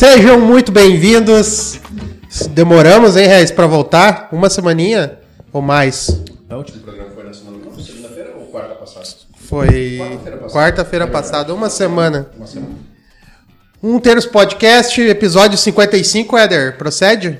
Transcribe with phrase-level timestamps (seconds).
[0.00, 1.78] Sejam muito bem-vindos.
[2.52, 4.30] Demoramos, hein, Reis, pra voltar?
[4.32, 5.18] Uma semaninha
[5.52, 6.08] ou mais?
[6.48, 9.06] O último programa foi na semana segunda-feira ou quarta passada?
[9.36, 10.52] Foi Quarta-feira passada.
[10.58, 12.30] quarta-feira É passada, uma semana.
[12.34, 12.72] Uma semana.
[13.82, 17.38] Um Terço Podcast, episódio 55, Éder, procede?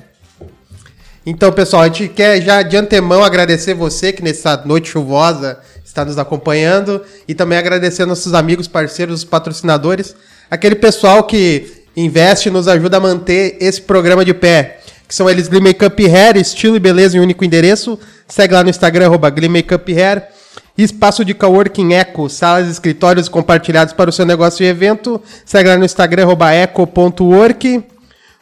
[1.25, 6.05] Então, pessoal, a gente quer já de antemão agradecer você que nessa noite chuvosa está
[6.05, 10.15] nos acompanhando e também agradecer nossos amigos, parceiros, patrocinadores,
[10.51, 15.49] aquele pessoal que investe nos ajuda a manter esse programa de pé, que são eles
[15.49, 17.99] Glee Makeup Hair, estilo e beleza em único endereço.
[18.29, 20.23] Segue lá no Instagram, arroba Makeup Hair.
[20.79, 25.21] Espaço de Coworking Eco, salas e escritórios compartilhados para o seu negócio e evento.
[25.45, 27.85] Segue lá no Instagram, arroba eco.work.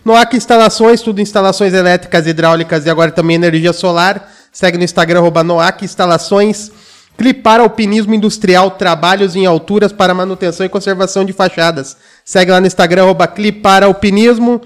[0.05, 4.31] Noac Instalações, tudo instalações elétricas, hidráulicas e agora também energia solar.
[4.53, 6.71] Segue no Instagram, arroba Noac Instalações.
[7.17, 11.97] Clipar Alpinismo Industrial, trabalhos em alturas para manutenção e conservação de fachadas.
[12.29, 14.61] Segue lá no Instagram, arroba Clipar Alpinismo.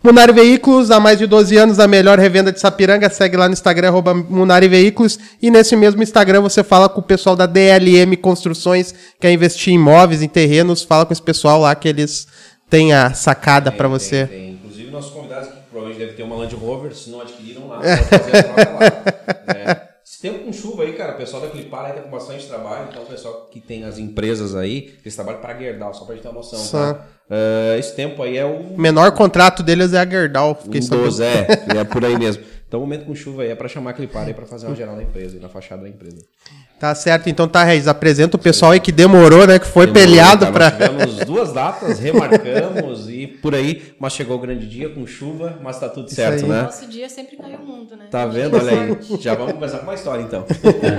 [0.00, 3.10] Munari Veículos, há mais de 12 anos, a melhor revenda de Sapiranga.
[3.10, 5.18] Segue lá no Instagram, arroba Munari Veículos.
[5.42, 9.76] E nesse mesmo Instagram você fala com o pessoal da DLM Construções, quer investir em
[9.76, 10.84] imóveis, em terrenos.
[10.84, 12.28] Fala com esse pessoal lá que eles
[12.70, 14.28] têm a sacada para você.
[14.28, 14.50] Tem, tem.
[14.52, 18.04] Inclusive, nossos convidados que provavelmente devem ter uma Land Rover, se não adquiriram lá, pode
[18.04, 19.50] fazer a lá.
[19.50, 19.89] É.
[20.10, 22.88] Esse tempo com chuva aí, cara, o pessoal da Clipar aí tá com bastante trabalho,
[22.90, 26.22] então o pessoal que tem as empresas aí, eles trabalham para Gerdau, só pra gente
[26.24, 26.94] ter uma noção, Só.
[26.94, 27.06] tá?
[27.30, 30.56] É, esse tempo aí é o O menor contrato deles é a Gerdau.
[30.60, 31.04] Fiquei um sabendo.
[31.04, 31.46] dos, é,
[31.78, 32.42] é por aí mesmo.
[32.70, 34.76] Então, o momento com chuva aí é pra chamar a Clipar aí pra fazer uma
[34.76, 36.18] geral na empresa, na fachada da empresa.
[36.78, 37.88] Tá certo, então tá, Reis.
[37.88, 39.58] Apresenta o pessoal aí que demorou, né?
[39.58, 40.70] Que foi Demorou, peleado pra.
[40.70, 45.58] Nós tivemos duas datas, remarcamos e por aí, mas chegou o grande dia com chuva,
[45.60, 46.48] mas tá tudo certo, aí.
[46.48, 46.62] né?
[46.62, 48.06] Nosso dia sempre cai o mundo, né?
[48.08, 48.56] Tá vendo?
[48.56, 49.18] Olha aí.
[49.18, 50.46] Já vamos começar com uma história então.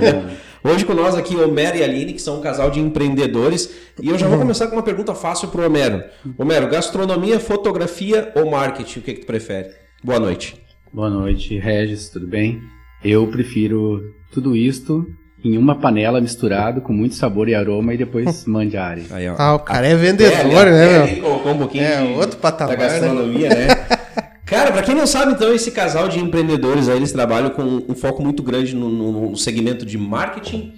[0.62, 3.70] Hoje com nós aqui Homero e Aline, que são um casal de empreendedores.
[3.98, 6.04] E eu já vou começar com uma pergunta fácil pro Homero.
[6.36, 8.98] Homero, gastronomia, fotografia ou marketing?
[8.98, 9.70] O que, que tu prefere?
[10.04, 10.60] Boa noite.
[10.92, 12.60] Boa noite, Regis, tudo bem?
[13.02, 15.06] Eu prefiro tudo isto
[15.44, 18.44] em uma panela misturado com muito sabor e aroma e depois
[18.78, 19.04] área.
[19.10, 19.34] Aí, ó.
[19.38, 21.06] Ah, o cara é vendedor, É, né, é, meu?
[21.08, 23.66] ele colocou um pouquinho É, de- outro patamar, da gastronomia, né?
[24.44, 27.94] Cara, pra quem não sabe, então, esse casal de empreendedores aí, eles trabalham com um
[27.94, 30.74] foco muito grande no, no- no segmento de marketing,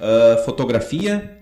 [0.00, 1.36] ah, fotografia,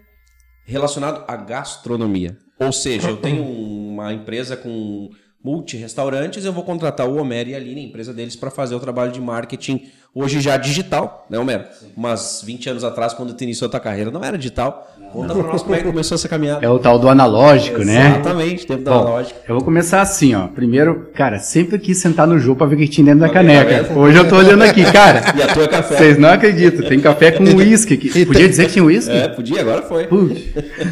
[0.66, 2.36] relacionado à gastronomia.
[2.58, 5.08] Ou seja, eu tenho uma empresa com
[5.44, 8.81] multi-restaurantes, eu vou contratar o Homero e a Aline, a empresa deles, para fazer o
[8.81, 9.82] trabalho de marketing,
[10.15, 11.65] hoje já digital, né, Homero?
[11.97, 14.87] Mas 20 anos atrás, quando tu iniciou a tua carreira, não era digital.
[15.12, 16.59] Conta pra nós como é que começou essa caminhada.
[16.66, 18.09] É o tal do analógico, né?
[18.10, 19.41] Exatamente, tempo da Bom, lógica.
[19.48, 20.48] eu vou começar assim, ó.
[20.48, 23.32] Primeiro, cara, sempre quis sentar no jogo pra ver o que tinha dentro da Tá
[23.34, 23.82] tá caneca.
[23.84, 23.98] vendo?
[23.98, 25.22] Hoje eu tô olhando aqui, cara.
[25.38, 25.97] E a tua é café.
[25.97, 28.09] Vocês não acreditam, tem café com uísque aqui.
[28.27, 29.10] Podia tem- dizer que tinha uísque?
[29.16, 30.06] É, podia, agora foi.
[30.09, 30.43] Putz.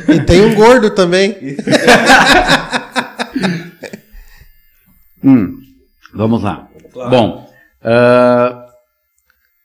[0.09, 1.37] E tem um gordo também.
[5.27, 5.59] Hum,
[6.15, 6.69] vamos lá.
[6.93, 7.11] Claro.
[7.11, 7.49] Bom,
[7.83, 8.63] ah,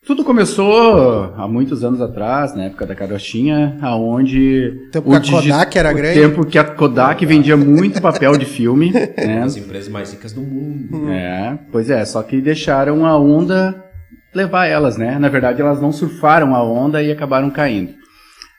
[0.06, 5.78] tudo começou há muitos anos atrás, na época da carochinha, aonde Tempo que a Kodak
[5.78, 6.20] era o grande.
[6.20, 9.44] tempo que a Kodak vendia muito papel de filme, né?
[9.44, 11.10] As empresas mais ricas do mundo.
[11.12, 13.86] É, pois é, só que deixaram a onda
[14.34, 15.20] levar elas, né?
[15.20, 17.94] Na verdade, elas não surfaram a onda e acabaram caindo.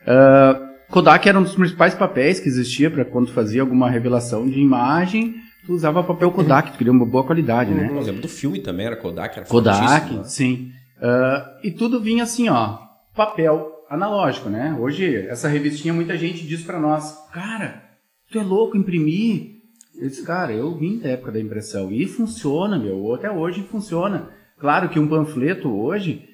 [0.06, 4.60] Ah, Kodak era um dos principais papéis que existia para quando fazia alguma revelação de
[4.60, 5.34] imagem,
[5.65, 7.89] tu usava papel Kodak, tu queria uma boa qualidade, né?
[7.89, 9.39] Por exemplo, do filme também era Kodak.
[9.39, 10.25] Era Kodak, né?
[10.25, 10.73] sim.
[11.00, 12.78] Ah, e tudo vinha assim, ó,
[13.15, 14.77] papel analógico, né?
[14.78, 17.83] Hoje, essa revistinha, muita gente diz pra nós, cara,
[18.31, 19.61] tu é louco imprimir?
[19.99, 24.31] Eu disse, cara, eu vim da época da impressão e funciona, meu, até hoje funciona.
[24.59, 26.27] Claro que um panfleto hoje,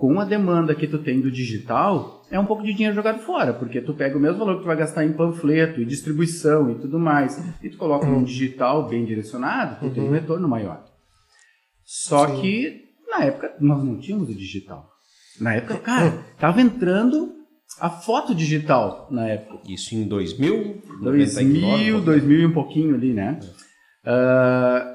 [0.00, 3.52] com a demanda que tu tem do digital, é um pouco de dinheiro jogado fora,
[3.52, 6.76] porque tu pega o mesmo valor que tu vai gastar em panfleto e distribuição e
[6.76, 10.82] tudo mais, e tu coloca num digital bem direcionado, tu tem um retorno maior.
[11.84, 12.40] Só Sim.
[12.40, 14.88] que na época nós não tínhamos o digital.
[15.38, 17.34] Na época, cara, tava entrando
[17.78, 19.60] a foto digital na época.
[19.68, 23.38] Isso em 2000, 2000, 99, 2000 e um pouquinho ali, né?
[24.02, 24.89] Ah,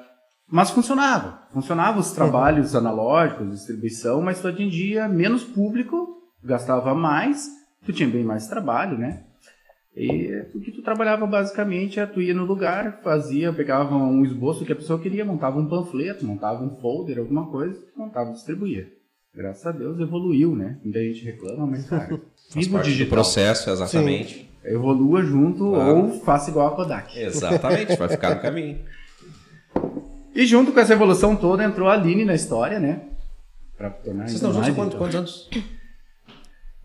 [0.50, 1.40] mas funcionava.
[1.54, 7.48] Funcionava os trabalhos analógicos, distribuição, mas hoje em dia menos público, gastava mais,
[7.86, 9.24] tu tinha bem mais trabalho, né?
[9.98, 14.66] E o que tu trabalhava basicamente é tu ia no lugar, fazia, pegava um esboço
[14.66, 18.88] que a pessoa queria, montava um panfleto, montava um folder, alguma coisa, montava e distribuía.
[19.34, 20.78] Graças a Deus evoluiu, né?
[20.84, 22.08] Muita gente reclama, mas cara,
[22.52, 23.10] Faz viva o parte do digital.
[23.10, 24.50] processo, exatamente.
[24.66, 25.96] Evolua junto Claro.
[25.98, 27.18] ou faça igual a Kodak.
[27.18, 28.80] Exatamente, vai ficar no caminho.
[30.36, 33.02] E junto com essa evolução toda entrou a Aline na história, né?
[33.78, 35.50] Pra tornar Vocês estão juntos há mais, quantos, quantos anos?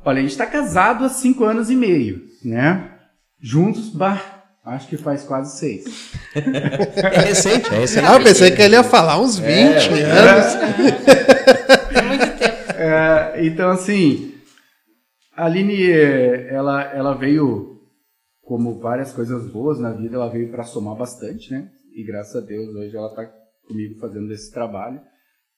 [0.05, 2.93] Olha, a gente tá casado há cinco anos e meio, né?
[3.41, 6.13] Juntos, bah, Acho que faz quase seis.
[6.33, 8.07] É recente, é recente.
[8.07, 10.55] Ah, eu pensei que ele ia falar uns 20 É, anos.
[11.93, 12.73] É muito tempo.
[12.79, 14.35] É, então, assim,
[15.37, 17.81] a Aline, ela, ela veio,
[18.43, 21.69] como várias coisas boas na vida, ela veio para somar bastante, né?
[21.93, 23.29] E graças a Deus, hoje ela tá
[23.71, 25.01] comigo fazendo esse trabalho.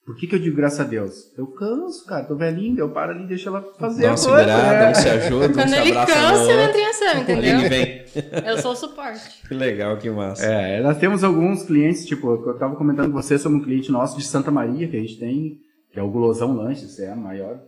[0.05, 1.13] Por que, que eu digo graças a Deus?
[1.37, 4.23] Eu canso, cara, tô velhinho, eu paro ali e deixo ela fazer Dá a coisa.
[4.23, 4.91] segurada, né?
[4.91, 7.53] um se ajuda, um Quando se ele abraça cansa, ele entra em ação, entendeu?
[7.55, 8.03] Aline vem.
[8.45, 9.47] Eu sou o suporte.
[9.47, 10.45] Que legal, que massa.
[10.45, 14.15] É, nós temos alguns clientes, tipo, eu tava comentando com você sobre um cliente nosso
[14.17, 15.57] de Santa Maria, que a gente tem,
[15.91, 17.59] que é o Gulosão Lanches, é a maior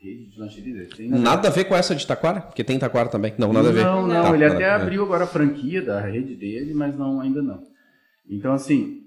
[0.00, 0.86] rede de lancheria.
[0.94, 2.42] Tem na- Nada a ver com essa de Taquara?
[2.42, 3.34] Porque tem Taquara também.
[3.38, 3.82] Não, nada a ver.
[3.82, 4.70] Não, não, Tá, ele nada até ver.
[4.82, 7.60] abriu agora a franquia da rede dele, mas não, ainda não.
[8.30, 9.00] Então, assim,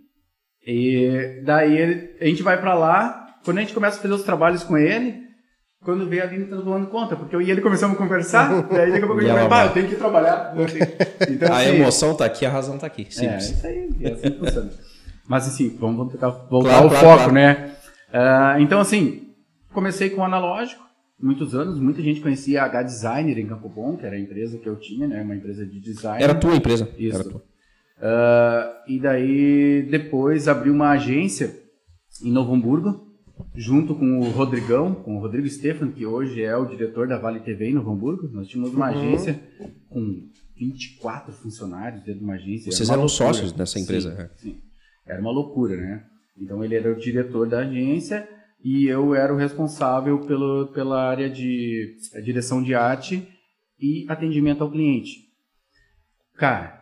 [0.66, 4.24] e daí ele- a gente vai pra lá, quando a gente começa a fazer os
[4.24, 5.28] trabalhos com ele,
[5.82, 8.92] quando vê a Aline tá tomando conta, porque eu e ele começamos a conversar, daí
[8.92, 10.54] daqui a pouco a gente vai, pá, eu tenho que trabalhar.
[11.30, 13.04] Então, A assim, emoção tá aqui, a razão tá aqui.
[13.08, 13.50] é, Simples.
[13.52, 14.72] isso aí, é assim que funciona.
[15.28, 17.32] Mas assim, vamos, vamos tentar voltar Claro, ao claro, foco, claro.
[17.34, 17.72] né?
[18.12, 19.30] Ah, então, assim,
[19.72, 20.84] comecei com o analógico,
[21.22, 24.58] muitos anos, muita gente conhecia a H Designer em Campo Bom, que era a empresa
[24.58, 25.22] que eu tinha, né?
[25.22, 26.22] Uma empresa de design.
[26.24, 26.90] Era tua empresa.
[26.98, 27.16] Isso.
[27.16, 27.44] Era tua.
[28.02, 31.58] Ah, e daí, depois, abri uma agência
[32.24, 33.08] em Novo Hamburgo,
[33.56, 37.40] junto com o Rodrigão, com o Rodrigo Stefan, que hoje é o diretor da Vale
[37.40, 38.30] TV em Novo Hamburgo.
[38.32, 39.40] Nós tínhamos uma agência
[39.90, 42.72] com 24 funcionários dentro de uma agência.
[42.72, 43.34] Vocês Era uma eram loucura.
[43.34, 44.30] sócios dessa empresa, Sim, é.
[44.38, 44.62] sim.
[45.06, 46.04] Era uma loucura, né?
[46.38, 48.28] Então ele era o diretor da agência
[48.64, 53.28] e eu era o responsável pelo, pela área de a direção de arte
[53.80, 55.28] e atendimento ao cliente.
[56.36, 56.79] Cara,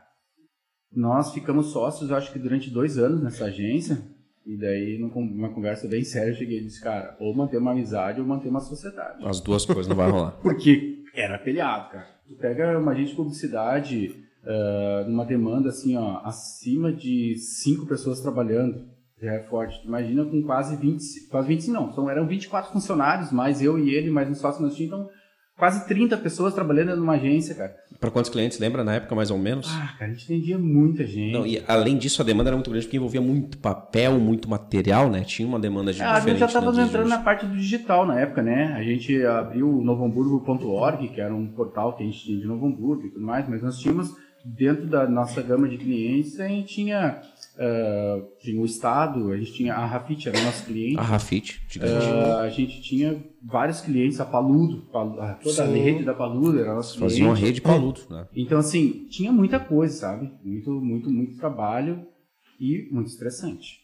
[0.96, 3.98] nós ficamos sócios, acho que durante dois anos nessa agência.
[4.46, 7.72] E daí, num- numa conversa bem séria, eu cheguei e disse, cara, ou manter uma
[7.72, 9.26] amizade ou manter uma sociedade.
[9.28, 10.32] As duas coisas não vai rolar.
[10.42, 12.08] Porque era peleado, cara.
[12.28, 18.22] Tu pega uma agente de publicidade ah, numa demanda assim, ó, acima de cinco pessoas
[18.22, 18.86] trabalhando,
[19.22, 19.82] já é forte.
[19.82, 23.90] Tu Imagina com quase 20, quase 25 não, são, eram 24 funcionários, mais eu e
[23.94, 25.18] ele, mais um sócio nós tínhamos, então
[25.58, 27.76] quase 30 pessoas trabalhando numa agência, cara.
[28.00, 29.68] Pra quantos clientes, lembra na época, mais ou menos?
[29.72, 31.34] Ah, cara, a gente atendia muita gente.
[31.34, 35.10] Não, e além disso, a demanda era muito grande porque envolvia muito papel, muito material,
[35.10, 35.22] né?
[35.22, 38.06] Tinha uma demanda de Ah, a gente já estava né, entrando na parte do digital
[38.06, 38.74] na época, né?
[38.78, 42.68] A gente abriu o novohamburgo.org, que era um portal que a gente tinha de Novo
[42.68, 44.14] Hamburgo e tudo mais, mas nós tínhamos,
[44.46, 47.20] dentro da nossa gama de clientes, a gente tinha,
[47.60, 51.60] ah, tinha o Estado, a gente tinha a Rafit, era o nosso cliente, A Rafit.
[51.82, 55.74] Ah, a gente tinha vários clientes, a Paludo, Palu- a- toda a Sim.
[55.78, 57.12] rede da Paludo era nosso cliente.
[57.14, 58.28] Fazia uma rede paludo, né?
[58.36, 60.32] Então, assim, tinha muita coisa, sabe?
[60.44, 62.06] Muito, muito, muito trabalho
[62.60, 63.80] e muito estressante.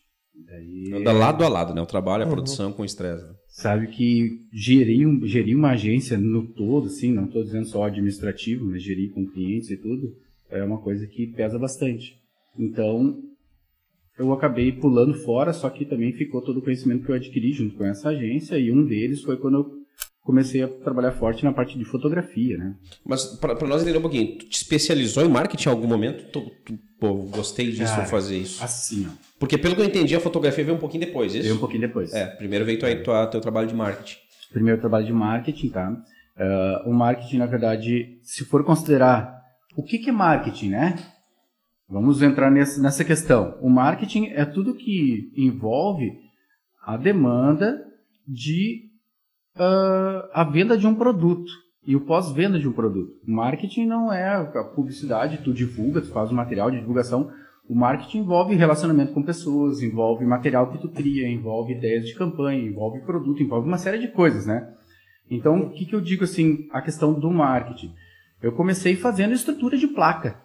[0.48, 0.92] Daí...
[0.94, 1.81] Anda lado a lado, né?
[1.81, 3.24] O trabalho, a produção com o estresse.
[3.24, 3.34] né?
[3.56, 8.66] sabe que gerir, um- gerir uma agência no todo, assim, não estou dizendo só administrativo,
[8.66, 10.12] mas gerir com clientes e tudo,
[10.50, 12.16] é uma coisa que pesa bastante.
[12.58, 13.22] Então,
[14.18, 17.75] eu acabei pulando fora, só que também ficou todo o conhecimento que eu adquiri junto
[17.75, 19.83] com essa agência, e um deles foi quando eu
[20.21, 22.75] comecei a trabalhar forte na parte de fotografia, né?
[23.06, 26.31] Mas pra nós entender um pouquinho, tu te especializou em marketing em algum momento?
[26.31, 28.63] Tu, tu, pô, gostei disso, Cara, vou fazer isso.
[28.63, 29.13] Assim, ó.
[29.38, 31.44] Porque pelo que eu entendi, a fotografia veio um pouquinho depois, isso?
[31.44, 32.13] Veio um pouquinho depois.
[32.13, 34.18] É, primeiro veio tua, tua, teu trabalho de marketing.
[34.54, 35.94] primeiro trabalho de marketing, tá?
[36.38, 39.42] Ah, o marketing, na verdade, se for considerar
[39.76, 40.95] o que, que é marketing, né?
[41.94, 43.56] Vamos entrar nesse, nessa questão.
[43.62, 46.12] O marketing é tudo que envolve
[46.83, 47.85] a demanda
[48.28, 48.90] de
[49.56, 51.52] ah, a venda de um produto
[51.85, 53.12] e o pós-venda de um produto.
[53.28, 57.30] O marketing não é a publicidade, tu divulga, tu faz o material de divulgação.
[57.69, 62.68] O marketing envolve relacionamento com pessoas, envolve material que tu cria, envolve ideias de campanha,
[62.68, 64.68] envolve produto, envolve uma série de coisas, né?
[65.30, 67.94] Então, o que, que eu digo assim, a questão do marketing?
[68.42, 70.42] Eu comecei fazendo estrutura de placa.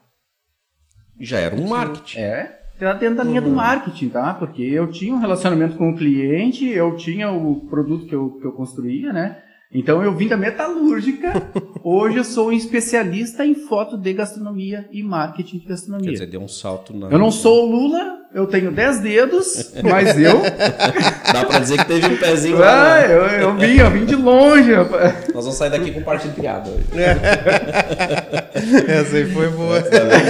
[1.20, 2.18] Já era um marketing.
[2.18, 4.34] É, tá dentro da linha do marketing, tá?
[4.34, 8.46] Porque eu tinha um relacionamento com o cliente, eu tinha o produto que eu, que
[8.46, 9.42] eu construía, né?
[9.72, 11.32] Então eu vim da metalúrgica.
[11.84, 16.06] Hoje eu sou um especialista em foto de gastronomia e marketing de gastronomia.
[16.08, 17.08] Quer dizer, deu um salto na.
[17.08, 20.40] eu não sou o Lula, eu tenho 10 dedos, mas eu.
[21.32, 22.96] Dá pra dizer que teve um pezinho lá.
[22.96, 23.14] ah, né?
[23.14, 25.14] eu, eu vim, eu vim de longe, rapaz.
[25.34, 26.84] Nós vamos sair daqui com partido criado hoje.
[28.88, 29.80] Essa aí foi boa.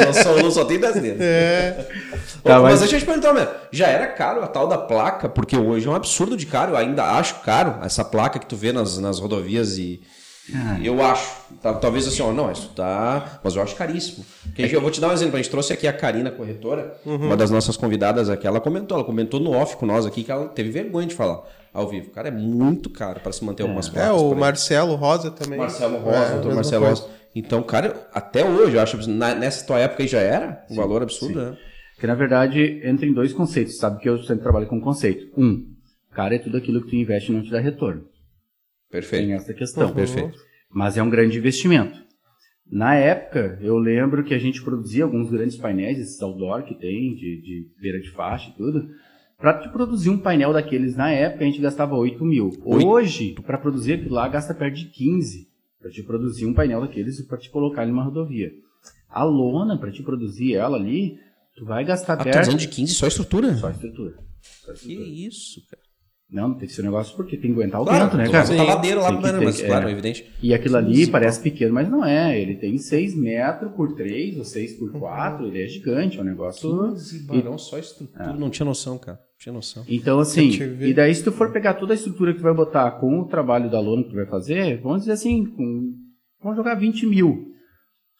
[0.06, 1.20] Nós só, só tem 10 dedos.
[1.20, 1.86] É.
[2.44, 2.70] Ô, Tá, mas...
[2.72, 5.28] mas- deixa eu te perguntar, meu, já era caro a tal da placa?
[5.28, 8.56] Porque hoje é um absurdo de caro, eu ainda acho caro essa placa que tu
[8.56, 10.00] vê nas, nas rodovias e.
[10.54, 10.78] Ah.
[10.82, 11.36] Eu acho.
[11.62, 13.40] Tá- talvez assim, ó, não, isso tá.
[13.44, 14.24] Mas eu acho caríssimo.
[14.54, 15.34] Porque eu vou te dar um exemplo.
[15.34, 18.46] A gente trouxe aqui a Karina, corretora, uma das nossas convidadas aqui.
[18.46, 21.42] Ela comentou, ela comentou no off com nós aqui que ela teve vergonha de falar
[21.72, 22.10] ao vivo.
[22.10, 24.20] Cara, é muito caro para se manter algumas É, placas.
[24.20, 24.40] o por aí.
[24.40, 25.58] Marcelo Rosa também.
[25.58, 27.02] Marcelo Rosa, É, doutor Marcelo coisa.
[27.02, 27.14] Rosa.
[27.34, 31.02] Então, cara, até hoje, eu acho, na- nessa tua época aí já era um valor
[31.02, 31.56] absurdo, né?
[32.00, 35.26] Que na verdade entra em dois conceitos, sabe que eu sempre trabalho com conceito.
[35.36, 35.66] Um,
[36.14, 38.02] cara, é tudo aquilo que tu investe e não te dá retorno.
[38.90, 39.32] Tem Perfeito.
[39.32, 39.92] essa questão.
[39.94, 40.38] Perfeito.
[40.70, 42.06] Mas é um grande investimento.
[42.70, 47.14] Na época, eu lembro que a gente produzia alguns grandes painéis, esses outdoor que tem,
[47.14, 48.88] de, de beira de faixa e tudo.
[49.38, 52.50] Para te produzir um painel daqueles na época, a gente gastava 8 mil.
[52.64, 55.48] Hoje, para produzir aquilo lá, gasta perto de 15
[55.80, 58.50] para te produzir um painel daqueles e para te colocar ele numa rodovia.
[59.08, 61.18] A lona, para te produzir ela ali,
[61.56, 62.56] tu vai gastar Ah, tu tá perto.
[62.56, 63.54] de 15 só estrutura?
[63.54, 64.14] Só estrutura.
[64.42, 65.08] Só Que estrutura.
[65.08, 65.82] isso, cara.
[66.30, 68.32] Não, tem que ser um negócio porque tem que aguentar o Claro, vento, né, tu
[68.32, 68.46] cara?
[68.48, 69.66] botar ladeira lá, Tem né, ter- mas é.
[69.66, 70.26] claro, evidente.
[70.42, 72.38] E aquilo ali Sim, parece pequeno, mas não é.
[72.38, 75.46] Ele tem 6 metros por 3 ou 6 por 4.
[75.46, 76.90] Ele é gigante, é um negócio.
[76.90, 78.34] 15 barão só estrutura.
[78.34, 79.16] Não tinha noção, cara.
[79.18, 79.84] Não tinha noção.
[79.88, 80.50] Então, assim,
[80.82, 83.24] e daí se tu for pegar toda a estrutura que tu vai botar com o
[83.24, 85.94] trabalho da lona que tu vai fazer, vamos dizer assim, com,
[86.42, 87.52] vamos jogar 20 mil.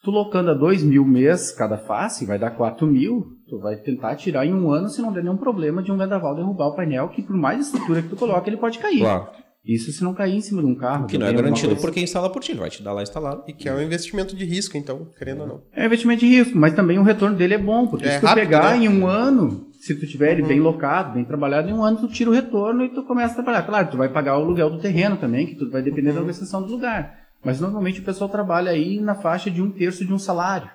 [0.03, 4.15] Tu locando a 2 mil mês cada face, vai dar 4 mil, tu vai tentar
[4.15, 7.09] tirar em um ano se não der nenhum problema de um vendaval derrubar o painel,
[7.09, 8.99] que por mais estrutura que tu coloca, ele pode cair.
[8.99, 9.27] Claro.
[9.65, 11.05] Isso se não cair em cima de um carro.
[11.05, 12.53] Que não é garantido por quem instala por ti.
[12.53, 13.43] Ele vai te dar lá instalado.
[13.45, 15.61] E que é um investimento de risco, então, querendo ou não.
[15.73, 18.25] É investimento de risco, mas também o retorno dele é bom, porque É se tu
[18.25, 18.87] rápido, pegar né?
[18.87, 18.95] Uhum.
[18.95, 22.07] em um ano, se tu tiver ele bem locado, bem trabalhado, em um ano tu
[22.07, 23.63] tira o retorno e tu começa a trabalhar.
[23.63, 26.15] Claro, tu vai pagar o aluguel do terreno também, que tudo vai depender Uhum.
[26.15, 27.13] da localização do lugar.
[27.43, 30.69] Mas normalmente o pessoal trabalha aí na faixa de um terço de um salário.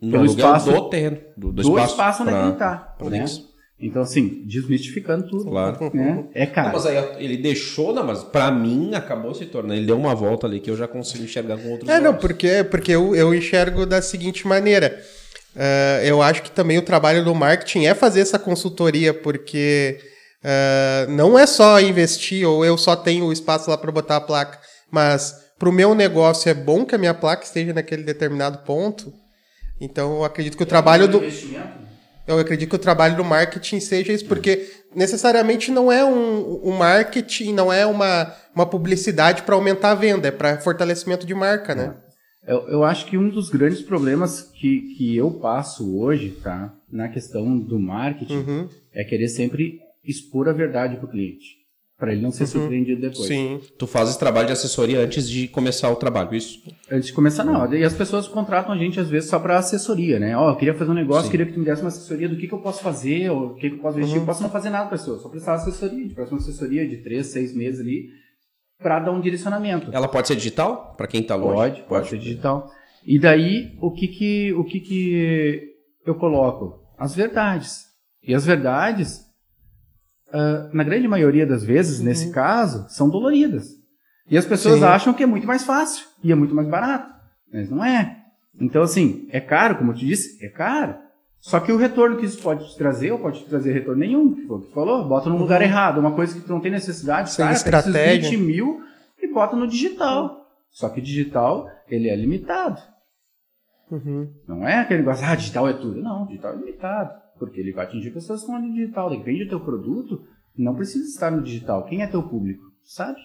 [0.00, 1.18] No Pelo espaço- do terreno.
[1.36, 2.76] Do, do Do espaço, espaço onde é ele tá.
[2.98, 3.24] pra né?
[3.80, 5.46] Então, assim, desmistificando tudo.
[5.50, 5.90] Claro.
[5.92, 6.26] Né?
[6.34, 6.70] É Não, caro.
[6.74, 9.74] mas aí ele deixou, não, mas pra mim acabou se tornando.
[9.74, 12.64] Ele deu uma volta ali que eu já consigo enxergar com outros É, não, porque,
[12.64, 15.00] porque eu, eu enxergo da seguinte maneira.
[15.56, 19.98] Ah, eu acho que também o trabalho do marketing é fazer essa consultoria, porque
[20.42, 24.20] ah, não é só investir ou eu só tenho o espaço lá para botar a
[24.20, 24.58] placa,
[24.90, 29.12] mas para o meu negócio é bom que a minha placa esteja naquele determinado ponto.
[29.80, 31.20] Então eu acredito que o trabalho do
[32.26, 36.72] eu acredito que o trabalho do marketing seja isso, porque necessariamente não é um, um
[36.72, 41.74] marketing, não é uma, uma publicidade para aumentar a venda, é para fortalecimento de marca,
[41.74, 41.94] né?
[42.46, 46.74] Eu, eu acho que um dos grandes problemas que, que eu passo hoje, tá?
[46.90, 48.68] Na questão do marketing, Uhum.
[48.94, 51.56] é querer sempre expor a verdade pro cliente.
[51.96, 53.20] Para ele não ser surpreendido depois.
[53.30, 53.60] Uhum.
[53.60, 53.60] Sim.
[53.78, 56.60] Tu faz esse trabalho de assessoria antes de começar o trabalho, isso?
[56.90, 57.72] Antes de começar, não.
[57.72, 60.36] E as pessoas contratam a gente, às vezes, só para assessoria, né?
[60.36, 61.30] Ó, eu queria fazer um negócio, Sim.
[61.30, 63.54] queria que tu me desse uma assessoria do que, que eu posso fazer, ou o
[63.54, 64.18] que, que eu posso investir.
[64.18, 66.08] Eu posso não fazer nada pra pessoa, só prestar assessoria.
[66.08, 68.08] De próxima assessoria de três, seis meses ali,
[68.82, 69.90] para dar um direcionamento.
[69.92, 70.94] Ela pode ser digital?
[70.96, 71.54] Pra quem tá longe?
[71.54, 72.68] Pode, pode ser digital.
[73.06, 75.62] E daí, o que que, o que que
[76.04, 76.82] eu coloco?
[76.98, 77.84] As verdades.
[78.22, 79.23] E as verdades,
[80.34, 83.68] ah, na grande maioria das vezes, nesse caso, são doloridas.
[84.28, 84.84] E as pessoas Sim.
[84.84, 87.14] acham que é muito mais fácil e é muito mais barato.
[87.52, 88.16] Mas não é.
[88.60, 90.96] Então, assim, é caro, como eu te disse, é caro.
[91.38, 94.34] Só que o retorno que isso pode te trazer, ou pode te trazer retorno nenhum,
[94.46, 96.72] foi o que tu falou, bota no lugar errado, uma coisa que tu não tem
[96.72, 98.30] necessidade, Sem cara, estratégia.
[98.30, 98.82] 20 mil
[99.22, 100.48] e bota no digital.
[100.72, 102.80] Só que o digital, ele é limitado.
[103.90, 104.32] Uhum.
[104.48, 106.02] Não é aquele negócio, ah, digital é tudo.
[106.02, 107.23] Não, digital é limitado.
[107.38, 109.10] Porque ele vai atingir pessoas que estão no digital.
[109.10, 110.22] Depende do teu produto,
[110.56, 111.84] não precisa estar no digital.
[111.84, 112.64] Quem é teu público?
[112.84, 113.18] Sabe?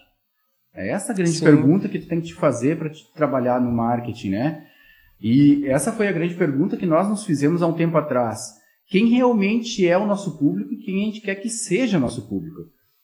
[0.73, 1.45] É essa a grande Sim.
[1.45, 4.67] pergunta que tu tem que te fazer para trabalhar no marketing, né?
[5.19, 8.53] E essa foi a grande pergunta que nós nos fizemos há um tempo atrás.
[8.87, 12.61] Quem realmente é o nosso público e quem a gente quer que seja nosso público?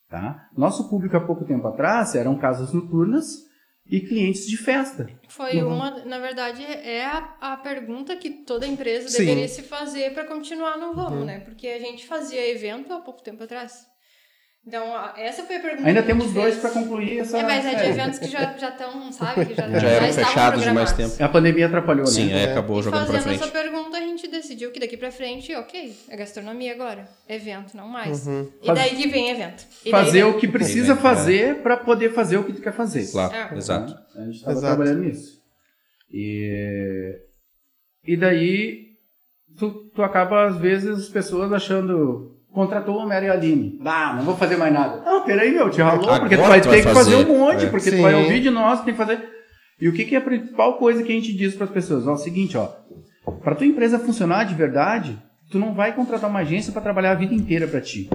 [0.10, 0.48] Tá?
[0.56, 3.44] Nosso público há pouco tempo atrás eram casas noturnas
[3.88, 5.08] e clientes de festa.
[5.27, 5.75] Foi Uhum.
[5.75, 9.20] uma, na verdade, é a, a pergunta que toda empresa Sim.
[9.20, 11.25] deveria se fazer para continuar no ramo, Uhum.
[11.25, 11.39] né?
[11.42, 13.86] Porque a gente fazia evento há pouco tempo atrás.
[14.67, 14.84] Então,
[15.15, 18.17] essa foi a pergunta Ainda temos dois para concluir essa É, mas é de eventos
[18.17, 19.45] que já estão, sabe?
[19.45, 21.24] Que já, Já eram estavam fechados de mais tempo.
[21.24, 22.45] A pandemia atrapalhou, Sim, né?
[22.45, 23.43] é, acabou E jogando fazendo frente.
[23.43, 27.07] essa pergunta, a gente decidiu que daqui pra frente, ok, é gastronomia agora.
[27.29, 28.25] Evento, não mais.
[28.25, 28.50] Uhum.
[28.63, 29.63] E Faz- daí que vem evento.
[29.86, 32.74] E Fazer vem- o que precisa Sim, fazer para poder fazer o que tu quer
[32.74, 33.05] fazer.
[33.12, 33.55] Claro, É.
[33.57, 33.95] exato.
[34.15, 35.39] A gente estava trabalhando nisso.
[36.12, 37.19] E,
[38.03, 38.88] e daí
[39.60, 42.35] tu, tu acaba, às vezes, as pessoas achando.
[42.56, 43.78] Contratou o Mary Aline.
[43.86, 45.02] Ah, não vou fazer mais nada.
[45.04, 47.66] Não, peraí, meu, te ralou, Agora porque tu vai tu ter que fazer um monte,
[47.66, 47.70] É.
[47.70, 47.98] porque Sim.
[47.98, 49.20] tu vai ouvir de nós, tem que fazer.
[49.82, 52.08] E o que, que é a principal coisa que a gente diz para as pessoas?
[52.08, 52.70] Ó, é o seguinte, ó.
[53.44, 55.20] Para tua empresa funcionar de verdade,
[55.52, 58.10] tu não vai contratar uma agência para trabalhar a vida inteira para ti.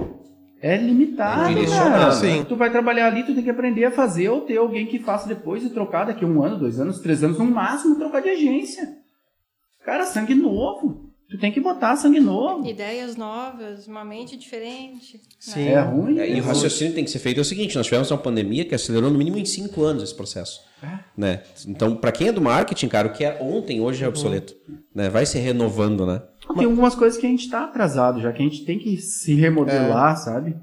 [0.59, 2.11] É limitado, É cara.
[2.11, 2.43] sim.
[2.49, 5.27] Tu vai trabalhar ali, tu tem que aprender a fazer ou ter alguém que faça
[5.27, 8.29] depois e trocar daqui a um ano, dois anos, três anos, no máximo, trocar de
[8.29, 8.87] agência.
[9.85, 11.10] Cara, sangue novo.
[11.31, 12.67] Tu tem que botar sangue novo.
[12.67, 15.19] Ideias novas, uma mente diferente.
[15.39, 15.65] Sim.
[15.65, 15.71] né?
[15.71, 16.19] É ruim.
[16.19, 18.17] É, e é o raciocínio tem que ser feito é o seguinte: nós tivemos uma
[18.17, 20.59] pandemia que acelerou no mínimo em cinco anos esse processo.
[21.15, 21.43] Né?
[21.67, 24.53] Então, para quem é do marketing, cara, o que é ontem, hoje é obsoleto.
[24.93, 25.09] Né?
[25.09, 26.21] Vai se renovando, né?
[26.55, 29.33] Tem algumas coisas que a gente tá atrasado, já que a gente tem que se
[29.35, 30.55] remodelar, sabe?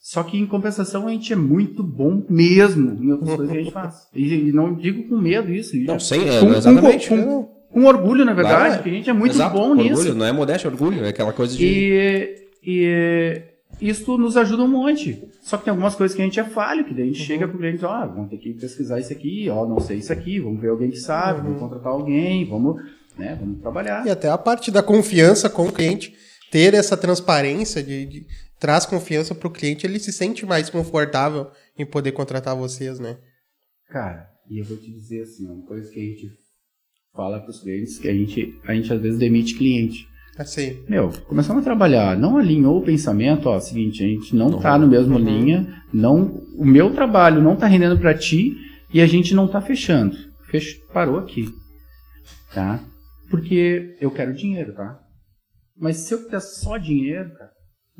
[0.00, 3.62] Só que em compensação a gente é muito bom mesmo em outras coisas que a
[3.62, 3.94] gente faz.
[4.14, 5.76] E, e não digo com medo isso.
[5.76, 7.08] Não, já- sem, é, com, exatamente.
[7.08, 8.82] Com, com- com orgulho, na verdade, Claro, é.
[8.82, 10.14] que a gente é muito Exato, bom orgulho, nisso.
[10.14, 11.04] Não é modéstia, é orgulho.
[11.04, 11.64] É aquela coisa de.
[11.66, 13.42] E,
[13.80, 15.22] e isso nos ajuda um monte.
[15.42, 17.46] Só que tem algumas coisas que a gente é falho, que daí a gente chega
[17.46, 20.12] pro cliente e diz, ó, vamos ter que pesquisar isso aqui, ó, não sei isso
[20.12, 22.82] aqui, vamos ver alguém que sabe, vamos contratar alguém, vamos,
[23.16, 24.06] né, vamos trabalhar.
[24.06, 26.12] E até a parte da confiança com o cliente,
[26.50, 28.26] ter essa transparência de, de-
[28.58, 31.46] traz confiança pro cliente, ele se sente mais confortável
[31.78, 33.16] em poder contratar vocês, né?
[33.88, 36.26] Cara, e eu vou te dizer assim, uma coisa que a gente
[37.18, 40.06] fala pros clientes, que a gente, a gente às vezes demite cliente.
[40.38, 40.84] Assim.
[40.88, 44.86] Meu, começamos a trabalhar, não alinhou o pensamento, ó, seguinte, a gente não, tá no
[44.86, 45.24] mesmo Uhum.
[45.24, 48.54] linha, não, o meu trabalho não tá rendendo pra ti
[48.94, 50.16] e a gente não tá fechando.
[50.48, 51.48] Fech, parou aqui,
[52.54, 52.78] tá?
[53.28, 55.00] Porque eu quero dinheiro, tá?
[55.76, 57.50] Mas se eu quiser só dinheiro, cara,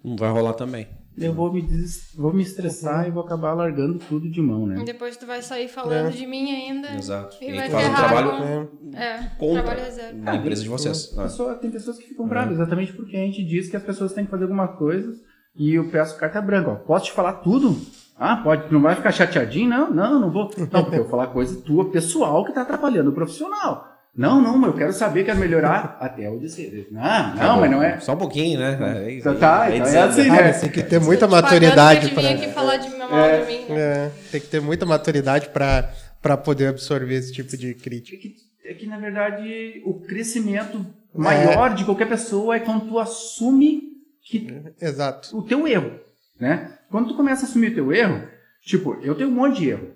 [0.04, 0.86] Não vai rolar também.
[1.20, 4.80] Eu vou me, des- vou me estressar e vou acabar largando tudo de mão, né?
[4.80, 6.10] E depois tu vai sair falando É.
[6.10, 6.94] de mim ainda.
[6.96, 7.36] Exato.
[7.40, 8.96] E E vai faz um trabalho com...
[8.96, 11.14] É, contra trabalho empresa de vocês.
[11.16, 11.22] né?
[11.24, 14.24] Pessoa- tem pessoas que ficam bravas, exatamente porque a gente diz que as pessoas têm
[14.24, 15.12] que fazer alguma coisa
[15.56, 16.70] e eu peço carta branca.
[16.70, 17.76] Ó, posso te falar tudo?
[18.20, 19.68] Ah, pode, tu não vai ficar chateadinho?
[19.70, 20.50] Não, não, não vou.
[20.72, 23.86] Não, porque eu vou falar coisa tua pessoal que tá atrapalhando o profissional.
[24.18, 26.88] Não, não, eu quero saber, quero melhorar até o dizer.
[26.90, 28.00] Não, não, mas não é.
[28.00, 28.76] Só um pouquinho, né?
[29.16, 30.42] É, Tá, tá, então é dizendo, assim, né?
[30.42, 30.52] né?
[30.52, 33.40] Tem que ter muita Pagando maturidade para aqui falar de mal É.
[33.40, 33.64] de mim.
[33.68, 33.76] né?
[33.78, 35.88] É, tem que ter muita maturidade para
[36.20, 38.16] para poder absorver esse tipo de É crítica.
[38.18, 38.34] que,
[38.64, 40.84] é que, na verdade, o crescimento
[41.14, 43.82] maior de qualquer pessoa é quando tu assume
[44.20, 44.48] que
[44.80, 45.38] Exato.
[45.38, 45.92] o teu erro,
[46.40, 46.72] né?
[46.90, 48.24] Quando tu começa a assumir o teu erro,
[48.64, 49.90] tipo, eu tenho um monte de erro.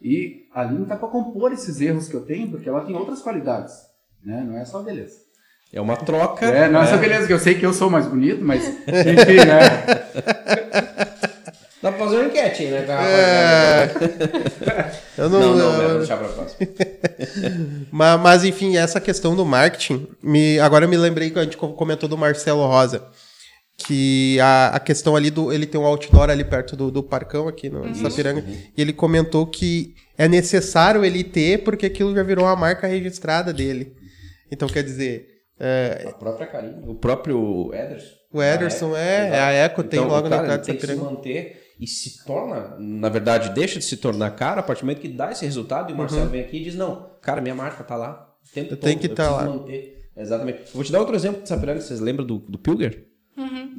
[0.00, 3.20] E a Aline tá para compor esses erros que eu tenho, porque ela tem outras
[3.20, 3.74] qualidades,
[4.24, 4.44] né?
[4.46, 5.16] Não é só beleza.
[5.72, 6.46] É uma troca.
[6.46, 7.02] É, não é só né?
[7.02, 9.84] beleza, que eu sei que eu sou mais bonito, mas enfim, né?
[11.82, 12.86] Dá pra fazer uma enquete aí, né?
[12.88, 13.88] É.
[15.16, 15.88] Eu não, Não, não, eu-?
[15.90, 16.68] Vou deixar pra próxima.
[17.92, 21.56] mas, mas, enfim, essa questão do marketing, me, agora eu me lembrei que a gente
[21.56, 23.04] co- comentou do Marcelo Rosa.
[23.80, 25.52] Que a, a questão ali do.
[25.52, 28.44] Ele tem um outdoor ali perto do, do Parcão, aqui no Sapiranga.
[28.76, 33.52] E ele comentou que é necessário ele ter, porque aquilo já virou uma marca registrada
[33.52, 33.94] dele.
[34.50, 35.28] Então, quer dizer,
[35.60, 36.82] é, A própria Karine.
[36.88, 38.18] O próprio Ederson.
[38.32, 40.86] O Ederson, é, é a Eco, tem logo o na cara, de tem que se
[40.86, 41.10] Sapiranga.
[41.14, 45.00] manter e se torna, na verdade, deixa de se tornar cara a partir do momento
[45.00, 47.84] que dá esse resultado e o Marcelo vem aqui e diz, não, cara, minha marca
[47.84, 48.28] tá lá.
[48.44, 49.56] o tempo Eu tenho todo, que tá preciso lá.
[49.56, 49.98] manter.
[50.16, 50.58] Exatamente.
[50.58, 53.06] Eu vou te dar outro exemplo de Sapiranga, vocês lembram do, do Pilger?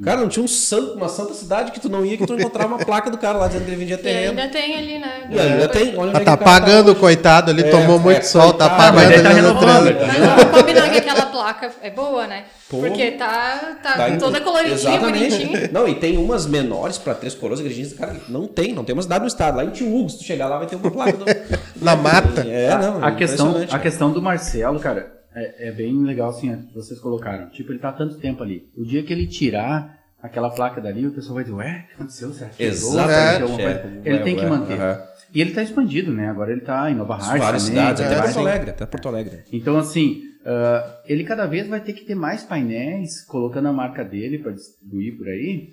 [0.02, 2.74] Cara, não tinha um santo, uma santa cidade que tu não ia que tu encontrava
[2.74, 4.30] uma placa do cara lá dizendo que ele vendia E terreno.
[4.30, 5.28] ainda tem ali, né?
[5.30, 5.96] E ainda tem.
[5.98, 8.94] Olha Ah, é tá pagando, coitado, ele É, tomou é, muito sol, tá pagando.
[8.94, 9.96] Mas ele tá renovando.
[10.06, 12.44] Mas vamos combinar que aquela placa é boa, né?
[12.68, 12.78] Pô.
[12.78, 15.36] Porque tá, tá, Tá toda coloridinha, Exatamente.
[15.36, 15.70] bonitinha.
[15.72, 19.02] Não, e tem umas menores pra três coroas, igrejinhas, cara, não tem, não tem uma
[19.02, 19.56] cidade no estado.
[19.56, 21.12] Lá em Tio Hugo, se tu chegar lá, vai ter uma placa.
[21.12, 21.24] Do...
[21.82, 22.40] Na mata.
[22.42, 23.78] É, não, a, questão, a cara.
[23.80, 27.48] questão do Marcelo, cara, é, é bem legal assim, que vocês colocaram.
[27.50, 28.68] Tipo, ele tá tanto tempo ali.
[28.76, 31.94] O dia que ele tirar aquela placa dali, o pessoal vai dizer, ué, o que
[31.94, 32.32] aconteceu?
[32.32, 32.62] Será que?
[32.62, 33.60] Exatamente.
[33.62, 33.78] É.
[33.78, 34.74] coisa?" Ele tem que É, manter.
[34.74, 35.10] aham.
[35.32, 36.28] E ele tá expandido, né?
[36.28, 39.42] Agora ele tá em Nova Hartz Várias também, cidades, até Porto Alegre, até Porto Alegre.
[39.52, 44.04] Então, assim, ah, ele cada vez vai ter que ter mais painéis colocando a marca
[44.04, 45.68] dele para distribuir por aí,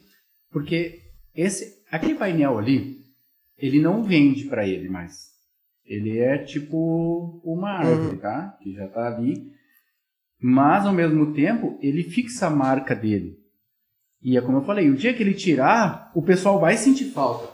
[0.52, 1.00] porque
[1.36, 2.98] esse, aquele painel ali,
[3.58, 5.28] ele não vende para ele mais.
[5.84, 8.56] Ele é tipo uma árvore, tá?
[8.62, 9.52] Que já tá ali.
[10.40, 13.36] Mas, ao mesmo tempo, ele fixa a marca dele.
[14.22, 17.50] E é como eu falei, o dia que ele tirar, o pessoal vai sentir falta.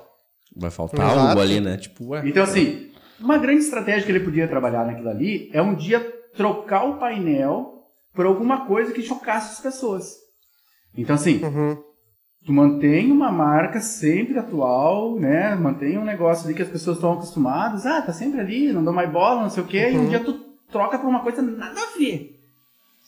[0.56, 1.20] Vai faltar Exato.
[1.30, 1.78] algo ali, né?
[1.78, 2.24] Tipo, ué.
[2.28, 6.00] Então, assim, uma grande estratégia que ele podia trabalhar naquilo ali é um dia
[6.36, 10.14] trocar o painel por alguma coisa que chocasse as pessoas.
[10.96, 11.78] Então, assim, Uhum.
[12.46, 15.56] tu mantém uma marca sempre atual, né?
[15.56, 17.86] Mantém um negócio ali que as pessoas estão acostumadas.
[17.86, 19.90] Ah, tá sempre ali, não dou mais bola, não sei o quê.
[19.92, 20.34] E um dia tu
[20.72, 22.40] troca por uma coisa nada a ver.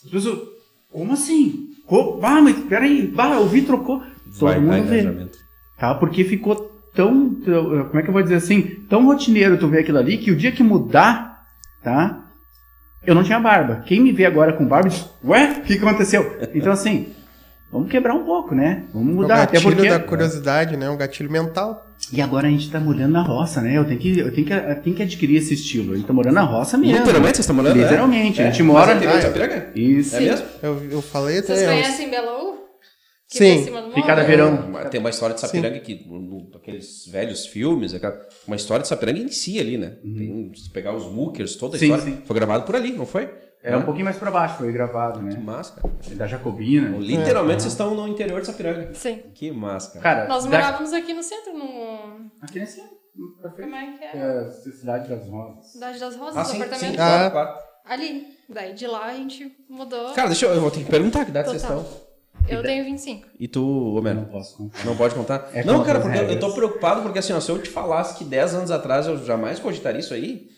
[0.05, 0.39] As pessoas,
[0.91, 1.69] como assim?
[1.85, 3.99] Co- Bah, mas peraí, bah, ouvi, trocou.
[3.99, 5.37] Todo vai, mundo vai vê engajamento.
[5.77, 5.95] tá?
[5.95, 6.55] Porque ficou
[6.93, 10.17] tão, tão- como é que eu vou dizer assim, tão rotineiro tu ver aquilo ali
[10.17, 11.43] que o dia que mudar,
[11.83, 12.21] tá?
[13.05, 13.83] Eu não tinha barba.
[13.85, 16.37] Quem me vê agora com barba diz, ué, o que aconteceu?
[16.55, 17.07] Então assim,
[17.71, 18.85] vamos quebrar um pouco, né?
[18.93, 19.43] Vamos O mudar.
[19.43, 19.89] Até gatilho porque...
[19.89, 20.89] da curiosidade, né?
[20.89, 21.85] Um gatilho mental.
[22.11, 23.77] E agora a gente tá morando na roça, né?
[23.77, 25.93] Eu tenho que, eu tenho que, eu tenho que adquirir esse estilo.
[25.93, 26.97] A gente tá morando na roça mesmo.
[26.97, 27.77] Literalmente, vocês estão morando?
[27.77, 28.41] Literalmente.
[28.41, 28.47] É?
[28.47, 28.91] A gente mora...
[28.93, 29.21] é de Ah, é.
[29.21, 29.71] Sapiranga?
[29.75, 30.15] Isso.
[30.15, 30.45] É mesmo?
[30.61, 31.55] Eu, eu falei até.
[31.55, 32.55] Vocês conhecem Belo?
[33.27, 33.45] Que Sim.
[33.49, 33.95] fica em cima do morro?
[33.95, 34.69] Fica cada verão.
[34.71, 38.83] Mas Tem uma história de Sapiranga que, no- no- aqueles velhos filmes, aquela- uma história
[38.83, 39.93] de Sapiranga em si ali, né?
[40.03, 42.03] Tem, se pegar os Mookers, toda a Sim, história.
[42.13, 42.21] sim.
[42.25, 43.27] Foi gravado por ali, não foi?
[43.73, 45.37] É um pouquinho mais pra baixo, foi gravado, Que né?
[45.39, 45.93] massa, cara.
[46.15, 46.97] Da Jacobina.
[46.97, 48.93] Literalmente vocês estão no interior de Sapiranga.
[48.93, 49.23] Sim.
[49.33, 50.03] Que massa, cara.
[50.17, 52.29] Cara, Nós da- morávamos aqui no centro, no.
[52.41, 52.81] Aqui nesse...
[53.41, 53.61] Perfeito.
[53.71, 54.17] Como é que é?
[54.17, 55.65] É, Cidade das Rosas.
[55.71, 56.95] Cidade das Rosas, Ah, os sim, sim, apartamentos.
[56.97, 57.31] claro, Ah.
[57.31, 57.59] claro.
[57.85, 58.27] Ali.
[58.49, 60.11] Daí de lá a gente mudou.
[60.13, 61.85] Cara, deixa eu, eu vou ter que perguntar que idade vocês estão.
[62.49, 63.27] eu tenho 25.
[63.39, 64.21] E tu, Mano?
[64.21, 64.85] não posso contar.
[64.85, 65.49] Não pode contar?
[65.53, 66.39] É não, cara, porque eu, eu regras.
[66.49, 69.59] tô preocupado, porque assim, ó, se eu te falasse que 10 anos atrás eu jamais
[69.59, 70.49] cogitaria isso aí,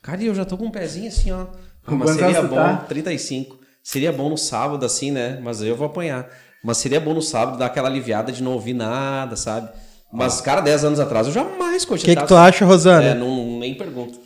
[0.00, 1.46] cara, e eu já tô com um pezinho assim, ó.
[1.86, 2.76] Mas seria bom, tá?
[2.88, 3.58] 35.
[3.82, 5.38] Seria bom no sábado, assim, né?
[5.42, 6.28] Mas aí eu vou apanhar.
[6.62, 9.68] Mas seria bom no sábado dar aquela aliviada de não ouvir nada, sabe?
[10.12, 12.14] Mas, cara, 10 anos atrás eu jamais O cogitasse.
[12.16, 13.04] que, que tu acha, Rosana?
[13.08, 14.18] É, não, nem pergunto.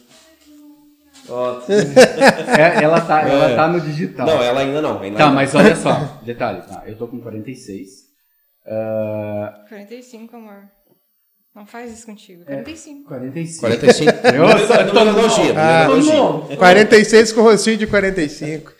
[1.28, 3.56] Ó, É, ela, tá, ela É.
[3.56, 4.26] tá no digital.
[4.26, 5.00] não, ela ainda não.
[5.00, 5.34] Ainda Tá, não.
[5.34, 5.92] mas olha só.
[6.22, 6.82] Detalhe, tá?
[6.86, 7.88] Eu tô com 46.
[8.66, 10.64] Ah, 45, amor.
[11.58, 12.42] Não faz isso contigo.
[12.46, 12.62] É.
[12.62, 13.08] 45.
[13.08, 13.60] 45.
[13.60, 14.10] 45.
[14.28, 16.14] Eu sou- Não, não, elogia, não Ah, elogia.
[16.14, 16.40] não.
[16.56, 18.72] 46 com rostinho de 45.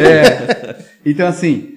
[0.00, 0.92] É.
[1.04, 1.70] Então, assim.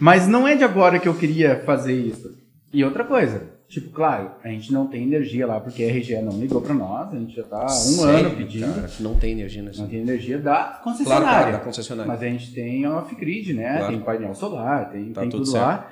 [0.00, 2.28] Mas não é de agora que eu queria fazer isso.
[2.72, 3.54] E outra coisa.
[3.68, 7.12] Tipo, claro, a gente não tem energia lá porque a RGE não ligou pra nós.
[7.12, 8.74] A gente já tá há um Sério, ano pedindo.
[8.74, 11.28] cara, não tem energia nesse Não tem energia da Claro, concessionária.
[11.28, 12.12] claro, da concessionária.
[12.12, 13.78] Mas a gente tem off-grid, né?
[13.78, 13.92] Claro.
[13.92, 15.88] Tem painel solar, tem, Tá tem tudo tudo, lá.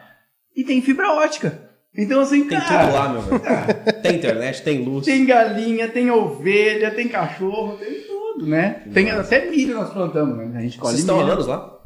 [0.57, 1.64] E tem fibra ótica.
[1.97, 4.03] Então, assim, Tem cara, tudo lá, meu velho.
[4.03, 5.05] Tem internet, tem luz.
[5.05, 8.83] tem galinha, tem ovelha, tem cachorro, tem tudo, né?
[8.93, 10.59] Tem até milho nós plantamos, né?
[10.59, 11.33] A gente colhe Vocês estão há milho.
[11.35, 11.79] anos lá?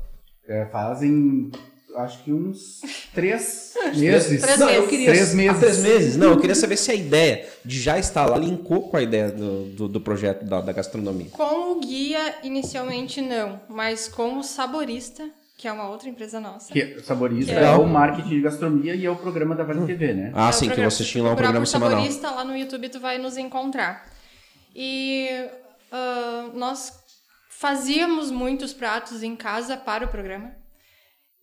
[0.48, 1.50] É, fazem,
[1.98, 2.80] acho que uns
[3.14, 4.40] três meses.
[4.40, 4.88] Três não, eu meses.
[4.90, 5.06] queria.
[5.12, 5.58] Três meses.
[5.58, 6.16] Três meses.
[6.16, 9.30] Não, eu queria saber se a ideia de já estar lá linkou com a ideia
[9.30, 11.26] do, do, do projeto da, da gastronomia.
[11.32, 13.60] Com o guia, inicialmente não.
[13.68, 16.72] Mas com o saborista, que é uma outra empresa nossa.
[16.72, 19.64] Que é- Saborista Que é é- o marketing de gastronomia e é o programa da
[19.64, 20.32] Vale TV, né?
[20.34, 21.98] Ah, É o sim, que vocês tinham lá um programa semanal.
[21.98, 24.08] Saborista, lá no YouTube tu vai nos encontrar.
[24.74, 25.28] E
[25.92, 26.92] ah, nós
[27.50, 30.52] fazíamos muitos pratos em casa para o programa.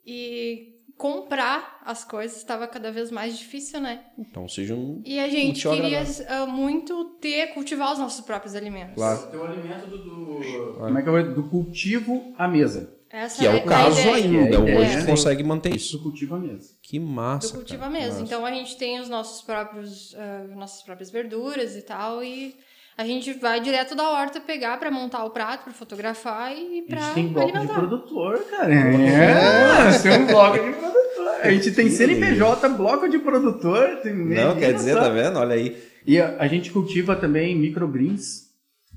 [0.06, 4.02] E comprar as coisas estava cada vez mais difícil, né?
[4.18, 5.02] Então seja um.
[5.06, 8.96] E a gente queria ah, muito ter, cultivar os nossos próprios alimentos.
[8.96, 9.20] Claro.
[9.20, 12.95] O teu alimento do, do- como é que vou- do cultivo à mesa.
[13.16, 14.56] Essa Que é a- o caso ainda.
[14.56, 15.00] É, Hoje é.
[15.02, 15.98] tu consegue manter isso.
[15.98, 16.70] Do cultivo à mesa.
[16.82, 17.48] Que massa.
[17.48, 18.08] do cultivo cara, mesa.
[18.20, 18.22] massa.
[18.24, 22.56] Então a gente tem os nossos próprios, ah, nossas próprias verduras e tal e
[22.98, 26.90] a gente vai direto da horta pegar pra montar o prato, pra fotografar e A
[26.90, 27.80] pra gente tem bloco de alimentar.
[27.80, 28.74] produtor, cara.
[28.74, 30.96] É, nós temos bloco de produtor.
[31.42, 33.98] A gente tem CNPJ, bloco de produtor.
[34.02, 35.38] Tem Não, quer dizer, tá vendo?
[35.40, 35.78] Olha aí.
[36.08, 38.45] E a, a gente cultiva também microgreens.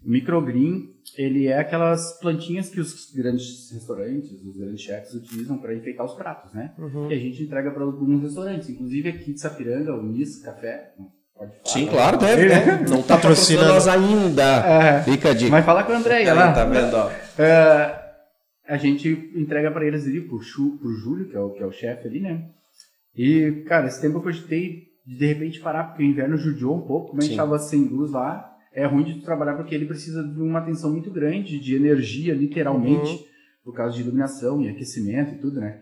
[0.09, 6.07] Microgreen, ele é aquelas plantinhas que os grandes restaurantes, os grandes chefs utilizam para enfeitar
[6.07, 6.73] os pratos, né?
[7.11, 10.94] E a gente entrega para alguns restaurantes, inclusive aqui de Sapiranga, o Nis Café.
[11.37, 11.64] Pode falar.
[11.66, 12.49] Sim, claro, deve.
[12.49, 12.87] né?
[12.88, 14.42] Não tá Patrocina patrocinando nós ainda.
[14.66, 15.03] É.
[15.03, 15.51] Fica a dica.
[15.51, 16.53] Mas fala com a Andréia Aí, lá.
[16.53, 17.11] tá vendo, ó.
[17.40, 18.09] É,
[18.66, 21.66] a gente entrega para eles ali, pro, Chu, pro Júlio, que é o, que é
[21.66, 22.49] o chefe ali, né?
[23.14, 26.87] E, cara, esse tempo eu cogitei de de repente parar, porque o inverno judiou um
[26.87, 29.87] pouco, como a gente tava sem luz lá, é ruim de tu trabalhar porque ele
[29.87, 33.19] precisa de uma atenção muito grande de energia, literalmente, Uhum.
[33.64, 35.81] por causa de iluminação e aquecimento e tudo, né?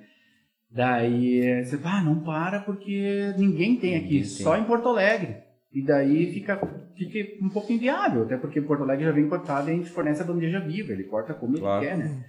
[0.70, 4.28] Daí você, ah, não para porque ninguém tem aqui, Ninguém tem.
[4.44, 5.36] só em Porto Alegre.
[5.72, 6.56] E daí fica,
[6.96, 10.22] fica um pouco inviável, até porque Porto Alegre já vem cortado e a gente fornece
[10.22, 11.84] a bandeja viva, ele corta como Claro.
[11.84, 12.24] ele quer, né?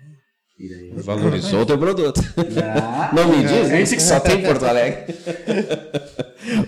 [0.60, 0.92] E daí...
[1.04, 2.20] Valorizou o teu produto.
[2.64, 3.82] Ah, Não me diz É.
[3.82, 5.14] isso que só tem em Porto Alegre.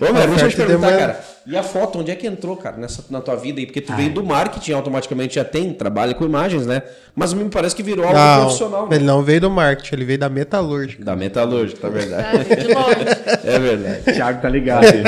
[0.00, 1.24] Ô, meu, deixa eu te perguntar, cara.
[1.46, 3.66] E a foto, onde é que entrou, cara, nessa, na tua vida aí?
[3.66, 6.82] Porque tu veio do marketing, automaticamente já tem, trabalha com imagens, né?
[7.14, 8.88] Mas me parece que virou algo Não, profissional.
[8.88, 8.96] né?
[8.96, 11.04] ele não veio do marketing, ele veio da metalúrgica.
[11.04, 12.44] Da metalúrgica, tá verdade.
[12.44, 13.40] Tá.
[13.50, 14.04] É verdade.
[14.04, 14.84] Thiago tá ligado.
[14.84, 15.02] aí.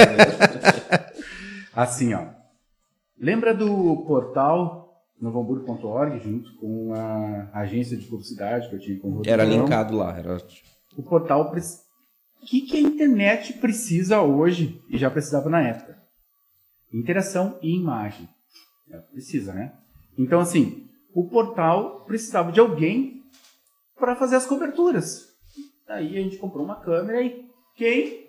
[1.77, 2.25] assim, ó.
[3.21, 4.83] Lembra do portal
[5.21, 9.35] novamburgo.org junto com a agência de publicidade que eu tinha com o Rodrigão?
[9.35, 10.19] Era linkado lá.
[10.19, 10.39] Era...
[10.97, 11.53] O portal...
[11.53, 16.02] O que, que a internet precisa hoje e já precisava na época?
[16.93, 18.29] Interação e imagem.
[18.91, 19.73] É, Precisa, né?
[20.19, 23.23] Então, assim, o portal precisava de alguém
[23.99, 25.29] para fazer as coberturas.
[25.89, 27.45] Aí a gente comprou uma câmera e
[27.77, 28.27] quem?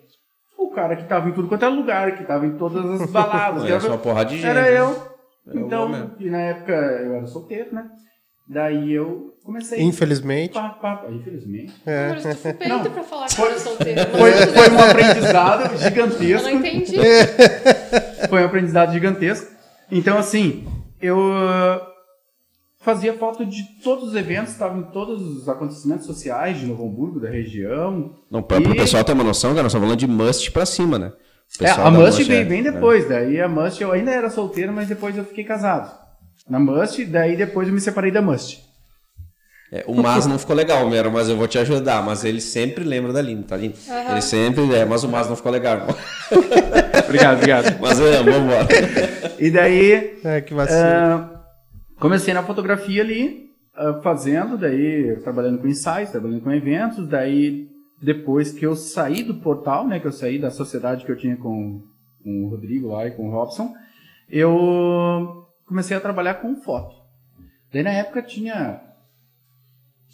[0.56, 3.64] O cara que tava em tudo quanto é lugar, que tava em todas as baladas.
[3.64, 4.46] Era era- só de gente.
[4.46, 5.14] era eu.
[5.46, 7.90] Era Então, e na época eu era solteiro, né?
[8.48, 9.80] Daí eu comecei.
[9.82, 10.52] Infelizmente.
[10.54, 11.72] Pá, pá, pá, infelizmente.
[11.86, 12.06] É.
[12.10, 12.82] Agora foi peito Não.
[12.90, 14.00] pra falar que era solteiro.
[14.16, 16.48] Foi, foi um aprendizado Eu não gigantesco.
[16.48, 16.96] entendi.
[18.28, 19.52] Foi um aprendizado gigantesco.
[19.90, 20.66] Então, assim,
[21.00, 21.86] eu ah,
[22.80, 27.20] fazia foto de todos os eventos, estava em todos os acontecimentos sociais de Novo Hamburgo,
[27.20, 28.14] da região.
[28.30, 30.66] Não, pra, pro E- pessoal ter uma noção, cara, nós estamos falando de must pra
[30.66, 31.12] cima, né?
[31.60, 33.06] É, a Must é- veio bem depois.
[33.08, 35.94] Daí a Must eu ainda era solteiro, mas depois eu fiquei casado.
[36.48, 38.58] Na Must, daí depois eu me separei da Must.
[39.74, 42.00] É, o Mas não ficou legal, Mero, mas eu vou te ajudar.
[42.00, 43.74] Mas ele sempre lembra da Aline, tá, Aline?
[43.88, 44.12] Aham.
[44.12, 45.78] Ele sempre, é, mas o Mas não ficou legal.
[45.78, 45.96] irmão.
[47.04, 47.80] obrigado, obrigado.
[47.80, 48.68] Mas é, vambora.
[49.36, 50.78] E daí É, que vacilo.
[50.80, 51.40] ah,
[51.98, 57.66] comecei na fotografia ali, ah, fazendo, daí trabalhando com ensaios, trabalhando com eventos, daí
[58.00, 61.36] depois que eu saí do portal, né, que eu saí da sociedade que eu tinha
[61.36, 61.82] com,
[62.22, 63.74] com o Rodrigo lá e com o Robson,
[64.30, 66.94] eu comecei a trabalhar com foto.
[67.72, 68.80] Daí na época tinha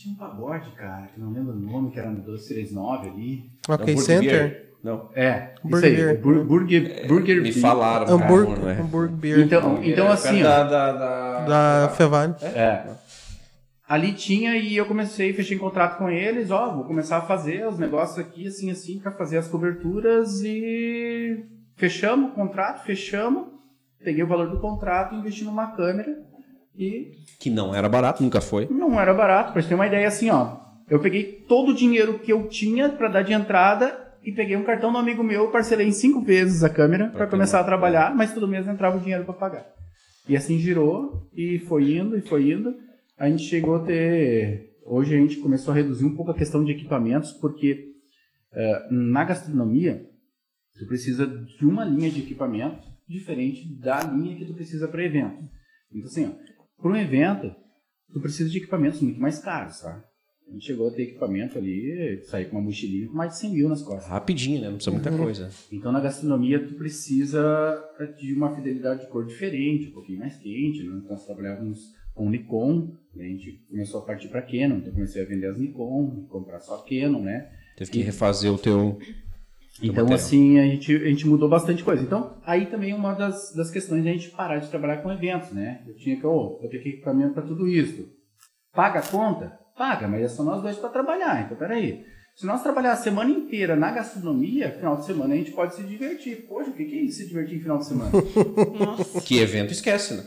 [0.00, 3.50] tinha um pagode, cara, que não lembro o nome, que era no 239 ali.
[3.68, 4.70] ok Não, Center.
[4.82, 5.10] Não.
[5.14, 6.08] É, isso Burger.
[6.08, 7.60] aí, Bur- Burger, Burger Me Beer.
[7.60, 8.80] falaram, cara, Hambúrguer, não é?
[8.80, 9.38] hambúrguer beer.
[9.40, 12.34] Então, então É, assim, perto ó, da, da, da, da Fevale.
[12.42, 12.84] É.
[13.86, 17.76] Ali tinha e eu comecei, fechei contrato com eles, ó, vou começar a fazer os
[17.78, 21.44] negócios aqui, assim, assim, pra fazer as coberturas e
[21.76, 23.48] fechamos o contrato, fechamos,
[24.02, 26.22] peguei o valor do contrato, investi numa câmera
[26.80, 28.66] e Que não era barato, nunca foi.
[28.70, 30.56] não era barato, pra você ter uma ideia assim, ó,
[30.88, 34.64] eu peguei todo o dinheiro que eu tinha pra dar de entrada e peguei um
[34.64, 38.14] cartão do amigo meu, parcelei em cinco vezes a câmera ter começar uma- a trabalhar,
[38.14, 39.66] mas todo mês entrava o dinheiro pra pagar.
[40.28, 42.74] E assim girou e foi indo e foi indo.
[43.18, 44.70] A gente chegou a ter.
[44.84, 47.86] Hoje a gente começou a reduzir um pouco a questão de equipamentos, porque
[48.52, 50.02] eh, na gastronomia
[50.78, 55.42] tu precisa de uma linha de equipamento diferente da linha que tu precisa para evento.
[55.94, 56.34] Então assim,
[56.80, 57.54] para um evento
[58.12, 60.04] tu precisa de equipamentos muito mais caros, tá?
[60.48, 63.52] A gente chegou a ter equipamento ali, sair com uma mochilinha com mais de 100
[63.52, 64.08] mil nas costas.
[64.08, 64.66] Rapidinho, né?
[64.66, 65.48] Não precisa muita coisa.
[65.70, 67.80] Então na gastronomia tu precisa
[68.18, 70.82] de uma fidelidade de cor diferente, um pouquinho mais quente.
[70.82, 70.96] Né?
[70.96, 73.26] Então nós trabalhávamos com Nikon, né?
[73.26, 76.58] a gente começou a partir para Canon, então eu comecei a vender as Nikon, comprar
[76.58, 77.48] só Canon, né?
[77.76, 78.98] Teve que refazer o teu.
[79.82, 80.14] Então material.
[80.14, 82.02] assim a gente, a gente mudou bastante coisa.
[82.02, 85.10] Então aí também é uma das, das questões de a gente parar de trabalhar com
[85.10, 85.82] eventos, né?
[85.86, 88.08] Eu tinha que, oh, vou ter que equipamento para tudo isso.
[88.72, 89.58] Paga a conta?
[89.76, 91.42] Paga, mas é só nós dois para trabalhar.
[91.44, 92.04] Então peraí.
[92.36, 95.82] Se nós trabalhar a semana inteira na gastronomia, final de semana a gente pode se
[95.82, 96.46] divertir.
[96.48, 98.10] Poxa, o que que é isso, se divertir em final de semana?
[98.78, 99.20] Nossa.
[99.20, 100.24] Que evento esquece, né?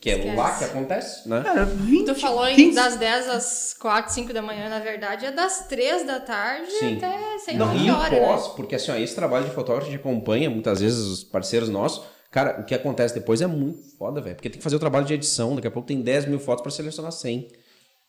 [0.00, 0.36] Que é Esquece.
[0.36, 1.42] lá que acontece, né?
[1.42, 5.26] Cara, 20, Tu falou em 15 das 10 às 4, 5 da manhã, na verdade,
[5.26, 6.96] é das 3 da tarde Sim.
[6.96, 8.52] até 6 Não, e o horas, pós, né?
[8.56, 12.02] porque assim, ó, esse trabalho de fotógrafo a gente acompanha muitas vezes os parceiros nossos.
[12.30, 14.36] Cara, o que acontece depois é muito foda, velho.
[14.36, 15.54] Porque tem que fazer o trabalho de edição.
[15.54, 17.48] Daqui a pouco tem 10 mil fotos pra selecionar 100.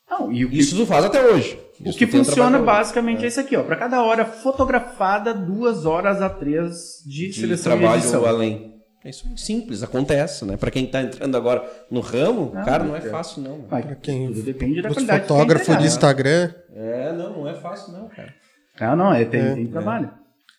[0.09, 1.59] Não, e o que, Isso tu faz até hoje.
[1.79, 3.27] o Isso que tem um funciona basicamente é.
[3.27, 3.63] isso aqui, ó.
[3.63, 8.25] Para cada hora fotografada, duas horas a três de, de seleção e trabalho edição.
[8.25, 8.80] além.
[9.03, 10.57] É isso aí, simples, acontece, né?
[10.57, 13.01] Pra quem tá entrando agora no ramo, Não, cara, não é é.
[13.09, 13.65] fácil, não.
[13.69, 15.21] Mas Pra quem- tudo depende da Os qualidade.
[15.27, 15.93] fotógrafos entregar, de né?
[15.93, 16.53] Instagram.
[16.75, 18.33] É, não, não é fácil, não, cara.
[18.79, 19.55] Não, não, é, tem, É.
[19.55, 20.11] tem trabalho.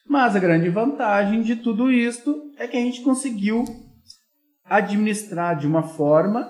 [0.09, 3.65] Mas a grande vantagem de tudo isto é que a gente conseguiu
[4.65, 6.49] administrar de uma forma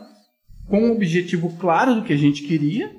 [0.68, 2.90] com um objetivo claro do que a gente queria,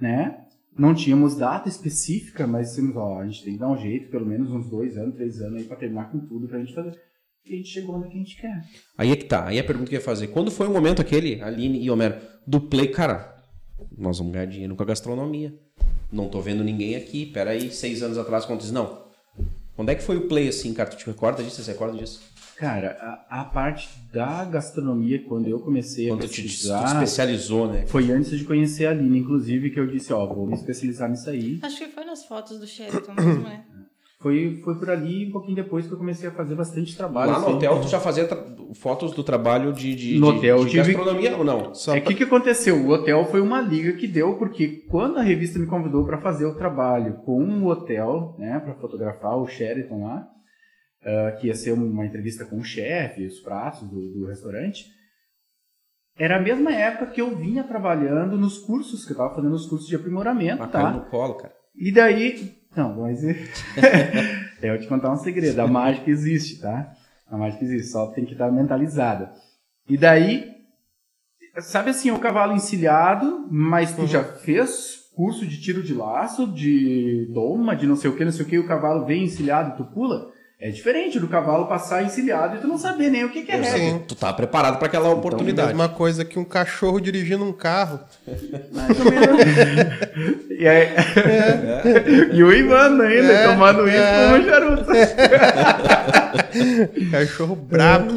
[0.00, 0.38] né?
[0.78, 4.26] Não tínhamos data específica, mas dissemos, ó, a gente tem que dar um jeito, pelo
[4.26, 6.98] menos uns dois anos, três anos aí pra terminar com tudo pra gente fazer.
[7.48, 8.64] E a gente chegou onde que a gente quer.
[8.98, 9.46] Aí é que tá.
[9.46, 10.28] Aí a pergunta que eu ia fazer.
[10.28, 13.36] Quando foi o momento aquele, Aline e Homero, do play, cara,
[13.96, 15.54] nós vamos ganhar dinheiro com a gastronomia.
[16.10, 17.26] Não tô vendo ninguém aqui.
[17.26, 19.06] Pera aí, seis anos atrás, quando diz, não.
[19.76, 20.88] Quando é que foi o play assim, cara?
[20.90, 21.62] Tu te recorda disso?
[21.62, 22.20] Você recorda disso?
[22.56, 22.96] Cara,
[23.28, 27.84] a, a parte da gastronomia, quando eu comecei Quando a te, tu te especializou, né?
[27.86, 31.28] foi antes de conhecer a Aline, inclusive, que eu disse, ó, vou me especializar nisso
[31.28, 31.58] aí.
[31.62, 33.66] Acho que foi nas fotos do Sheraton mesmo, né?
[34.18, 37.32] Foi, foi por ali, um pouquinho depois que eu comecei a fazer bastante trabalho.
[37.32, 37.56] Lá no assim.
[37.56, 38.26] hotel tu já fazia
[38.74, 41.74] fotos do trabalho de, de, No de- hotel de tive- gastronomia ou não?
[41.74, 42.76] Só É que o que aconteceu?
[42.76, 46.46] O hotel foi uma liga que deu, porque quando a revista me convidou para fazer
[46.46, 50.26] o trabalho com o hotel, né, para fotografar o Sheraton lá,
[51.04, 54.86] ah, que ia ser uma entrevista com o chefe, os pratos do, do restaurante,
[56.18, 59.66] era a mesma época que eu vinha trabalhando nos cursos, que eu estava fazendo os
[59.66, 60.90] cursos de aprimoramento, tá?
[60.90, 61.52] no colo, cara.
[61.78, 62.56] E daí.
[62.76, 63.24] Não, mas.
[64.62, 65.58] eu vou te contar um segredo.
[65.60, 66.92] A mágica existe, tá?
[67.26, 69.32] A mágica existe, só tem que estar mentalizada.
[69.88, 70.54] E daí.
[71.58, 77.26] Sabe assim, o cavalo encilhado, mas tu já fez curso de tiro de laço, de
[77.32, 79.70] doma, de não sei o que, não sei o que, e o cavalo vem encilhado
[79.70, 80.30] e tu pula?
[80.58, 83.62] É diferente do cavalo passar encilhado e tu não saber nem o que, que é
[83.62, 83.78] Sim.
[83.78, 84.02] rédea.
[84.08, 85.68] Tu tá preparado para aquela É a oportunidade.
[85.68, 88.00] mesma coisa que um cachorro dirigindo um carro.
[88.72, 89.42] Mais ou menos.
[90.58, 90.88] e, aí...
[92.32, 94.30] e o Ivan ainda, É, tomando isso é.
[94.30, 94.86] como um charuto.
[97.10, 98.12] Cachorro brabo.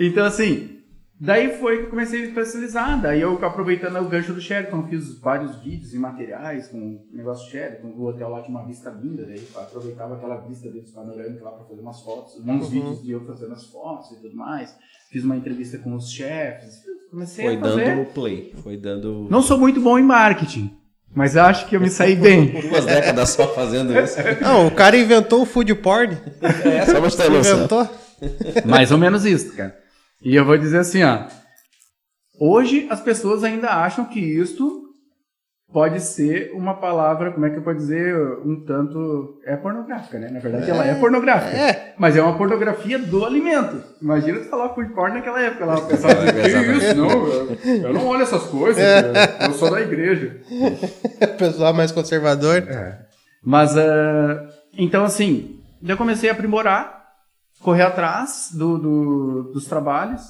[0.00, 0.73] Então, assim,
[1.20, 3.00] daí foi que eu comecei a me especializar.
[3.00, 7.46] Daí eu, aproveitando o gancho do Sheraton, fiz vários vídeos e materiais com o negócio
[7.46, 7.88] do Sheraton.
[7.88, 11.52] O hotel lá tinha uma vista linda, daí eu aproveitava aquela vista deles panorâmica lá
[11.52, 14.74] para fazer umas fotos, uns vídeos de eu fazendo as fotos e tudo mais.
[15.10, 16.82] Fiz uma entrevista com os chefes.
[17.10, 17.84] Comecei Foi a fazer.
[17.96, 18.52] dando play.
[18.62, 20.76] Foi dando Não sou muito bom em marketing,
[21.14, 22.46] mas acho que eu me saí bem.
[22.68, 24.16] duas décadas só fazendo isso.
[24.42, 26.18] Não, o cara inventou o food porn.
[26.64, 27.32] É, só pra você ter.
[27.32, 27.88] Inventou.
[28.64, 29.83] Mais ou menos isso, cara.
[30.24, 31.24] E eu vou dizer assim, ó.
[32.40, 34.82] Hoje as pessoas ainda acham que isto
[35.72, 40.30] pode ser uma palavra, como é que eu posso dizer, um tanto é pornográfica, né?
[40.30, 41.56] Na verdade, ela é pornográfica.
[41.56, 41.94] é.
[41.98, 43.82] Mas é uma pornografia do alimento.
[44.00, 46.94] Imagina tu falar food porn naquela época lá, o pessoal dizia, que isso?
[46.94, 48.82] Não, eu, eu não olho essas coisas,
[49.40, 50.40] eu sou da igreja.
[51.38, 52.62] Pessoal mais conservador.
[53.42, 57.03] Mas, ah, então assim, eu comecei a aprimorar,
[57.64, 60.22] correr atrás do, do- dos trabalhos,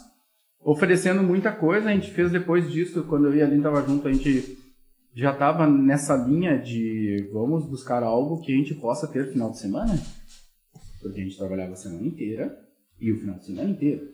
[0.60, 1.90] oferecendo muita coisa.
[1.90, 4.56] A gente fez depois disso, quando eu e a Aline tava junto, a gente
[5.14, 9.58] já estava nessa linha de vamos buscar algo que a gente possa ter final de
[9.58, 9.92] semana.
[11.02, 12.56] Porque a gente trabalhava a semana inteira
[13.00, 14.08] e o final de semana inteiro.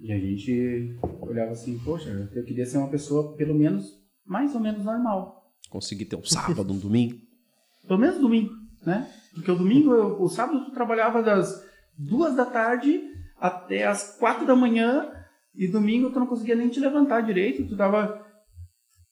[0.00, 3.86] E a gente olhava assim, poxa, eu queria ser uma pessoa pelo menos,
[4.26, 5.40] mais ou menos normal.
[5.70, 7.16] Consegui ter um sábado, um domingo.
[7.86, 8.52] Pelo menos domingo,
[8.84, 9.08] né?
[9.32, 11.64] Porque o domingo, eu- o sábado tu trabalhava das
[12.08, 13.00] duas da tarde
[13.40, 15.10] até as quatro da manhã
[15.54, 18.20] e domingo tu não conseguia nem te levantar direito, tu tava...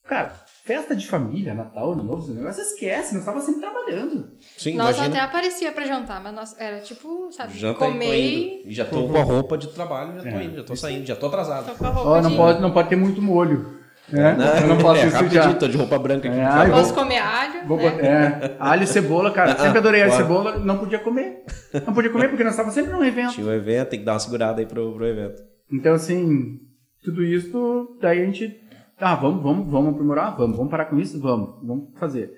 [0.08, 0.30] Cara,
[0.64, 4.32] festa de família, Natal, Ano Novo, esse negócio esquece, nós tava sempre trabalhando.
[4.56, 5.06] Sim, Nós imagina.
[5.06, 8.62] até aparecia pra jantar, mas nós, era tipo, sabe, Já comer.
[8.66, 10.44] E já tô com a roupa de trabalho, já tô É.
[10.44, 11.66] indo, já tô saindo, já tô atrasado.
[11.66, 13.78] Tô com a roupa Ó, não de- pode, não pode ter muito molho,
[14.12, 14.36] né?
[14.62, 16.38] Eu não posso é, rapidinho, tô de roupa branca aqui.
[16.38, 16.80] É, ai, favor.
[16.80, 18.00] Posso comer alho, Vou né?
[18.00, 19.56] é, alho e cebola, cara.
[19.56, 21.44] Sempre adorei alho e cebola, não podia comer.
[21.86, 23.32] Não podia comer porque nós estávamos sempre num evento.
[23.32, 25.40] Tinha um evento, tem que dar uma segurada aí pro, pro evento.
[25.72, 26.58] Então, assim,
[27.04, 28.60] tudo isso, daí a gente,
[28.98, 30.36] ah, vamos, vamos, vamos aprimorar?
[30.36, 31.20] Vamos, vamos parar com isso?
[31.20, 32.32] Vamos, vamos fazer.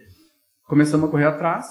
[0.66, 1.66] Começamos a correr atrás.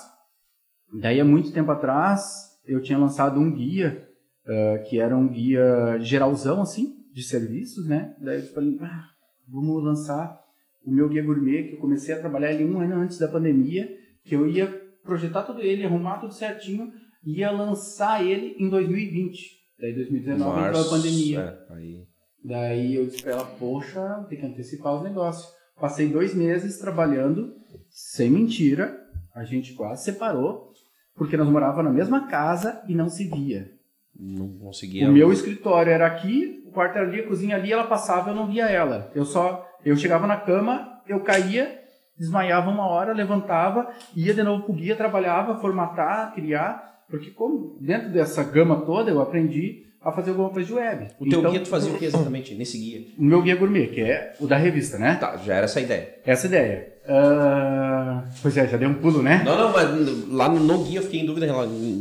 [0.99, 2.21] Daí, há muito tempo atrás,
[2.65, 4.05] eu tinha lançado um guia,
[4.47, 8.13] ah, que era um guia geralzão, assim, de serviços, né?
[8.19, 9.03] Daí eu falei, ah,
[9.47, 10.39] vamos lançar
[10.85, 13.87] o meu guia gourmet, que eu comecei a trabalhar ele um ano antes da pandemia,
[14.23, 14.67] que eu ia
[15.03, 16.91] projetar todo ele, arrumar tudo certinho,
[17.23, 19.61] e ia lançar ele em 2020.
[19.79, 21.39] Daí, 2019, entrou a pandemia.
[21.39, 22.03] É, aí.
[22.43, 25.47] Daí eu disse pra ela, poxa, tem que antecipar os negócios.
[25.79, 27.53] Passei dois meses trabalhando,
[27.89, 28.99] sem mentira,
[29.33, 30.71] a gente quase separou,
[31.15, 33.71] porque nós morávamos na mesma casa e não se via.
[34.15, 35.09] Não conseguia.
[35.09, 38.47] O meu escritório era aqui, quarto era ali, a cozinha ali, ela passava, eu não
[38.47, 39.11] via ela.
[39.13, 41.79] Eu só, eu chegava na cama, eu caía,
[42.17, 48.09] desmaiava uma hora, levantava, ia de novo pro guia, trabalhava, formatar, criar, porque como dentro
[48.09, 51.07] dessa gama toda eu aprendi a fazer alguma coisa de web.
[51.19, 53.05] O teu Então, guia tu fazia o que exatamente nesse guia?
[53.17, 55.15] o meu guia gourmet, que é o da revista, né?
[55.19, 56.15] Tá, já era essa ideia.
[56.25, 56.91] Essa ideia.
[57.07, 59.41] Ah, pois é, já deu um pulo, né?
[59.45, 61.47] Não, não, mas lá no, no guia eu fiquei em dúvida.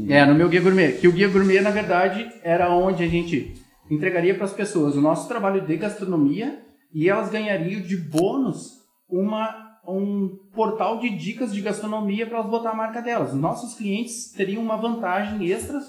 [0.08, 0.92] É, no meu guia gourmet.
[0.92, 3.59] Que o guia gourmet, na verdade, era onde a gente
[3.90, 9.78] entregaria para as pessoas o nosso trabalho de gastronomia e elas ganhariam de bônus uma,
[9.86, 13.32] um portal de dicas de gastronomia para elas botar a marca delas.
[13.32, 15.84] Os nossos clientes teriam uma vantagem extras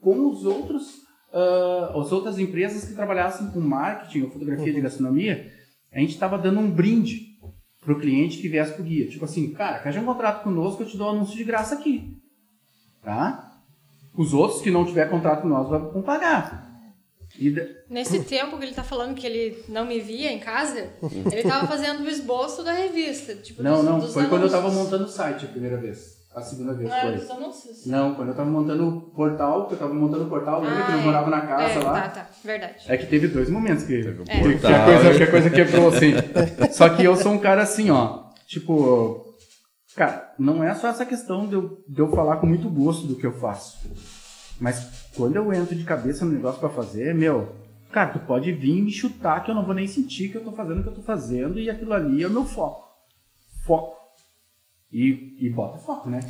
[0.00, 5.52] com os outros, ah, as outras empresas que trabalhassem com marketing ou fotografia de gastronomia.
[5.92, 7.34] A gente estava dando um brinde
[7.80, 9.08] pro cliente que viesse pro guia.
[9.08, 12.16] Tipo assim, cara, fecha um contrato conosco, eu te dou um anúncio de graça aqui.
[13.02, 13.52] Tá?
[14.16, 16.73] Os outros que não tiver contrato com nós vão pagar.
[17.36, 20.88] Da- Nesse tempo que ele tá falando que ele não me via em casa,
[21.32, 23.34] ele tava fazendo o esboço da revista.
[23.34, 24.84] Tipo, Não, dos, não, dos foi quando eu tava anúncios.
[24.84, 26.14] montando o site a primeira vez.
[26.34, 27.20] A segunda vez Não era foi.
[27.20, 27.86] dos anúncios?
[27.86, 30.90] Não, quando eu tava montando o portal, que eu tava montando o portal, lembra que
[30.90, 31.04] Ah, nós é.
[31.04, 31.92] morava na casa é, lá?
[32.02, 32.74] Tá, tá, verdade.
[32.88, 34.02] É que teve dois momentos que, É.
[34.02, 36.12] que, que a coisa, que a coisa quebrou, assim.
[36.72, 38.24] Só que eu sou um cara assim, ó.
[38.48, 39.24] Tipo,
[39.96, 43.14] cara, não é só essa questão de eu, de eu falar com muito gosto do
[43.16, 43.78] que eu faço.
[44.60, 47.54] Mas quando eu entro de cabeça no negócio pra fazer, meu,
[47.92, 50.52] cara, tu pode vir me chutar que eu não vou nem sentir que eu tô
[50.52, 52.84] fazendo o que eu tô fazendo e aquilo ali é o meu foco.
[53.64, 53.96] Foco.
[54.92, 56.20] E, e bota foco, né?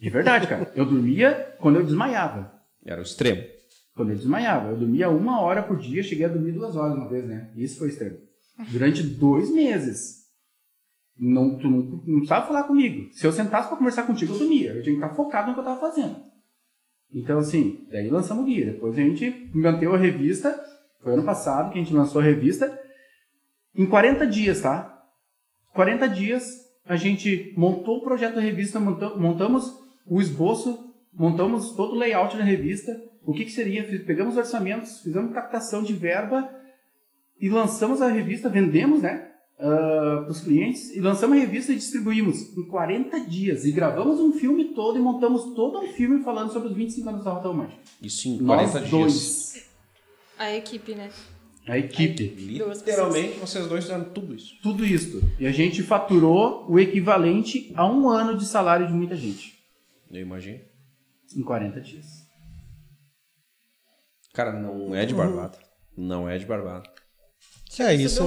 [0.00, 0.72] De verdade, cara.
[0.74, 2.52] Eu dormia quando eu desmaiava.
[2.84, 3.42] Era o extremo.
[3.94, 4.70] Quando eu desmaiava.
[4.70, 7.50] Eu dormia uma hora por dia, cheguei a dormir duas horas uma vez, né?
[7.54, 8.16] Isso foi extremo.
[8.70, 10.20] Durante dois meses.
[11.18, 13.12] Não, tu não, não precisava falar comigo.
[13.12, 14.72] Se eu sentasse pra conversar contigo, eu dormia.
[14.72, 16.29] Eu tinha que estar focado no que eu tava fazendo.
[17.12, 18.66] Então, assim, daí lançamos o guia.
[18.66, 20.58] Depois a gente manteve a revista.
[21.02, 22.78] Foi ano passado que a gente lançou a revista.
[23.74, 25.02] Em 40 dias, tá?
[25.74, 26.44] 40 dias
[26.84, 32.36] a gente montou o projeto da revista, monta- montamos o esboço, montamos todo o layout
[32.36, 32.92] da revista,
[33.24, 36.50] o que, que seria, pegamos orçamentos, fizemos captação de verba
[37.40, 39.29] e lançamos a revista, vendemos, né,
[39.60, 44.32] para os clientes, e lançamos a revista e distribuímos em 40 dias, e gravamos um
[44.32, 47.78] filme todo e montamos todo um filme falando sobre os 25 anos da Rota Romântica.
[48.02, 48.90] Isso em 40 Nós dias.
[48.90, 49.68] dois,
[50.38, 51.10] A equipe, né?
[51.68, 52.24] a equipe.
[52.26, 54.56] Literalmente, vocês dois fizeram tudo isso.
[54.62, 55.22] Tudo isso.
[55.38, 59.56] E a gente faturou o equivalente a um ano de salário de muita gente.
[60.10, 60.58] Eu imagino.
[61.36, 62.06] Em 40 dias.
[64.32, 65.58] Cara, não é de barbada.
[65.96, 66.88] Não é de barbada.
[67.80, 68.22] É isso.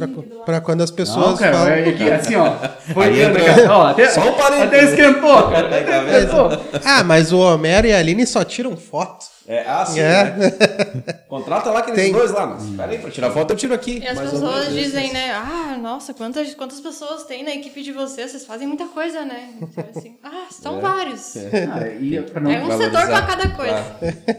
[0.00, 1.72] Aqui pra quando as Não, pessoas cara, falam.
[1.72, 2.52] é que assim, ó.
[2.92, 3.72] Foi entra, cara.
[3.76, 4.66] Ó, até, Só um parênteses.
[4.66, 5.66] até esquentou, cara.
[5.66, 6.50] Até esquentou.
[6.84, 9.26] Ah, mas o Homero e a Aline só tiram foto.
[9.46, 9.98] É, ah, sim.
[10.00, 10.24] É.
[10.36, 10.50] né?
[11.28, 12.12] Contrata lá aqueles Tem.
[12.12, 12.46] dois lá.
[12.46, 13.98] Mas peraí, pra tirar foto eu tiro aqui.
[13.98, 15.30] E as pessoas dizem, né?
[15.32, 18.30] Ah, nossa, quantas, quantas pessoas tem na equipe de vocês?
[18.30, 19.50] Vocês fazem muita coisa, né?
[19.60, 21.36] Então, assim, ah, são vários.
[21.36, 22.84] É, Ah, e pra não, um valorizar.
[23.00, 23.84] setor pra cada coisa.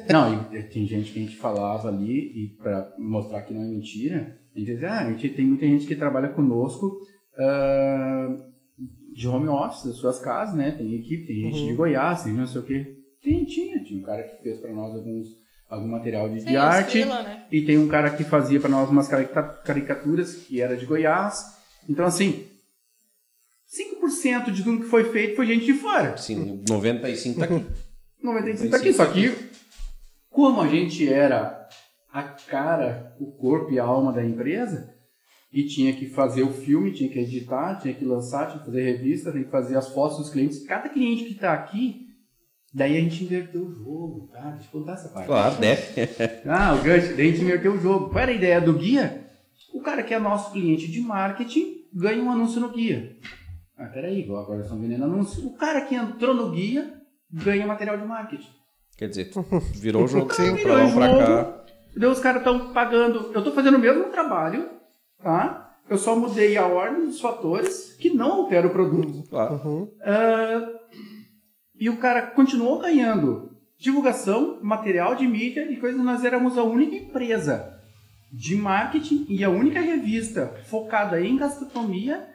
[0.09, 3.65] não, e tem gente que a gente falava ali, e pra mostrar que não é
[3.65, 6.99] mentira, a gente dizia, ah, a gente tem muita gente que trabalha conosco
[7.37, 8.37] ah,
[9.13, 10.71] de home office, das suas casas, né?
[10.71, 12.97] Tem equipe, tem gente de Goiás, tem não sei o quê.
[13.23, 15.27] Tem, tinha, tinha um cara que fez pra nós alguns,
[15.69, 17.05] algum material de, Sim, de arte.
[17.05, 17.45] né?
[17.51, 21.41] E tem um cara que fazia pra nós umas carica- caricaturas, que era de Goiás.
[21.87, 22.45] Então, assim,
[24.01, 26.17] 5% de tudo que foi feito foi gente de fora.
[26.17, 27.65] Sim, 95 tá aqui.
[28.21, 28.93] 95 tá aqui.
[28.93, 29.33] Só que,
[30.29, 31.67] como a gente era
[32.13, 34.93] a cara, o corpo e a alma da empresa,
[35.51, 38.83] e tinha que fazer o filme, tinha que editar, tinha que lançar, tinha que fazer
[38.83, 40.63] revista, tinha que fazer as fotos dos clientes.
[40.65, 42.07] Cada cliente que tá aqui,
[42.71, 44.51] daí a gente inverteu o jogo, tá?
[44.51, 45.25] Deixa eu contar essa parte.
[45.25, 45.75] Claro, né?
[46.45, 48.09] Ah, o gancho, daí a gente inverteu o jogo.
[48.09, 49.27] Qual era a ideia do guia?
[49.73, 53.15] O cara que é nosso cliente de marketing ganha um anúncio no guia.
[53.75, 55.47] Ah, peraí, agora estão vendendo anúncio.
[55.47, 56.93] O cara que entrou no guia
[57.31, 58.49] ganha material de marketing.
[58.97, 59.31] Quer dizer,
[59.75, 60.55] virou o jogo Sim.
[60.57, 61.19] pra lá, pra jogo.
[61.19, 61.62] cá.
[61.95, 63.31] Daí os caras estão pagando.
[63.33, 64.69] Eu estou fazendo o mesmo trabalho,
[65.21, 65.77] tá?
[65.89, 69.29] Eu só mudei a ordem dos fatores que não altera o produto.
[69.29, 69.91] Claro.
[70.01, 70.69] Ah,
[71.79, 76.01] e o cara continuou ganhando divulgação, material de mídia e coisas.
[76.01, 77.77] Nós éramos a única empresa
[78.31, 82.27] de marketing e a única revista focada em gastronomia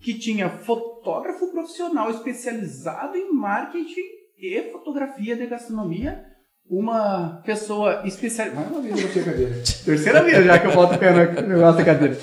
[0.00, 4.02] que tinha fotógrafo profissional especializado em marketing
[4.38, 6.26] e fotografia de gastronomia.
[6.70, 8.60] Uma pessoa especializada.
[8.60, 9.54] Mais uma vez eu botei a cadeira.
[9.84, 11.10] Terceira vez já que eu boto o pé
[11.42, 12.16] no negócio da cadeira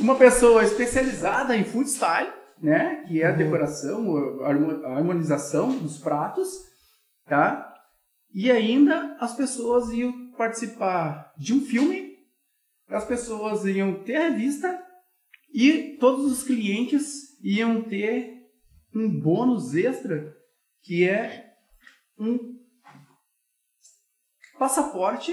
[0.00, 2.28] uma pessoa especializada em food style,
[2.60, 3.04] né?
[3.08, 6.48] Que é a decoração, a harmo- a harmonização dos pratos,
[7.26, 7.72] tá?
[8.34, 12.16] E ainda as pessoas iam participar de um filme,
[12.88, 14.78] as pessoas iam ter a revista
[15.54, 18.34] e todos os clientes iam ter
[18.94, 20.34] um bônus extra
[20.82, 21.46] que é
[22.18, 22.53] um
[24.64, 25.32] passaporte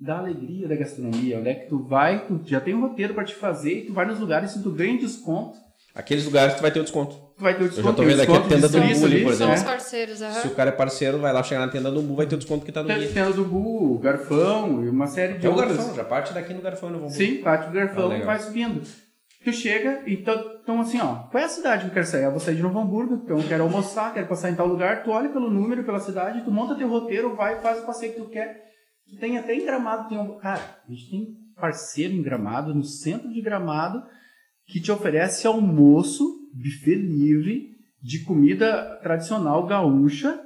[0.00, 1.38] da alegria da gastronomia.
[1.38, 3.92] Onde é que tu vai, tu já tem um roteiro pra te fazer, e tu
[3.94, 5.56] vai nos lugares e tu ganha desconto.
[5.94, 7.16] Aqueles lugares tu vai ter o desconto.
[7.36, 7.96] Tu vai ter o já desconto.
[7.96, 9.54] tô tem o vendo aqui a tenda do por ali, São exemplo.
[9.54, 9.66] os né?
[9.66, 10.40] parceiros, aham.
[10.42, 12.38] Se o cara é parceiro, vai lá chegar na tenda do Bu, vai ter o
[12.38, 13.08] desconto que tá no Tem guia.
[13.12, 15.76] tenda do Bu, o Garfão e uma série de É o outras.
[15.76, 18.82] garfão, já parte daqui no garfão, não vamos Sim, parte do Garfão Ah, vai subindo.
[19.44, 22.24] Tu chega, então, então assim, ó, qual é a cidade que eu quero sair?
[22.24, 25.04] Eu vou sair de Novo Hamburgo, então eu quero almoçar, quero passar em tal lugar,
[25.04, 28.20] tu olha pelo número, pela cidade, tu monta teu roteiro, vai, faz o passeio que
[28.20, 28.68] tu quer.
[29.08, 30.38] Tu tem até em Gramado, tem um...
[30.38, 34.02] Cara, a gente tem parceiro em Gramado, no centro de Gramado,
[34.66, 37.68] que te oferece almoço, buffet livre,
[38.02, 40.38] de comida tradicional gaúcha,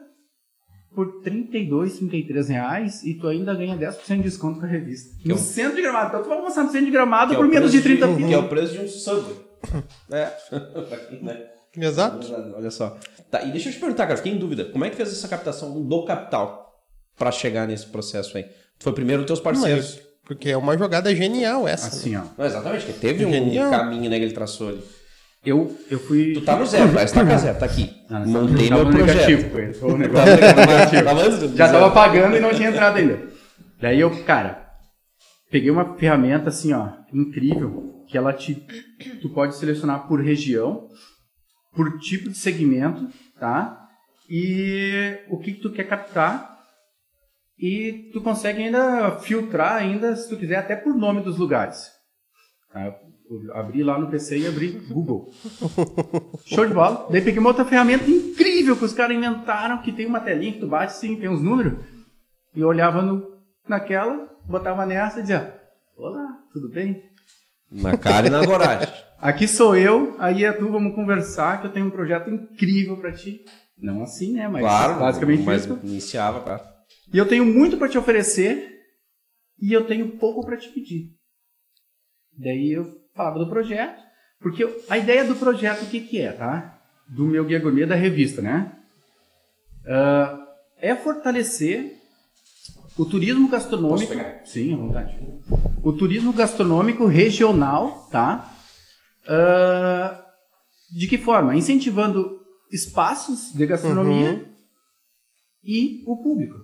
[0.94, 5.14] por 32, 33 reais e tu ainda ganha 10% de desconto com a revista.
[5.20, 6.08] Que no é o- centro de Gramado.
[6.08, 7.98] Então tu vai almoçar no centro de Gramado Que é por o menos de preço
[7.98, 8.34] 30 Que pila.
[8.34, 9.36] é o preço de um Subway.
[10.12, 10.32] É.
[11.22, 11.40] Né?
[11.78, 12.26] Exato.
[12.56, 12.98] Olha só.
[13.30, 14.66] Tá, e deixa eu te perguntar, cara, fiquei em dúvida.
[14.66, 16.70] Como é que fez essa captação do capital
[17.16, 18.44] pra chegar nesse processo aí?
[18.78, 19.94] Foi primeiro os teus parceiros.
[19.94, 21.86] Mas, porque é uma jogada genial essa.
[21.86, 21.92] né?
[21.92, 22.22] Assim, ó.
[22.36, 23.70] Não, exatamente, que teve um Genial.
[23.70, 24.82] caminho né, que ele traçou ali.
[25.44, 26.34] Eu, eu fui...
[26.34, 27.04] Tu tá no zero, tá?
[27.04, 27.90] Tá com zero, tá aqui.
[28.08, 29.28] Ah, Montei tava meu no projeto.
[29.52, 31.56] negativo Tá negócio negativo.
[31.56, 33.28] Já tava pagando e não tinha entrado ainda.
[33.80, 34.68] Daí eu, cara,
[35.50, 38.54] peguei uma ferramenta assim, ó, incrível, que ela te
[39.20, 40.88] tu pode selecionar por região,
[41.74, 43.08] por tipo de segmento,
[43.40, 43.78] tá?
[44.30, 46.52] E o que, que tu quer captar.
[47.58, 51.90] E tu consegue ainda filtrar ainda, se tu quiser, até por nome dos lugares.
[52.72, 52.94] tá?
[53.54, 55.30] Abri lá no PC e abri Google.
[56.44, 57.08] Show de bola.
[57.10, 60.60] Daí peguei uma outra ferramenta incrível que os caras inventaram, que tem uma telinha que
[60.60, 61.74] tu bate sim, tem uns números.
[62.54, 63.36] E eu olhava no,
[63.68, 65.58] naquela, botava nessa e dizia,
[65.96, 67.02] olá, tudo bem?
[67.70, 68.92] Na cara e na coragem.
[69.18, 73.12] Aqui sou eu, aí é tu, vamos conversar, que eu tenho um projeto incrível pra
[73.12, 73.44] ti.
[73.78, 74.48] Não assim, né?
[74.48, 75.78] Mas claro, basicamente mas isso.
[75.82, 76.62] iniciava, claro.
[77.12, 78.80] E eu tenho muito pra te oferecer
[79.60, 81.12] e eu tenho pouco pra te pedir.
[82.36, 84.00] Daí eu falava do projeto,
[84.40, 86.78] porque a ideia do projeto o que que é, tá?
[87.08, 88.72] Do meu Guia Gourmet da revista, né?
[89.86, 90.38] Ah,
[90.78, 91.96] é fortalecer
[92.98, 94.12] o turismo gastronômico.
[94.44, 95.18] Sim, à vontade.
[95.82, 98.52] O turismo gastronômico regional, tá?
[99.28, 100.24] Ah,
[100.90, 101.54] de que forma?
[101.56, 102.40] Incentivando
[102.70, 104.44] espaços de gastronomia Uhum.
[105.64, 106.56] e o público.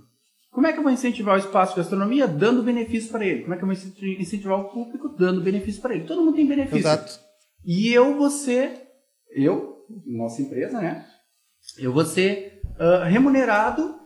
[0.59, 2.27] Como é que eu vou incentivar o espaço de gastronomia?
[2.27, 3.43] Dando benefício para ele.
[3.43, 5.09] Como é que eu vou incenti- incentivar o público?
[5.17, 6.03] Dando benefício para ele.
[6.03, 6.79] Todo mundo tem benefício.
[6.79, 7.21] Exato.
[7.65, 8.73] E eu vou ser,
[9.37, 11.07] eu, nossa empresa, né?
[11.79, 14.01] Eu vou ser ah, remunerado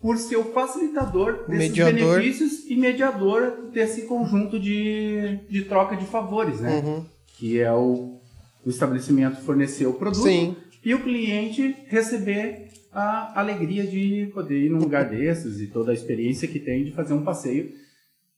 [0.00, 2.14] por ser o facilitador desses Mediador.
[2.16, 6.80] benefícios e mediador desse conjunto de, de troca de favores, né?
[6.82, 7.04] Uhum.
[7.36, 8.18] Que é o,
[8.64, 10.56] o estabelecimento fornecer o produto Sim.
[10.82, 15.94] e o cliente receber a alegria de poder ir num lugar desses e toda a
[15.94, 17.70] experiência que tem de fazer um passeio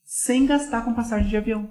[0.04, 1.70] sem gastar com passagem de avião,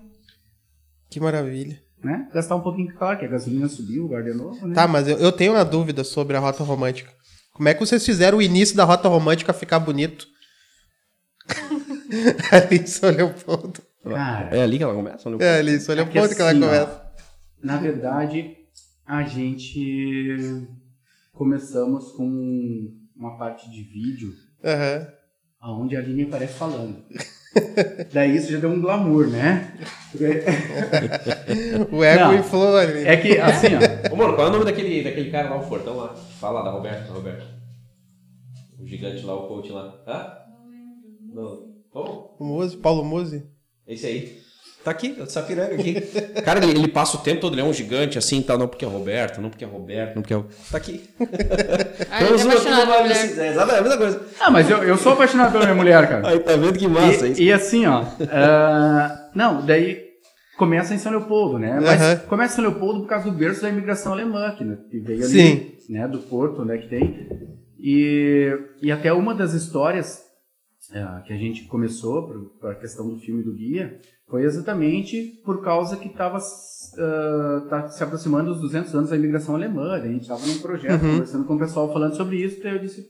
[1.10, 1.82] Que maravilha.
[2.04, 2.30] né?
[2.34, 4.74] Gastar um pouquinho, claro, que a gasolina subiu, o lugar de novo, né?
[4.76, 7.12] Tá, mas eu, eu tenho uma dúvida sobre a rota romântica.
[7.54, 10.26] Como é que vocês fizeram o início da rota romântica ficar bonito?
[12.52, 13.82] Alice Leopoldo.
[14.04, 15.30] Cara, É ali que ela começa?
[15.42, 17.12] É, Alice é que Leopoldo que ela assim, ó, começa.
[17.62, 18.56] Na verdade,
[19.06, 20.66] a gente
[21.40, 25.08] começamos com uma parte de vídeo Aham.
[25.80, 27.02] onde a Aline aparece falando.
[28.12, 29.74] Daí isso já deu um glamour, né?
[31.92, 32.36] O ego Não.
[32.40, 33.06] inflou ali.
[33.08, 35.64] É que, assim, ó, Ô, mano, qual é o nome daquele, daquele cara lá, o
[35.64, 36.14] Fortão lá?
[36.14, 37.46] Fala lá, da Roberto, da Roberto.
[38.78, 39.96] O gigante lá, o coach lá.
[40.08, 40.34] Hã?
[41.34, 41.74] Não.
[41.90, 42.36] Como?
[42.38, 43.48] O Muzi, Paulo Muzi.
[43.88, 44.42] Esse aí.
[44.84, 45.94] Tá aqui, o Safiranga aqui.
[46.46, 48.58] Cara, ele, ele passa o tempo todo, ele é um gigante assim, tá?
[48.58, 50.42] Não porque é Roberto, não porque é Roberto, não porque é.
[50.72, 51.04] Tá aqui.
[52.10, 53.40] Ah, ele é apaixonado pela mulher.
[53.40, 54.22] É, exato, é a mesma coisa.
[54.40, 56.28] Ah, mas eu, eu sou apaixonado pela minha mulher, cara.
[56.30, 57.42] Aí, tá vendo que massa E, isso?
[57.42, 58.06] e assim, ó.
[58.32, 60.08] ah, não, daí
[60.58, 61.78] começa em São Leopoldo, né?
[61.82, 62.16] Mas Aham.
[62.28, 65.24] começa em São Leopoldo por causa do berço da imigração alemã, que, né, que veio
[65.26, 65.72] ali, Sim.
[65.90, 66.08] né?
[66.08, 66.78] Do Porto, né?
[66.78, 67.28] Que tem.
[67.78, 68.50] E,
[68.82, 70.22] e até uma das histórias
[70.94, 75.62] ah, que a gente começou para a questão do filme do guia foi exatamente por
[75.64, 76.40] causa que estava
[77.70, 79.94] tá se aproximando dos 200 anos da imigração alemã.
[79.94, 81.12] A gente estava num projeto Uhum.
[81.12, 82.62] conversando com o pessoal falando sobre isso.
[82.64, 83.08] Daí eu disse,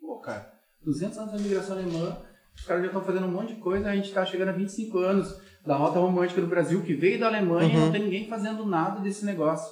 [0.00, 0.50] pô, cara,
[0.84, 2.16] 200 anos da imigração alemã,
[2.56, 4.98] os caras já estão fazendo um monte de coisa, a gente está chegando a 25
[4.98, 5.34] anos
[5.66, 7.84] da rota romântica do Brasil, que veio da Alemanha e Uhum.
[7.86, 9.70] não tem ninguém fazendo nada desse negócio.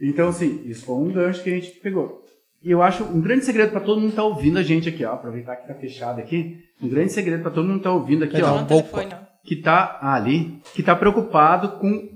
[0.00, 2.24] Então, assim, isso foi um gancho que a gente pegou.
[2.62, 5.04] E eu acho um grande segredo para todo mundo que tá ouvindo a gente aqui,
[5.04, 5.12] ó.
[5.12, 6.58] Aproveitar que tá fechado aqui.
[6.82, 8.64] Um grande segredo para todo mundo que tá ouvindo aqui, ó.
[8.64, 9.18] Telefone, ó.
[9.44, 12.08] Que tá ah, ali, que tá preocupado com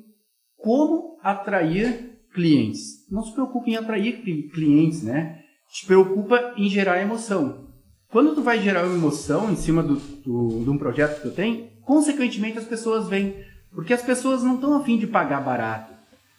[0.57, 3.09] como atrair clientes.
[3.11, 5.41] Não se preocupe em atrair cli- clientes, né?
[5.69, 7.69] Se preocupa em gerar emoção.
[8.11, 11.35] Quando tu vai gerar uma emoção em cima do, do- de um projeto que tu
[11.35, 13.35] tem, consequentemente as pessoas vêm.
[13.73, 15.93] Porque as pessoas não estão afim de pagar barato.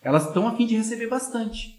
[0.03, 1.69] Elas estão afim de receber bastante.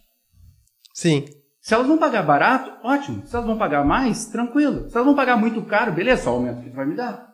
[0.93, 1.25] Sim.
[1.64, 3.26] Se elas vão pagar barato, ótimo.
[3.26, 4.90] Se elas vão pagar mais, tranquilo.
[4.90, 7.32] Se elas vão pagar muito caro, beleza, só aumenta o que tu vai me dar.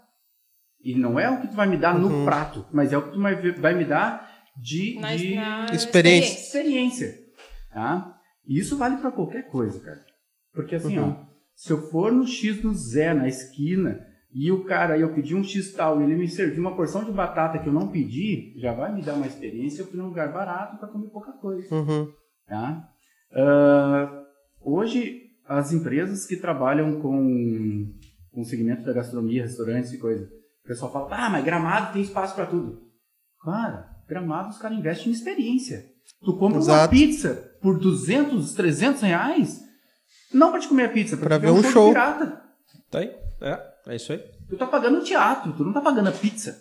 [0.84, 3.10] E não é o que tu vai me dar no prato, mas é o que
[3.52, 6.38] tu vai, me dar de, Na, de na Experiência.
[6.38, 7.14] experiência.
[7.74, 8.14] Tá?
[8.46, 10.00] E isso vale para qualquer coisa, cara.
[10.54, 11.10] Porque assim, Uhum.
[11.10, 11.26] ó,
[11.56, 13.98] se eu for no X do Zé, na esquina,
[14.32, 17.10] e o cara, eu pedi um X tal, e ele me serviu uma porção de
[17.10, 20.32] batata que eu não pedi, já vai me dar uma experiência, eu fui num lugar
[20.32, 21.74] barato para comer pouca coisa.
[21.74, 22.08] Uhum.
[22.48, 22.86] Tá?
[23.32, 24.19] Ah,
[24.60, 27.92] hoje, as empresas que trabalham com,
[28.32, 30.24] com o segmento da gastronomia, restaurantes e coisa,
[30.64, 32.80] o pessoal fala, ah, mas gramado tem espaço para tudo.
[33.42, 35.84] Cara, gramado os caras investem em experiência.
[36.24, 36.90] Tu compra uma Exato.
[36.90, 39.60] pizza por 200, 300 reais,
[40.32, 41.88] não para te comer a pizza, Pra te ver um show.
[41.88, 42.42] pirata.
[42.90, 43.14] Tá aí?
[43.40, 44.22] É, é isso aí.
[44.48, 46.56] Tu tá pagando o teatro, tu não tá pagando a pizza.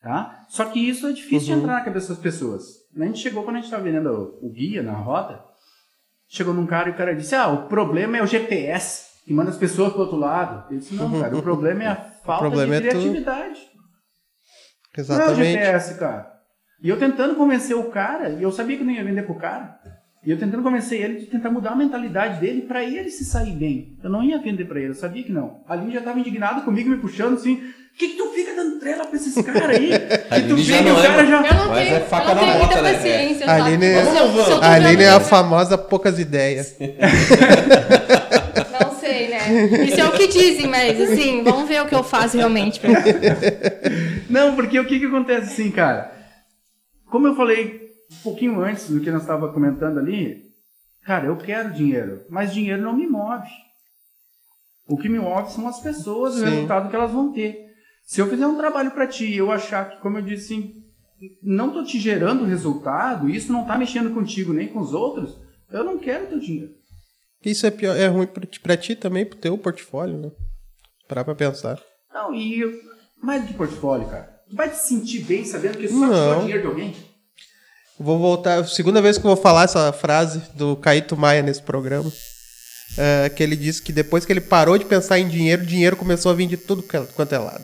[0.00, 0.44] Tá?
[0.48, 1.58] Só que isso é difícil Uhum.
[1.58, 2.64] de entrar na cabeça das pessoas.
[2.96, 4.08] A gente chegou, quando a gente tava vendendo
[4.42, 5.42] o, o guia na roda,
[6.28, 9.50] chegou num cara e o cara disse, ah, o problema é o GPS, que manda
[9.50, 10.72] as pessoas pro outro lado.
[10.72, 13.60] Eu disse, não, cara, o problema é a falta de é criatividade.
[13.70, 13.84] Não
[14.94, 15.52] é o Exatamente.
[15.52, 16.38] GPS, cara.
[16.82, 19.78] E eu tentando convencer o cara, e eu sabia que não ia vender pro cara.
[20.24, 23.52] E eu tentando convencer ele de tentar mudar a mentalidade dele pra ele se sair
[23.52, 23.96] bem.
[24.02, 25.60] Eu não ia vender pra ele, eu sabia que não.
[25.66, 27.54] A Aline já tava indignada comigo, me puxando assim.
[27.54, 29.90] O que, que tu fica dando trela pra esses caras aí?
[30.28, 31.36] Que tu Aline já vem e não o é, cara já.
[31.46, 32.92] Eu não Mas tenho, é faca eu não na tenho bota, muita né?
[32.94, 33.54] paciência, A?
[33.64, 36.76] Aline, se eu tô a Aline é a famosa poucas ideias.
[38.80, 39.84] Não sei, né?
[39.86, 42.80] Isso é o que dizem, mas assim, vamos ver o que eu faço realmente.
[42.80, 42.90] pra-
[44.28, 46.12] Não, porque o que que acontece assim, cara?
[47.10, 50.50] Como eu falei um pouquinho antes do que nós estávamos comentando ali,
[51.02, 53.48] cara, eu quero dinheiro, mas dinheiro não me move.
[54.86, 56.44] O que me move são as pessoas, o Sim.
[56.46, 57.66] resultado que elas vão ter.
[58.06, 60.82] Se eu fizer um trabalho para ti e eu achar que, como eu disse, assim,
[61.42, 65.38] não tô te gerando resultado, isso não tá mexendo contigo nem com os outros,
[65.70, 66.72] eu não quero teu dinheiro.
[67.44, 70.30] Isso é, pior, é ruim pra ti, também, pro teu portfólio, né?
[71.06, 71.80] Parar pra pensar.
[72.12, 72.62] Não, e
[73.22, 74.38] mais do que portfólio, cara.
[74.48, 76.08] Tu vai te sentir bem sabendo que só Não.
[76.08, 76.96] tirou dinheiro de alguém?
[77.98, 82.10] Vou voltar, segunda vez que eu vou falar essa frase do Caíto Maia nesse programa.
[82.96, 85.94] é, que ele disse que depois que ele parou de pensar em dinheiro, o dinheiro
[85.94, 87.62] começou a vir de tudo que- quanto é lado.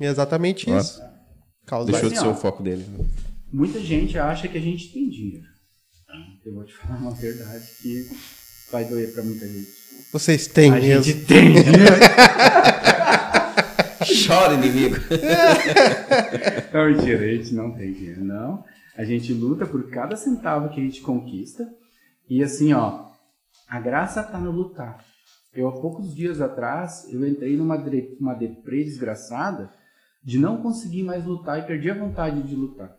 [0.00, 0.98] E é exatamente isso.
[1.66, 2.86] Causa Deixou de ser o foco dele.
[3.52, 5.44] Muita gente acha que a gente tem dinheiro.
[6.46, 8.08] Eu vou te falar uma verdade que
[8.72, 9.68] vai doer pra muita gente.
[10.12, 11.02] Vocês têm a mesmo.
[11.02, 11.74] gente tem dinheiro.
[14.26, 14.96] Chora, inimigo.
[16.72, 18.64] Não, mentira, a gente não tem dinheiro, não.
[18.96, 21.66] A gente luta por cada centavo que a gente conquista.
[22.28, 23.06] E assim, ó,
[23.68, 24.98] a graça tá no lutar.
[25.54, 29.70] Eu, há poucos dias atrás, eu entrei numa dre- uma deprê desgraçada
[30.22, 32.90] de não conseguir mais lutar e perdi a vontade de lutar.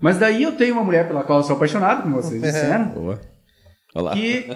[0.00, 2.88] Mas daí eu tenho uma mulher pela qual eu sou apaixonado, como vocês disseram.
[2.88, 3.20] Boa.
[3.94, 4.12] Olha lá.
[4.14, 4.46] que,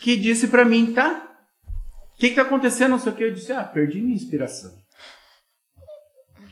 [0.00, 1.31] que disse pra mim, tá?
[2.22, 2.92] O que, que tá acontecendo?
[2.92, 3.24] Não sei o que.
[3.24, 4.72] Eu disse, ah, perdi minha inspiração.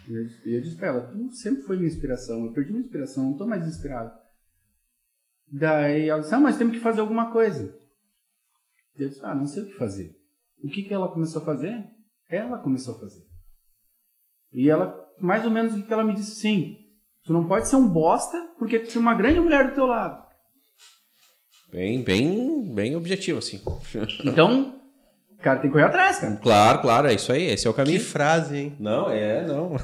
[0.09, 2.45] E eu, eu disse pra ela, tu sempre foi minha inspiração.
[2.45, 4.11] Eu perdi minha inspiração, não tô mais inspirado.
[5.47, 7.73] Daí ela disse, ah, mas temos que fazer alguma coisa.
[8.99, 10.11] Eu disse, ah, não sei o que fazer.
[10.61, 11.85] O que, que ela começou a fazer?
[12.29, 13.23] Ela começou a fazer.
[14.53, 16.79] E ela, mais ou menos o que ela me disse, sim,
[17.23, 20.21] tu não pode ser um bosta porque tu tem uma grande mulher do teu lado.
[21.71, 23.62] Bem, bem, bem objetivo, assim.
[24.25, 24.80] Então,
[25.43, 26.36] cara tem que correr atrás, cara.
[26.36, 27.47] Claro, claro, é isso aí.
[27.51, 28.01] Esse é o Que caminho.
[28.01, 28.76] frase, hein?
[28.78, 29.76] Não, é, não.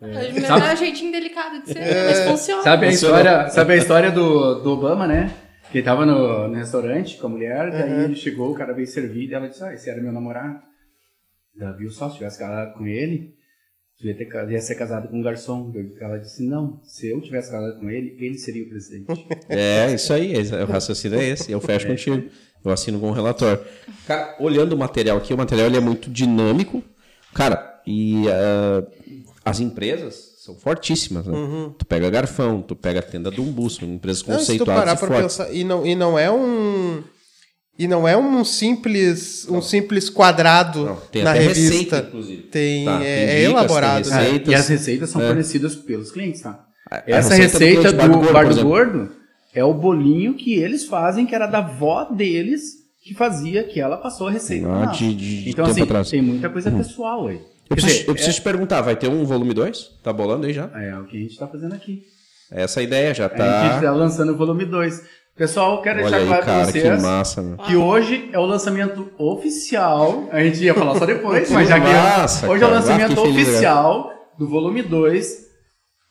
[0.00, 2.06] Mas Sabe- é um jeitinho delicado de ser, né?
[2.06, 2.62] mas funciona.
[2.62, 5.34] Sabe a história, sabe a história do, do Obama, né?
[5.72, 8.86] Que ele tava no, no restaurante com a mulher, daí ele chegou, o cara veio
[8.86, 10.60] servir, e ela disse, ah, esse era meu namorado.
[11.60, 13.34] Ela viu só, se tivesse casado com ele,
[14.00, 15.72] ia, ter, ia ser casado com um garçom.
[16.00, 19.26] Ela disse, não, se eu tivesse casado com ele, ele seria o presidente.
[19.50, 20.32] É, isso aí.
[20.32, 21.50] esse- O raciocínio é esse.
[21.50, 22.30] Eu fecho contigo.
[22.68, 23.60] Eu assino com o relatório.
[24.06, 26.82] Cara, olhando o material aqui, o material ele é muito dinâmico.
[27.34, 28.82] Cara, e ah,
[29.44, 30.14] as empresas
[30.44, 31.34] são fortíssimas, né?
[31.78, 35.00] Tu pega Garfão, tu pega a tenda do Umbu, são empresas Não, se tu conceituadas
[35.00, 37.02] parar e pensar, e não, e não é um
[37.78, 41.70] e não é um simples um simples quadrado Não, tem na até revista.
[41.70, 42.42] receita, inclusive.
[42.44, 44.08] Tem, Tá, é, tem é dicas, elaborado.
[44.08, 44.42] tem né?
[44.46, 45.26] e as receitas são É.
[45.28, 46.64] fornecidas pelos clientes, tá?
[47.06, 48.62] Essa receita do receita do Bar do Gordo, Bar do.
[48.64, 49.17] Gordo
[49.58, 52.62] é o bolinho que eles fazem, que era da avó deles,
[53.02, 54.68] que fazia, que ela passou a receita.
[54.70, 56.10] Ah, de- de- então, assim, atrás.
[56.10, 57.40] tem muita coisa pessoal aí.
[57.70, 60.00] Eu preciso, dizer, eu preciso te perguntar, vai ter um volume 2?
[60.02, 60.70] Tá bolando aí já?
[60.74, 62.02] É, é o que a gente tá fazendo aqui.
[62.50, 63.80] Essa é a ideia já A gente tá.
[63.82, 65.02] tá lançando o volume 2.
[65.36, 67.56] Pessoal, quero Olha deixar claro pra cara, que vocês massa, meu.
[67.58, 70.28] que hoje é o lançamento oficial.
[70.32, 72.80] A gente ia falar só depois, mas já que Massa, hoje é o cara.
[72.80, 75.47] lançamento Ah, fiquei feliz oficial do volume 2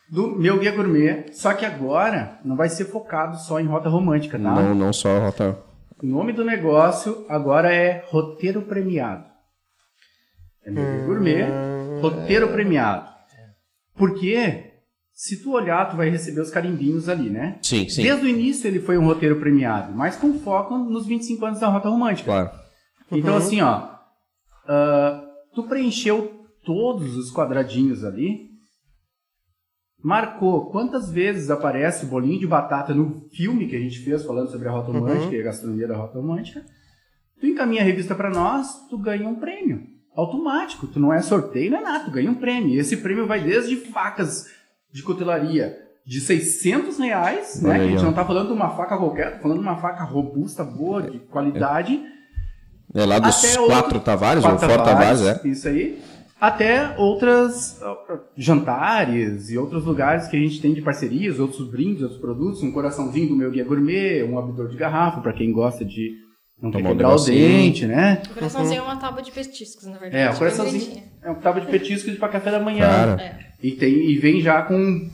[0.09, 1.25] do meu Guia Gourmet.
[1.31, 4.55] Só que agora não vai ser focado só em rota romântica, tá?
[4.55, 5.57] Não, não só rota.
[6.01, 9.25] O nome do negócio agora é Roteiro Premiado.
[10.63, 11.45] É meu Guia Gourmet,
[12.01, 13.09] Roteiro Premiado.
[13.95, 14.67] Porque
[15.17, 17.57] se tu olhar, tu vai receber os carimbinhos ali, né?
[17.63, 18.03] Sim, sim.
[18.03, 21.67] Desde o início ele foi um roteiro premiado, mas com foco nos 25 anos da
[21.69, 22.31] Rota Romântica.
[22.31, 22.51] Claro.
[23.11, 23.89] Então, assim, ó,
[24.67, 25.23] ah,
[25.55, 28.46] tu preencheu todos os quadradinhos ali,
[30.03, 34.49] marcou quantas vezes aparece o bolinho de batata no filme que a gente fez falando
[34.49, 36.63] sobre a Rota Romântica e a gastronomia da Rota Romântica.
[37.39, 39.81] Tu encaminha a revista para nós, tu ganha um prêmio.
[40.15, 42.69] Automático, tu não é sorteio, não é nada, tu ganha um prêmio.
[42.69, 44.45] E esse prêmio vai desde facas
[44.91, 47.69] de cutelaria de 600 reais, né?
[47.71, 49.75] Olha Que a gente não tá falando de uma faca qualquer, tá falando de uma
[49.77, 52.01] faca robusta, boa, de qualidade.
[52.95, 55.47] É lá dos quatro outro- Tavares, Quatro ou Fora Tavares, é.
[55.47, 56.01] Isso aí.
[56.39, 57.79] Até outras
[58.35, 62.71] jantares e outros lugares que a gente tem de parcerias, outros brindes, outros produtos, um
[62.71, 66.11] coraçãozinho do meu guia gourmet, um abridor de garrafa para quem gosta de
[66.61, 67.47] não Tomar um quebrar o negocinho.
[67.47, 68.21] dente, né?
[68.31, 70.23] O coraçãozinho é uma tábua de petiscos, na verdade.
[70.23, 72.88] É, o coraçãozinho é um tava de petisco de para café da manhã.
[72.88, 73.21] Cara.
[73.21, 73.39] É.
[73.61, 75.09] E tem e vem já com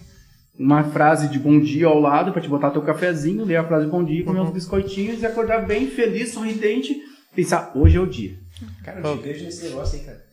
[0.58, 3.86] uma frase de bom dia ao lado pra te botar teu cafezinho, ler a frase
[3.86, 6.96] de bom dia, comer uns biscoitinhos e acordar bem feliz, sorridente,
[7.36, 8.38] pensar, hoje é o dia.
[8.84, 10.33] Cara, eu te vejo nesse negócio aí, cara.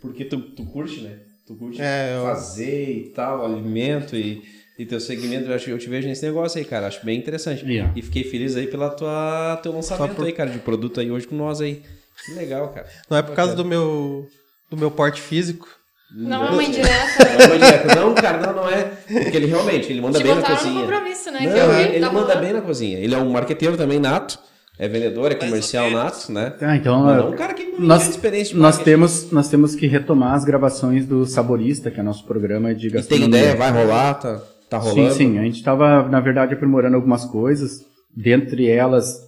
[0.00, 1.18] Porque tu, tu curte, né?
[1.46, 4.42] Tu curte É, eu- fazer e tal, alimento e,
[4.78, 5.48] e teu segmento.
[5.50, 6.86] Eu, acho, eu te vejo nesse negócio aí, cara.
[6.86, 7.64] Acho bem interessante.
[7.64, 7.92] Yeah.
[7.96, 11.26] E fiquei feliz aí pela tua teu lançamento por- aí, cara, de produto aí hoje
[11.26, 11.82] com nós aí.
[12.24, 12.86] Que legal, cara.
[13.08, 14.26] Não é por causa do meu,
[14.70, 15.66] do meu porte físico.
[16.12, 17.24] Não é uma indireta.
[17.48, 17.86] Não, direto.
[17.96, 18.82] não, cara, não, não é.
[19.22, 20.80] Porque ele realmente, ele manda Te bem na cozinha.
[20.80, 21.40] compromisso, né?
[21.40, 22.98] Não, que eu vi, ele tá manda bem na cozinha.
[22.98, 24.38] Ele é um marqueteiro também nato.
[24.78, 26.50] É vendedor, é comercial nato, né?
[26.50, 30.34] Tá, então, é, não um cara que nós, experiência nós, temos, nós temos que retomar
[30.34, 33.38] as gravações do Saborista, que é nosso programa de E tem gastronomia.
[33.40, 35.14] ideia, vai rolar, tá, tá Sim, rolando.
[35.14, 35.38] sim.
[35.38, 37.88] A gente estava, na verdade, aprimorando algumas coisas.
[38.14, 39.20] Dentre elas,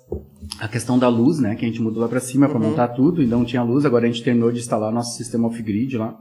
[0.59, 1.55] a questão da luz, né?
[1.55, 3.85] Que a gente mudou lá para cima para montar tudo e não tinha luz.
[3.85, 6.17] Agora a gente terminou de instalar nosso sistema off-grid lá.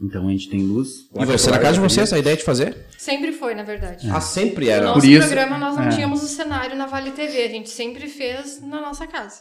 [0.00, 0.88] Então a gente tem luz.
[1.14, 2.76] E ser na casa de vocês a ideia de fazer?
[2.96, 4.08] Sempre foi, na verdade.
[4.10, 4.86] Ah, sempre No era.
[4.86, 5.88] nosso Por isso- programa nós não é.
[5.88, 9.40] tínhamos o cenário na Vale TV, a gente sempre fez na nossa casa.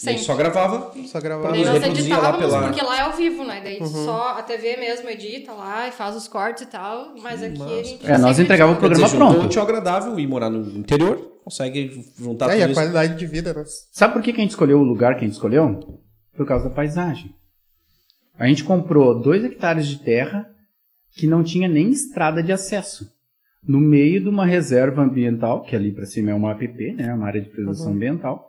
[0.00, 0.22] Sempre.
[0.22, 0.92] só gravava.
[1.08, 1.50] Só gravar.
[1.50, 3.60] Daí Eles nós editávamos, pela- porque lá é ao vivo, né?
[3.64, 7.60] Daí só a TV mesmo edita lá e faz os cortes e tal, mas aqui
[7.60, 8.06] a gente.
[8.08, 9.46] É, nós entregava o programa dizer, juntou pronto.
[9.46, 12.74] útil ao agradável e morar no interior, consegue juntar É, e a isso.
[12.74, 13.64] qualidade de vida, né?
[13.90, 15.98] Sabe por que, que a gente escolheu o lugar que a gente escolheu?
[16.36, 17.34] Por causa da paisagem.
[18.38, 20.48] A gente comprou dois hectares de terra
[21.16, 23.10] que não tinha nem estrada de acesso.
[23.66, 27.26] No meio de uma reserva ambiental, que ali para cima é uma APP, né, uma
[27.26, 28.47] área de preservação ambiental,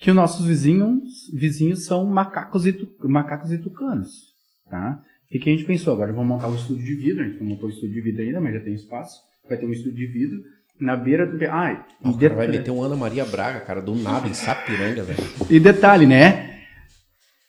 [0.00, 4.30] que os nossos vizinhos, vizinhos são macacos e, tu- macacos e tucanos.
[4.68, 5.00] Tá?
[5.26, 5.92] O que, a gente pensou?
[5.92, 7.22] Agora vamos montar um estúdio de vidro.
[7.22, 9.20] A gente não montou o estúdio de vidro ainda, mas já tem espaço.
[9.48, 10.40] Vai ter um estúdio de vidro
[10.80, 11.36] na beira do.
[11.44, 15.22] Ah, e vai meter um Ana Maria Braga, cara, do nada, em Sapiranga, velho.
[15.50, 16.60] e detalhe, né?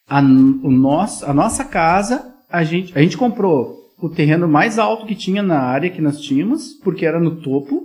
[0.08, 5.06] A, o nosso, a nossa casa, a gente, a gente comprou o terreno mais alto
[5.06, 7.82] que tinha na área que nós tínhamos, porque era no topo.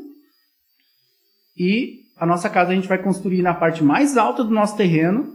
[1.56, 5.34] E a nossa casa a gente vai construir na parte mais alta do nosso terreno.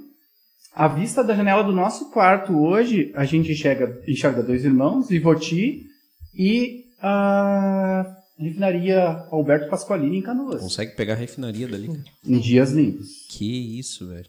[0.73, 5.83] A vista da janela do nosso quarto hoje, a gente enxerga, enxerga dois irmãos, Ivoti
[6.33, 8.05] e a
[8.39, 10.61] refinaria Alberto Pasqualini em Canoas.
[10.61, 11.99] Consegue pegar a refinaria dali, cara.
[12.25, 13.07] Em dias limpos.
[13.29, 14.25] Que isso, velho.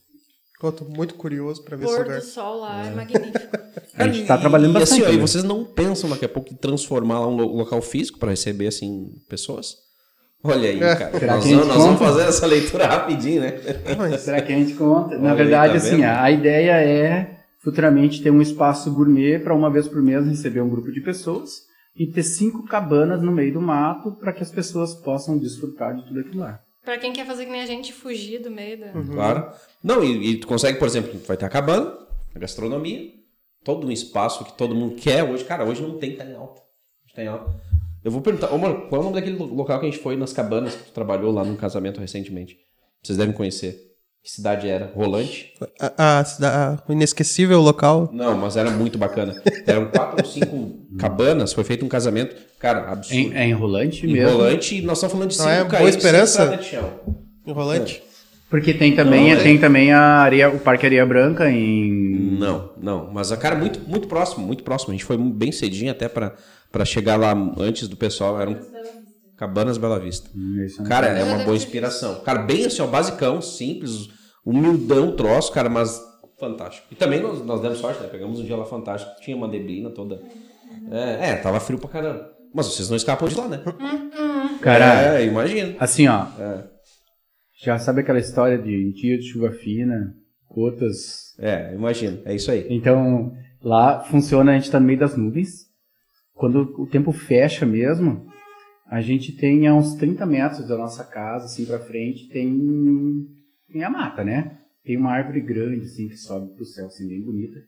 [0.62, 2.18] Eu tô muito curioso pra ver O esse lugar.
[2.20, 3.32] do sol lá é, magnífico.
[3.96, 5.20] A gente tá trabalhando e, bastante, E assim, ó, né?
[5.20, 8.66] vocês não pensam daqui a pouco em transformar lá um lo- local físico para receber,
[8.68, 9.74] assim, pessoas?
[10.44, 10.96] Olha aí, É.
[10.96, 11.18] cara.
[11.18, 13.52] Será Nós, vamos, nós vamos fazer essa leitura rapidinho, né?
[14.18, 15.16] Será que a gente conta?
[15.16, 16.04] Na Olha aí, verdade, tá assim, vendo?
[16.04, 20.68] a ideia é futuramente ter um espaço gourmet para uma vez por mês receber um
[20.68, 21.60] grupo de pessoas
[21.96, 26.04] e ter cinco cabanas no meio do mato para que as pessoas possam desfrutar de
[26.08, 26.58] tudo aquilo lá.
[26.84, 28.88] pra quem quer fazer que nem a gente fugir do meio da.
[29.12, 29.46] Claro.
[29.84, 31.92] Não, e, e tu consegue, por exemplo, vai ter a cabana,
[32.34, 33.10] a gastronomia,
[33.62, 35.44] todo um espaço que todo mundo quer hoje.
[35.44, 36.60] Cara, hoje não tem, tá em alta.
[37.14, 37.48] Tá em alta.
[38.04, 40.02] Eu vou perguntar, ô, mano, qual é o nome daquele lo- local que a gente
[40.02, 42.56] foi nas cabanas que tu trabalhou lá no casamento recentemente?
[43.02, 43.90] Vocês devem conhecer.
[44.24, 44.92] Que cidade era?
[44.94, 45.52] Rolante?
[45.80, 48.08] a, a, cida- o inesquecível local.
[48.12, 49.34] Não, mas era muito bacana.
[49.66, 53.34] Eram quatro ou cinco cabanas, foi feito um casamento, cara, absurdo.
[53.34, 54.28] É, é enrolante mesmo.
[54.30, 56.56] Enrolante, e nós estamos falando de Não cinco é Boa Esperança?
[56.56, 56.88] de chão.
[57.46, 58.02] Enrolante.
[58.48, 59.42] Porque tem também, Não, é.
[59.42, 62.36] tem também a areia, o Parque Areia Branca em.
[62.38, 63.10] Não, não.
[63.10, 64.90] Mas a cara muito, muito próximo, muito próximo.
[64.90, 66.34] A gente foi bem cedinho até pra
[66.72, 68.40] pra chegar lá antes do pessoal.
[68.40, 68.58] Eram
[69.36, 70.30] Cabanas Bela Vista.
[70.34, 72.20] Não Cara, é uma boa inspiração.
[72.22, 74.08] Cara, bem assim, ó, basicão, simples,
[74.44, 76.00] humildão troço, cara, mas
[76.40, 76.86] fantástico.
[76.90, 78.08] E também nós, nós demos sorte, né?
[78.08, 80.20] Pegamos um dia lá fantástico, tinha uma neblina toda.
[80.90, 82.30] É, é, tava frio pra caramba.
[82.54, 83.60] Mas vocês não escapam de lá, né?
[84.60, 85.74] Cara, É, imagina.
[85.78, 86.26] assim, ó.
[86.38, 86.64] É.
[87.64, 90.14] Já sabe aquela história de dia de chuva fina,
[90.48, 92.20] gotas É, imagina.
[92.24, 92.66] É isso aí.
[92.68, 95.66] Então, lá funciona, a gente tá no meio das nuvens.
[96.42, 98.26] Quando o tempo fecha mesmo,
[98.90, 103.28] a gente tem a uns 30 metros da nossa casa, assim, pra frente, tem,
[103.72, 104.58] tem a mata, né?
[104.84, 107.60] Tem uma árvore grande, assim, que sobe pro céu, assim, bem bonita.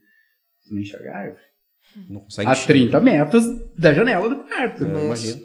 [0.60, 1.42] Você não enxerga a árvore.
[2.10, 2.80] Não consegue A enxergar.
[2.80, 3.44] 30 metros
[3.78, 4.84] da janela do quarto.
[4.84, 5.42] É, imagino.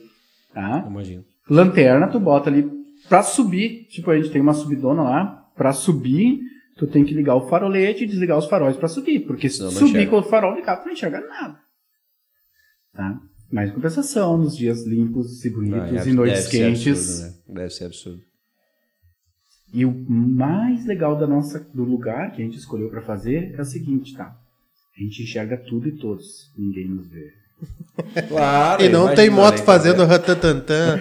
[0.51, 0.85] Tá?
[0.87, 1.23] Imagino.
[1.47, 2.67] Lanterna, tu bota ali
[3.07, 3.85] pra subir.
[3.91, 5.51] Tipo, a gente tem uma subidona lá.
[5.55, 6.39] Pra subir,
[6.77, 9.19] tu tem que ligar o farolete e desligar os faróis pra subir.
[9.19, 10.09] Porque se tu subir enxerga.
[10.09, 11.68] com o farol ligado, tu não enxerga nada.
[12.99, 13.17] Tá?
[13.49, 16.87] Mas em compensação, nos dias limpos e bonitos Ah, e noites deve ser quentes.
[17.21, 17.53] absurdo, né?
[17.61, 18.19] Deve ser absurdo.
[19.73, 23.61] E o mais legal da nossa, do lugar que a gente escolheu pra fazer é
[23.61, 24.35] o seguinte, tá?
[24.97, 26.51] A gente enxerga tudo e todos.
[26.57, 27.31] Ninguém nos vê.
[28.27, 28.83] Claro.
[28.83, 30.09] E não tem moto né, fazendo cara?
[30.09, 30.99] ratatantã.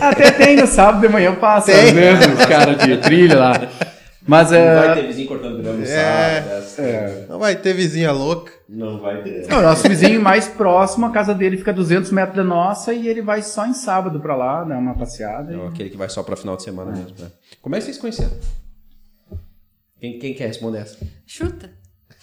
[0.00, 1.86] Até tem no sábado de manhã passa, Tem.
[1.88, 3.52] às vezes, os caras de trilha lá.
[4.26, 4.74] Mas Não é.
[4.86, 5.86] vai ter vizinho cortando grama no É.
[6.42, 6.58] sábado.
[6.58, 8.52] essa- é, Não vai ter vizinha louca.
[8.68, 9.46] Não vai ter.
[9.52, 13.06] o nosso vizinho mais próximo, a casa dele fica a 200 metros da nossa e
[13.06, 15.52] ele vai só em sábado pra lá, dar uma passeada.
[15.52, 17.14] É e- aquele que vai só pra final de semana mesmo.
[17.18, 17.30] né?
[17.62, 18.32] Como é que vocês conheceram?
[20.00, 20.98] Quem, quem quer responder essa?
[21.26, 21.70] Chuta.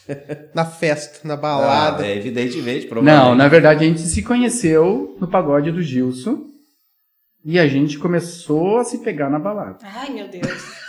[0.54, 2.04] Na festa, na balada.
[2.04, 3.38] Ah, é evidentemente, Não, provavelmente.
[3.38, 6.42] na verdade a gente se conheceu no pagode do Gilson
[7.46, 9.78] e a gente começou a se pegar na balada.
[9.82, 10.83] Ai, meu Deus.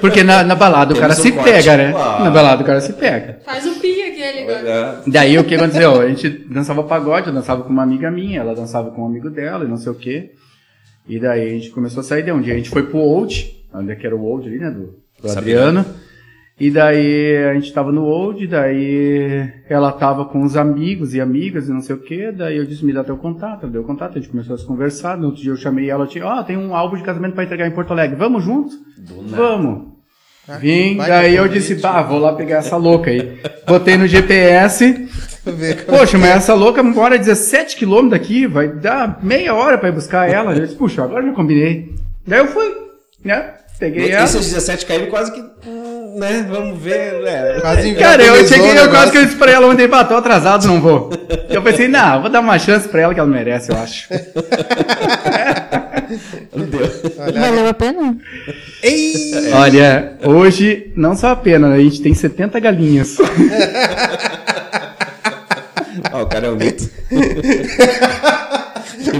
[0.00, 1.50] Porque na, na balada o cara um se corte.
[1.50, 1.92] pega, né?
[1.92, 3.38] Na balada o cara se pega.
[3.44, 5.02] Faz o pi aquele agora.
[5.06, 6.00] É, Daí o que aconteceu?
[6.00, 9.30] A gente dançava pagode, eu dançava com uma amiga minha, ela dançava com um amigo
[9.30, 10.32] dela e não sei o quê.
[11.08, 12.54] E daí a gente começou a sair de um dia.
[12.54, 14.70] A gente foi pro Old, onde é que era o Old ali, né?
[14.70, 15.60] Do, do Sabia.
[15.60, 15.86] Adriano.
[16.58, 21.68] E daí a gente tava no Old, daí ela tava com os amigos e amigas
[21.68, 22.32] e não sei o quê.
[22.32, 23.64] Daí eu disse, me dá teu contato.
[23.64, 25.18] Ela deu o contato, a gente começou a se conversar.
[25.18, 27.44] No outro dia eu chamei ela, eu disse, ó, tem um álbum de casamento pra
[27.44, 28.70] entregar em Porto Alegre, vamos junto?
[28.98, 29.36] do nada.
[29.36, 29.96] Vamos.
[30.48, 33.38] Ah, Vim, daí que eu disse, pá, vou lá pegar essa louca aí.
[33.66, 35.08] Botei no GPS,
[35.86, 40.28] Poxa, mas essa louca mora 17 quilômetros daqui, vai dar meia hora pra ir buscar
[40.30, 40.54] ela.
[40.54, 41.94] Eu disse, puxa, agora já combinei.
[42.26, 42.74] Daí eu fui,
[43.24, 43.54] né?
[43.78, 44.24] Peguei E ela.
[44.24, 45.40] esses 17 caíram quase que.
[46.16, 46.46] Né?
[46.48, 47.60] Vamos ver, né?
[47.60, 50.66] Quase Cara, eu cheguei, eu quase que eu disse pra ela ontem, pá, tô atrasado,
[50.66, 51.10] não vou.
[51.50, 54.08] Eu pensei, não, vou dar uma chance pra ela que ela merece, eu acho.
[57.34, 58.16] Valeu a pena?
[58.82, 59.52] Ei!
[59.52, 61.76] Olha, hoje, não só a pena, né?
[61.76, 63.18] a gente tem 70 galinhas.
[66.10, 66.88] Ah, o cara é um mito.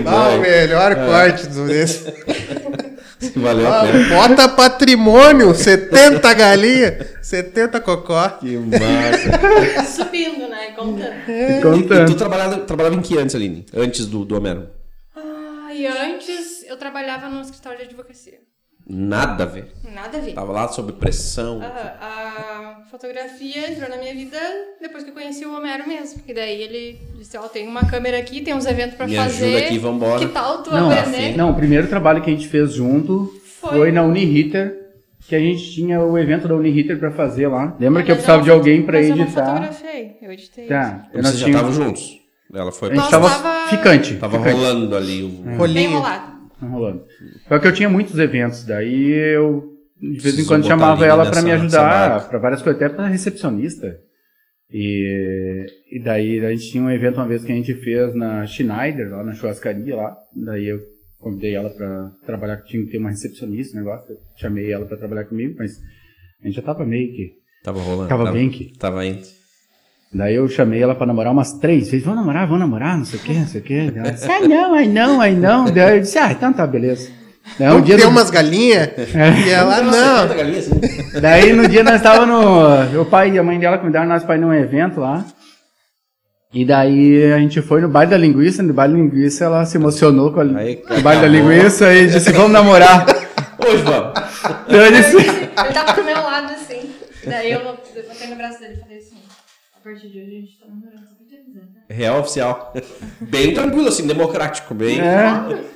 [0.05, 1.65] Ah, o melhor corte do
[3.21, 3.39] desse.
[3.39, 4.09] Valeu a Ah, pena.
[4.09, 8.29] bota patrimônio, 70 galinhas, 70 cocó.
[8.31, 9.85] Que massa.
[10.05, 10.73] Subindo, né?
[10.73, 11.15] Contando.
[11.29, 12.07] E, e Contando.
[12.13, 13.65] tu trabalhava, trabalhava em que antes, Aline?
[13.75, 14.69] Antes do, do Homero?
[15.15, 18.39] Ah, e antes eu trabalhava no escritório de advocacia.
[18.89, 19.73] Nada a ver.
[19.93, 20.33] Nada a ver.
[20.33, 21.61] Tava lá sob pressão.
[21.63, 24.39] Ah, a fotografia entrou na minha vida
[24.81, 26.19] depois que eu conheci o Homero mesmo.
[26.21, 29.45] Porque daí ele disse, ó, tem uma câmera aqui, tem uns eventos pra Me fazer.
[29.47, 30.21] ajuda aqui, vambora.
[30.21, 31.37] Que tal tu Não, aprender?
[31.37, 33.71] não, o primeiro trabalho que a gente fez junto Foi.
[33.71, 34.73] foi, na Uniriter,
[35.29, 37.75] que a gente tinha o evento da Uniriter pra fazer lá.
[37.81, 39.47] Lembra que eu Mas precisava de alguém pra mas Eu não editar?
[39.47, 40.67] fotografei, eu editei.
[40.69, 42.19] Tá, Então nós vocês já estavam juntos.
[42.55, 42.93] Ela foi.
[42.93, 44.15] A gente tava, tava- ficante.
[44.15, 44.55] Tava ficante.
[44.57, 45.29] rolando ali o.
[45.29, 45.91] Bem Rolinho.
[45.91, 46.27] enrolado.
[46.27, 47.05] Tá rolando.
[47.49, 51.43] Só que eu tinha muitos eventos, daí eu de vez em quando chamava ela pra
[51.43, 53.99] me ajudar pra várias coisas, até pra recepcionista.
[54.71, 58.47] E, e daí a gente tinha um evento uma vez que a gente fez na
[58.47, 60.17] Schneider, lá na churrascaria lá.
[60.35, 60.81] Daí eu
[61.19, 64.13] convidei ela pra trabalhar, tinha que ter uma recepcionista, negócio.
[64.13, 65.73] Eu chamei ela pra trabalhar comigo, mas
[66.43, 67.33] a gente já tava meio que.
[67.63, 68.09] Tava rolando.
[68.09, 68.77] Tava bem que.
[68.77, 69.27] Tava indo.
[70.17, 72.05] Daí eu chamei ela pra namorar umas três vezes.
[72.05, 73.93] Vamos namorar, vamos namorar, não sei o quê, não sei o quê.
[73.95, 75.65] Ela disse, ai não, ai não, ai não.
[75.67, 77.11] Daí eu disse, ah, então tá, beleza.
[77.59, 78.89] Daí, um dia do- umas galinhas?
[79.47, 80.29] E ela, não.
[80.35, 81.21] galinha assim.
[81.21, 82.29] Daí no dia nós estávamos
[82.95, 83.03] no.
[83.03, 85.25] O pai e a mãe dela convidaram nós para ir num evento lá.
[86.53, 88.63] E daí a gente foi no baile da linguiça.
[88.63, 92.07] No baile da linguiça ela se emocionou com, a, Aí, o baile da linguiça e
[92.09, 93.05] disse: Vamos namorar.
[93.65, 94.13] Hoje vamos.
[94.69, 96.91] Daí eu disse: Ele tava pro meu lado assim.
[97.27, 98.96] Daí eu botei no braço dele e falei
[99.87, 101.71] partir de hoje a gente tá namorando, só pra te avisar, né?
[101.89, 102.75] Real oficial.
[103.21, 104.75] Bem tranquilo, assim, democrático.
[104.75, 105.01] Bem.
[105.01, 105.25] é.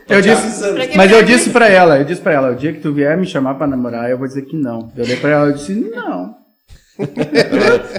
[0.04, 2.80] Tô Eu disse, mas eu disse pra ela, eu disse pra ela, o dia que
[2.80, 4.92] tu vier me chamar pra namorar, eu vou dizer que não.
[4.96, 6.34] Eu olhei pra ela e disse, não.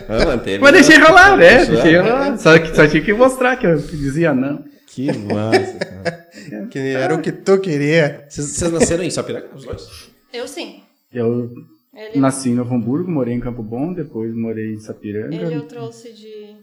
[0.09, 0.59] Ah, manteve.
[0.59, 1.65] Mas deixei rolar, né?
[1.65, 2.37] Deixei rolar.
[2.37, 4.63] Só, que, só tinha que mostrar que eu dizia não.
[4.87, 6.67] Que massa, cara.
[6.69, 8.25] Que era o que tu queria.
[8.29, 10.09] Vocês, vocês nasceram em Sapiranga, os dois?
[10.33, 10.83] Eu sim.
[11.11, 11.49] Eu
[11.93, 15.35] Ele, nasci em Novo Hamburgo, morei em Campo Bom, depois morei em Sapiranga.
[15.35, 16.55] ele eu trouxe de.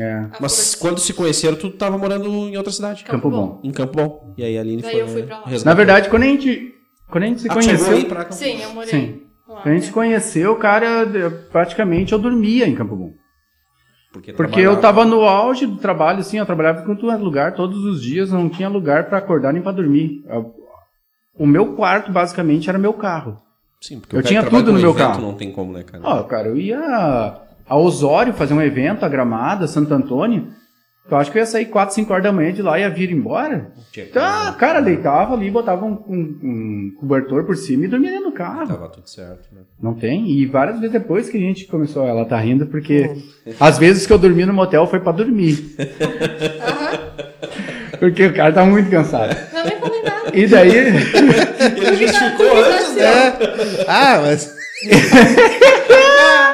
[0.00, 3.04] É, Mas quando se conheceram, tu tava morando em outra cidade.
[3.04, 3.60] Campo Bom.
[3.62, 4.34] Em Campo Bom.
[4.36, 5.02] E aí a Aline Daí foi.
[5.02, 5.44] eu fui pra lá.
[5.46, 5.64] resgatou.
[5.70, 6.74] Na verdade, quando a gente,
[7.08, 8.90] quando a gente se Ah, conheceu, pra Campo Sim, eu morei.
[8.90, 9.22] Sim.
[9.48, 9.60] lá.
[9.62, 11.06] quando a gente se conheceu, cara,
[11.52, 13.12] praticamente eu dormia em Campo Bom.
[14.12, 17.54] Porque, Porque eu trabalhava- tava no auge do trabalho, assim, eu trabalhava em todo lugar,
[17.54, 20.22] todos os dias, não tinha lugar pra acordar nem pra dormir.
[20.26, 20.52] Eu-
[21.38, 23.38] O meu quarto, basicamente, era meu carro.
[23.80, 25.22] Sim, porque eu tinha tudo no meu evento carro.
[25.22, 26.02] Não tem como, né, cara?
[26.04, 26.78] Ó, cara, eu ia
[27.68, 30.48] a Osório fazer um evento, a Gramada, Santo Antônio.
[31.08, 32.90] Eu acho que eu ia sair 4, 5 horas da manhã de lá e ia
[32.90, 33.70] vir embora.
[33.92, 38.10] Tinha que- Tá, cara, deitava ali, botava um, um- um cobertor por cima e dormia
[38.10, 38.66] dentro do carro.
[38.66, 39.60] Tava tudo certo, né?
[39.80, 40.28] Não tem?
[40.28, 43.08] E várias vezes depois que a gente começou, ela tá rindo porque
[43.60, 45.76] às vezes que eu dormi no motel foi pra dormir.
[47.98, 49.36] porque o cara tá muito cansado.
[49.52, 50.30] Não, nem falei nada.
[50.34, 53.02] E daí, Ele justificou antes, né?
[53.04, 53.84] É.
[53.88, 54.54] Ah, mas.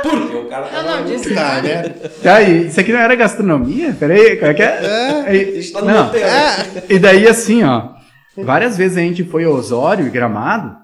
[0.03, 0.97] Porque o cara Não, tava...
[0.97, 1.63] não, disse Tá, nada.
[1.69, 1.83] né?
[2.23, 3.97] tá aí, isso aqui não era gastronomia?
[3.99, 5.25] Peraí, como é que é?
[5.27, 6.27] Aí- Isso tá no não, motel.
[6.27, 6.57] É.
[6.89, 7.91] E daí assim, ó,
[8.37, 10.77] várias vezes a gente foi a Osório e Gramado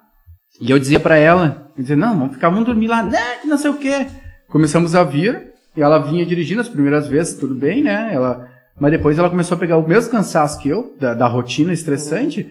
[0.60, 3.46] E eu dizia pra ela, eu dizia, não, vamos ficar, vamos dormir lá, né, que
[3.48, 4.06] não sei o quê.
[4.48, 8.10] Começamos a vir, e ela vinha dirigindo as primeiras vezes, tudo bem, né?
[8.12, 8.48] Ela,
[8.80, 12.50] mas depois ela começou a pegar o mesmo cansaço que eu, da, da rotina estressante.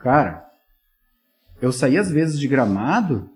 [0.00, 0.44] Cara,
[1.60, 3.28] eu saía às vezes de gramado,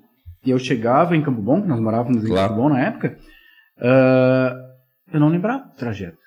[0.45, 2.49] e eu chegava em Campo Bom, que nós morávamos em Claro.
[2.51, 3.18] Campo Bom na época,
[3.78, 4.57] ah,
[5.12, 6.18] eu não lembrava do trajeto.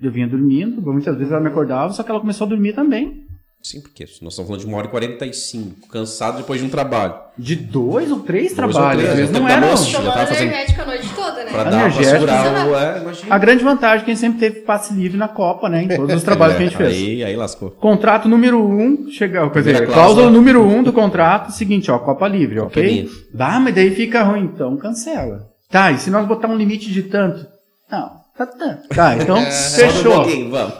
[0.00, 3.23] Eu vinha dormindo, muitas vezes ela me acordava, só que ela começou a dormir também.
[3.66, 7.14] Sim, porque nós estamos falando de uma hora e 45, cansado depois de um trabalho.
[7.38, 9.40] De dois ou três Dois ou trabalhos, três, vezes né?
[9.40, 9.60] não era.
[9.62, 11.50] Tomando fazendo- energética a noite toda, né?
[11.50, 12.76] Pra dar, pra segurar o...
[12.76, 13.34] É, imagina.
[13.34, 15.82] A grande vantagem é que a gente sempre teve passe livre na Copa, né?
[15.84, 16.92] Em todos os trabalhos que a gente fez.
[16.92, 17.70] Aí, aí lascou.
[17.70, 22.56] Contrato número um, chega, quer dizer, cláusula número um do contrato, seguinte, ó, Copa Livre,
[22.56, 22.82] Copa ok?
[22.86, 23.14] Livre.
[23.32, 25.48] Bah, mas daí fica ruim, então cancela.
[25.70, 27.46] Tá, e se nós botar um limite de tanto?
[27.90, 28.78] Não, tá.
[28.88, 30.24] Tá, então no fechou.
[30.24, 30.74] bloguinho, vamos.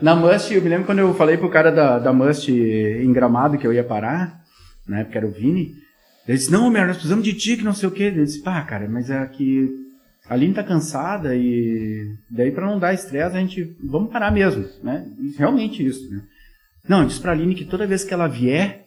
[0.00, 3.58] Na Must, eu me lembro quando eu falei pro cara da, da Must em Gramado
[3.58, 4.40] que eu ia parar,
[4.86, 5.74] na época era o Vini,
[6.30, 8.04] ele disse, não, Mer, nós precisamos de ti, que não sei o quê.
[8.04, 9.68] Ele disse, pá, cara, mas é que
[10.28, 14.64] a Aline tá cansada e daí pra não dar estresse a gente, vamos parar mesmo,
[14.82, 15.06] né?
[15.36, 16.22] Realmente isso, né?
[16.88, 18.84] Não, eu disse pra Aline que toda vez que ela vier,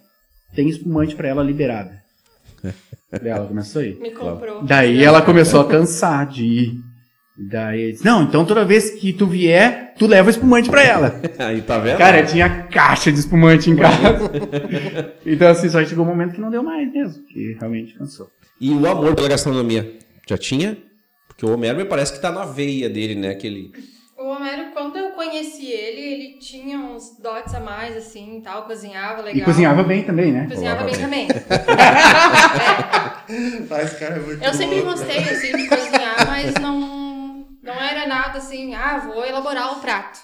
[0.56, 2.02] tem espumante pra ela liberada.
[3.12, 3.96] Daí ela começou aí.
[4.00, 4.64] Me comprou.
[4.64, 6.93] Daí ela começou a cansar de ir.
[7.36, 11.22] Daí ele disse, não, então toda vez que tu vier, tu leva espumante pra ela.
[11.40, 11.98] Aí, tá vendo?
[11.98, 14.32] Cara, tinha caixa de espumante em casa.
[15.26, 18.30] então assim, só chegou um momento que não deu mais mesmo, que realmente cansou.
[18.62, 19.98] E o amor pela gastronomia?
[20.28, 20.78] Já tinha?
[21.28, 23.32] Porque o Homero me parece que tá na veia dele, né?
[23.32, 23.72] Aquele...
[24.18, 29.22] O Homero, quando eu conheci ele, ele tinha uns dotes a mais, assim, tal, cozinhava
[29.24, 29.42] legal.
[29.42, 30.48] E cozinhava bem também, né?
[30.48, 31.28] Cozinhava bem também.
[33.70, 37.03] Mas, cara, é muito Eu sempre gostei, assim, de cozinhar, mas não,
[37.64, 40.20] não era nada assim, ah, vou elaborar o prato.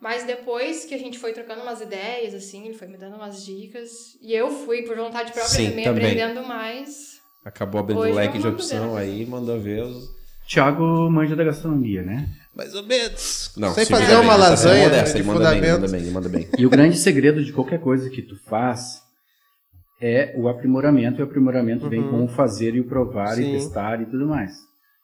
[0.00, 3.44] Mas depois que a gente foi trocando umas ideias, assim, ele foi me dando umas
[3.44, 4.18] dicas.
[4.20, 6.04] E eu fui, por vontade própria, Sim, também, também.
[6.04, 7.20] aprendendo mais.
[7.44, 9.00] Acabou abrindo Hoje o leque de opção ver.
[9.00, 10.10] aí, mandou ver os...
[10.48, 12.28] Thiago manja da gastronomia, né?
[12.52, 13.52] Mais ou menos.
[13.56, 16.10] Não, segura fazer bem, uma tá lasanha modesto, de ele manda bem, manda bem, ele
[16.10, 16.48] manda bem.
[16.58, 19.00] E o grande segredo de qualquer coisa que tu faz
[20.00, 23.50] é o aprimoramento, e o aprimoramento vem com o fazer e o provar Sim.
[23.50, 24.52] e testar e tudo mais.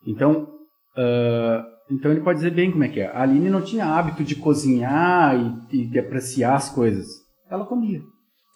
[0.04, 0.57] Então,
[0.98, 3.06] ah, então ele pode dizer bem como é que é.
[3.06, 5.34] A Aline não tinha hábito de cozinhar
[5.70, 7.06] e, e de apreciar as coisas.
[7.50, 8.00] Ela comia.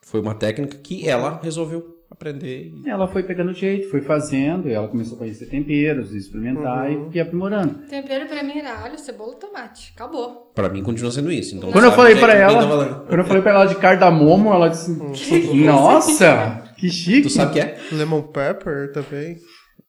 [0.05, 2.73] Foi uma técnica que ela resolveu aprender.
[2.85, 7.09] e- Ela foi pegando jeito, foi fazendo, e ela começou a conhecer temperos, experimentar e
[7.17, 7.87] e aprimorando.
[7.89, 9.93] Tempero pra mim era alho, cebola e tomate.
[9.95, 10.51] Acabou.
[10.55, 11.57] Pra mim continua sendo isso.
[11.57, 13.07] Então, Quando eu falei é pra que- tá ela, falando?
[13.07, 14.91] quando eu falei pra ela de cardamomo, ela disse:
[15.65, 17.23] Nossa, que chique!
[17.23, 17.79] Tu sabe o que é?
[17.93, 19.37] Lemon pepper também.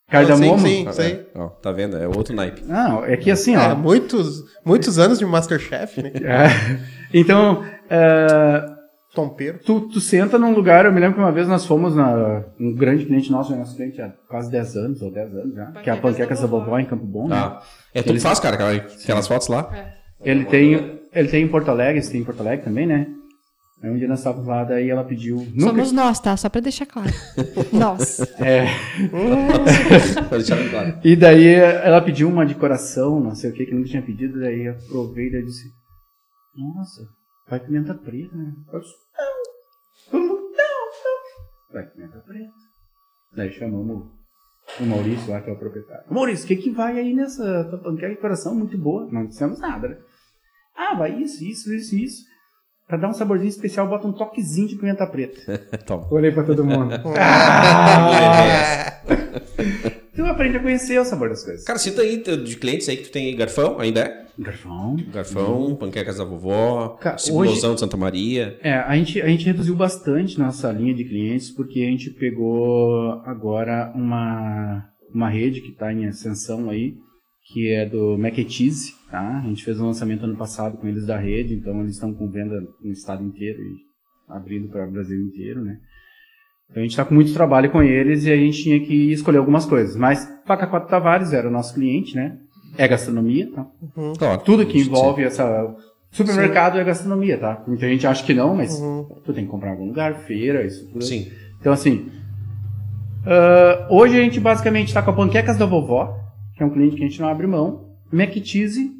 [0.10, 0.60] Cardamomo?
[0.60, 1.12] Sim, sim, Ah, sei.
[1.14, 1.26] é.
[1.40, 1.98] Ó, tá vendo?
[1.98, 2.64] É outro naipe.
[2.66, 3.76] Não, é que assim, É, ó.
[3.76, 6.12] muitos, muitos anos de Masterchef, né?
[6.24, 6.80] É.
[7.14, 8.66] Então, é,
[9.16, 9.60] Tompeiro.
[9.66, 12.74] tu, tu senta num lugar, eu me lembro que uma vez nós fomos na um
[12.76, 15.94] grande cliente nosso, nosso cliente há quase 10 anos, ou 10 anos já, que é
[15.94, 17.36] a Panquecas da Vovó em Campo Bom, né?
[17.36, 17.62] Tá.
[17.94, 19.70] É tu que faz, cara, aquela- aquelas fotos lá?
[19.74, 20.04] É.
[20.30, 23.08] Ele tem, ele tem em Porto Alegre, esse tem em Porto Alegre também, né?
[23.84, 25.36] Aí um dia nós estávamos lá, daí ela pediu...
[25.36, 26.38] Nunca, Somos nós, tá?
[26.38, 27.12] Só pra deixar claro.
[27.74, 28.22] nós.
[28.40, 28.66] é,
[30.30, 31.00] pra deixar bem claro.
[31.04, 34.40] E daí ela pediu uma de coração, não sei o que, que nunca tinha pedido,
[34.40, 35.70] daí eu provei e disse,
[36.56, 37.02] nossa,
[37.50, 38.54] vai pimenta preta, né?
[38.72, 38.94] Eu disse,
[40.14, 41.74] não, não, não, não.
[41.74, 42.54] Vai pimenta preta.
[43.36, 44.08] Daí chamamos
[44.80, 46.06] o Maurício lá, que é o proprietário.
[46.10, 48.56] Maurício, o que que vai aí nessa tua panqueca de coração?
[48.56, 49.10] Muito boa.
[49.12, 49.98] Não dissemos nada, né?
[50.74, 52.33] Ah, vai isso, isso, isso, isso.
[52.88, 55.58] Pra dar um saborzinho especial, bota um toquezinho de pimenta preta.
[55.86, 56.08] Toma.
[56.12, 56.94] Olhei pra todo mundo.
[57.16, 59.02] Ah!
[60.16, 61.64] tu aprende a conhecer o sabor das coisas.
[61.64, 64.24] Cara, cita aí de clientes aí que tu tem aí, garfão, ainda é?
[64.38, 64.96] Garfão.
[65.12, 68.58] Garfão, panquecas da vovó, cibulosão de Santa Maria.
[68.62, 73.22] É, a gente, a gente reduziu bastante nossa linha de clientes porque a gente pegou
[73.26, 76.96] agora uma, uma rede que está em ascensão aí,
[77.46, 79.40] que é do Mac and Cheese, tá?
[79.44, 82.30] A gente fez um lançamento ano passado com eles da rede, então eles estão com
[82.30, 85.78] venda no estado inteiro e abrindo para o Brasil inteiro, né?
[86.72, 89.38] Então a gente está com muito trabalho com eles e a gente tinha que escolher
[89.38, 89.96] algumas coisas.
[89.96, 92.38] Mas Faca 4 Tavares era o nosso cliente, né?
[92.78, 93.68] É gastronomia, tá?
[94.18, 94.90] Claro, Tudo que Sim.
[94.90, 95.76] envolve essa.
[96.12, 97.64] Supermercado é gastronomia, tá?
[97.68, 99.04] Muita gente acha que não, mas Uhum.
[99.24, 101.04] tu tem que comprar em algum lugar, feira, isso tudo.
[101.04, 101.28] Sim.
[101.60, 102.08] Então, assim.
[103.26, 106.18] ah, hoje a gente basicamente está com a Panquecas da Vovó,
[106.56, 107.90] que é um cliente que a gente não abre mão,
[108.44, 108.92] Cheese,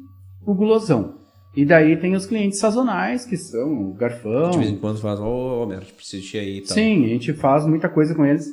[0.46, 1.18] o Gulosão.
[1.56, 4.50] E daí tem os clientes sazonais, que são o Garfão.
[4.50, 6.74] De vez em quando faz, ô, ô, Mero, preciso de aí e tal.
[6.74, 8.46] Sim, a gente faz muita coisa com eles.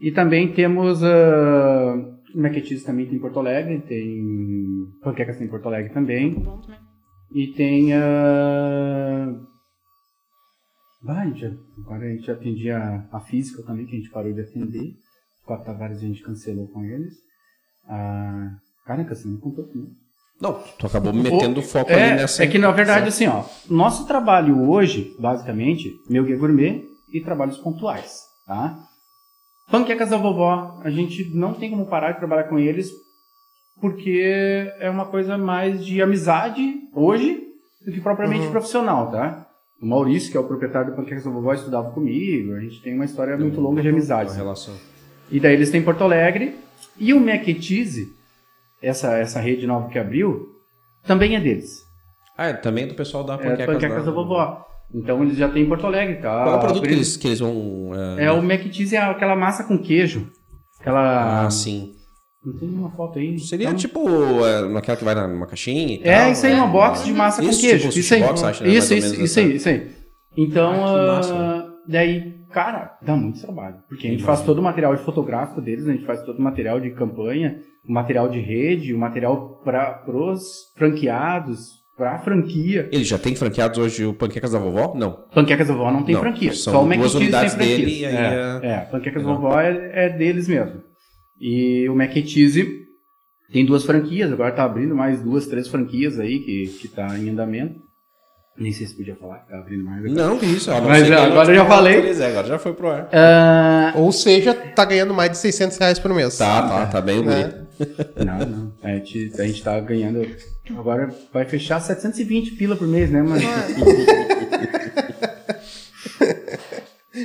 [0.00, 1.02] E também temos.
[1.02, 4.86] Uh, Mac Cheese também tem em Porto Alegre, tem.
[5.02, 6.34] Panquecas tem em Porto Alegre também.
[6.34, 6.78] Bom também.
[7.32, 9.34] E tem a.
[11.02, 11.52] Bah, a gente, já-
[11.84, 14.92] agora a gente atendia a, a física também, que a gente parou de atender.
[15.44, 17.14] Quatro Tavares a gente cancelou com eles.
[17.88, 18.50] Ah,
[18.86, 19.90] caraca, você não contou comigo.
[20.40, 22.42] Não, tu acabou metendo foco é, ali nessa.
[22.42, 26.82] É que na verdade, assim, ó, nosso trabalho hoje, basicamente, meu guia gourmet
[27.12, 28.76] e trabalhos pontuais, tá?
[29.70, 32.90] Panquecas da vovó, a gente não tem como parar de trabalhar com eles
[33.80, 37.42] porque é uma coisa mais de amizade hoje
[37.84, 39.46] do que propriamente profissional, tá?
[39.80, 42.94] O Maurício, que é o proprietário do Panquecas da Vovó, estudava comigo, a gente tem
[42.94, 44.30] uma história muito longa de amizade.
[44.30, 44.74] Uma relação.
[45.30, 46.54] E daí eles têm Porto Alegre.
[46.98, 48.08] E o Mac Cheese,
[48.82, 50.46] essa, essa rede nova que abriu,
[51.06, 51.82] também é deles.
[52.36, 54.64] Ah, é também do pessoal da É Panquecas, panquecas da vovó.
[54.94, 56.42] Então eles já têm em Porto Alegre, tá?
[56.44, 57.90] Qual é o produto que eles, que eles vão.
[58.18, 60.28] é, É o Mac Cheese, é aquela massa com queijo.
[60.80, 61.46] Aquela...
[61.46, 61.92] Ah, sim.
[62.44, 63.38] Não tem uma foto aí.
[63.40, 66.12] Seria Então- tipo é, naquela que vai numa caixinha e tal.
[66.12, 66.58] É, isso aí, né?
[66.58, 67.88] uma box de massa Isso, com queijo.
[67.88, 68.20] tipo isso aí.
[68.20, 68.68] box, acho, né?
[68.70, 69.90] Isso, isso, isso aí, isso aí.
[70.36, 73.76] Então, Ah, ah, daí, cara, dá muito trabalho.
[73.88, 76.42] Porque a gente faz todo o material de fotográfico deles, a gente faz todo o
[76.42, 82.88] material de campanha, o material de rede, o material para pros franqueados, pra franquia.
[82.92, 84.94] Ele já tem franqueados hoje o Panquecas da Vovó?
[84.96, 85.24] Não.
[85.34, 86.52] Panquecas Vovó não tem Não, franquia.
[86.52, 87.76] são Só o Mac duas Cheese tem unidades franquia.
[87.76, 88.10] dele é,
[88.62, 89.36] é- é, Panquecas Legal.
[89.40, 90.80] Vovó é, é deles mesmo.
[91.40, 92.12] E o Mac
[93.52, 97.28] tem duas franquias, agora tá abrindo mais duas, três franquias aí que, que tá em
[97.30, 97.78] andamento.
[98.56, 100.04] Nem sei se podia falar que tá abrindo mais.
[100.12, 100.70] Não, isso.
[100.70, 101.96] ó, não Mas, sei é, quem agora eu já falei.
[101.96, 103.08] autorizei, Agora já foi pro ar.
[103.12, 106.38] Ah, Ou seja, tá ganhando mais de 600 reais por mês.
[106.38, 107.52] Tá, tá, tá bem Né?
[107.78, 108.24] bonito.
[108.24, 108.72] não, não.
[108.80, 110.24] A gente, a gente tá ganhando.
[110.78, 113.42] Agora vai fechar 720 pila por mês, né, mano?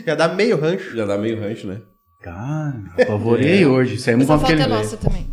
[0.05, 0.95] Já dá meio rancho.
[0.95, 1.81] Já dá meio rancho, né?
[2.21, 3.97] Cara, apavorei hoje.
[3.97, 4.63] Saímos com Essa foto aquele.
[4.63, 5.27] é nossa também.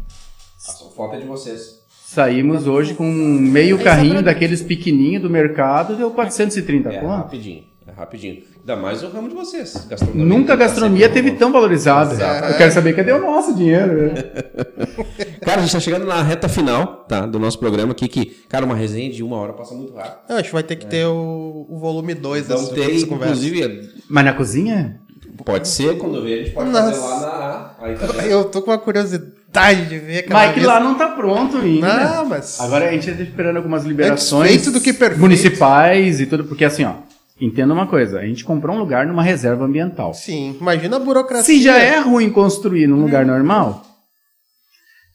[0.68, 1.75] A foto é de vocês.
[2.08, 7.08] Saímos hoje com meio é carrinho daqueles pequenininhos do mercado, deu 430 É conto.
[7.10, 7.64] rapidinho.
[7.84, 8.42] É rapidinho.
[8.60, 9.86] Ainda mais o ramo de vocês.
[9.90, 10.24] Gastronomia.
[10.24, 12.14] Nunca a tá gastronomia teve tão valorizada.
[12.14, 12.48] Exato.
[12.52, 14.12] Eu quero saber cadê o nosso dinheiro.
[14.12, 14.14] né?
[15.44, 17.26] Cara, a gente tá chegando na reta final, tá?
[17.26, 20.28] Do nosso programa aqui, que, cara, uma resenha de uma hora passa muito rápido.
[20.28, 23.34] Não, acho que vai ter que ter o, o volume 2 Vamos dessa, ter, conversa.
[23.34, 25.00] inclusive, Mas na cozinha?
[25.44, 26.90] pode ser, quando ver, a gente pode Nossa.
[26.92, 27.45] fazer lá na...
[27.86, 28.06] Aí tá?
[28.26, 31.56] Eu tô com uma curiosidade de ver aquela Mas que vez- lá não tá pronto
[31.58, 31.94] ainda.
[32.04, 32.60] Não, mas...
[32.60, 35.20] Agora a gente tá esperando algumas liberações do que perfeito.
[35.20, 36.94] municipais e tudo, porque assim, ó,
[37.40, 40.12] entenda uma coisa, a gente comprou um lugar numa reserva ambiental.
[40.14, 41.44] Sim, imagina a burocracia.
[41.44, 43.84] Se já é ruim construir num lugar normal,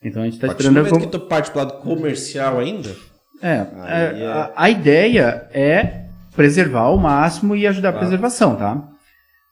[0.03, 0.75] então a gente tá A do esperando...
[0.77, 2.89] momento com- que tu parte pro lado comercial ainda,
[3.43, 6.01] É, Aí é, é- A, a ideia é
[6.35, 8.05] preservar ao máximo e ajudar a Claro.
[8.07, 8.77] preservação, tá?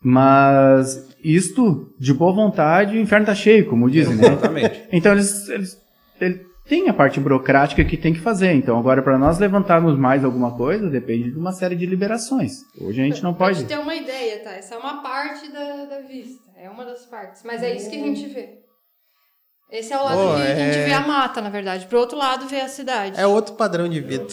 [0.01, 4.27] Mas isto, de boa vontade, o inferno tá cheio, como dizem, né?
[4.27, 4.83] exatamente.
[4.91, 5.77] Então eles, eles,
[6.19, 8.51] ele tem a parte burocrática que tem que fazer.
[8.53, 12.59] Então agora para nós levantarmos mais alguma coisa depende de uma série de liberações.
[12.79, 13.59] Hoje a gente não pode.
[13.59, 14.51] te ter uma ideia, tá?
[14.51, 16.49] Essa é uma parte da, da vista.
[16.57, 17.41] É uma das partes.
[17.43, 18.59] Mas é isso que a gente vê.
[19.71, 21.85] Esse é o lado Pô, que a gente é- vê a mata, na verdade.
[21.85, 23.19] Pro outro lado, vê a cidade.
[23.19, 24.25] É outro padrão de vida.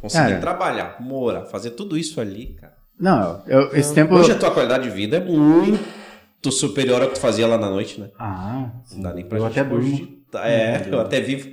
[0.00, 0.40] Conseguir Cara.
[0.40, 2.74] trabalhar, morar, fazer tudo isso ali, cara.
[3.02, 4.14] Não, eu, esse tempo.
[4.14, 7.68] Hoje a tua qualidade de vida é muito superior ao que tu fazia lá na
[7.68, 8.08] noite, né?
[8.16, 10.46] Ah, Não dá nem pra eu gente até cogitar.
[10.46, 11.48] É, eu até vivo.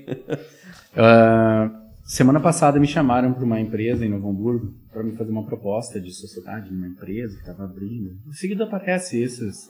[0.95, 1.71] Ah,
[2.03, 5.99] semana passada me chamaram para uma empresa em Novo Hamburgo para me fazer uma proposta
[5.99, 8.11] de sociedade numa empresa que estava abrindo.
[8.27, 9.69] Em seguida aparece esses.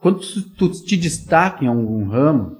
[0.00, 2.56] Quando tu, tu te destaca em algum ramo,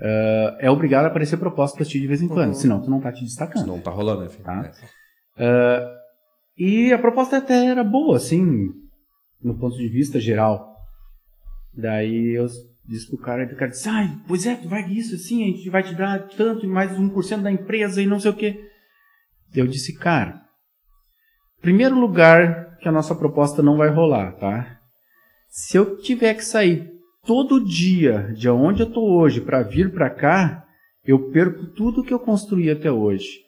[0.00, 3.00] ah, é obrigado a aparecer proposta para ti de vez em quando, senão tu não
[3.00, 3.66] tá te destacando.
[3.66, 4.44] Não tá rolando, né, filho?
[4.44, 4.70] Tá.
[5.38, 5.95] É.
[6.58, 8.72] E a proposta até era boa, assim,
[9.42, 10.74] no ponto de vista geral.
[11.74, 12.46] Daí eu
[12.84, 15.46] disse pro cara, e o cara disse, ai, pois é, tu vai isso assim, a
[15.46, 18.70] gente vai te dar tanto e mais 1% da empresa e não sei o quê.
[19.54, 20.40] Eu disse, cara,
[21.60, 24.78] primeiro lugar que a nossa proposta não vai rolar, tá?
[25.48, 26.90] Se eu tiver que sair
[27.24, 30.64] todo dia de onde eu tô hoje para vir para cá,
[31.04, 33.45] eu perco tudo que eu construí até hoje.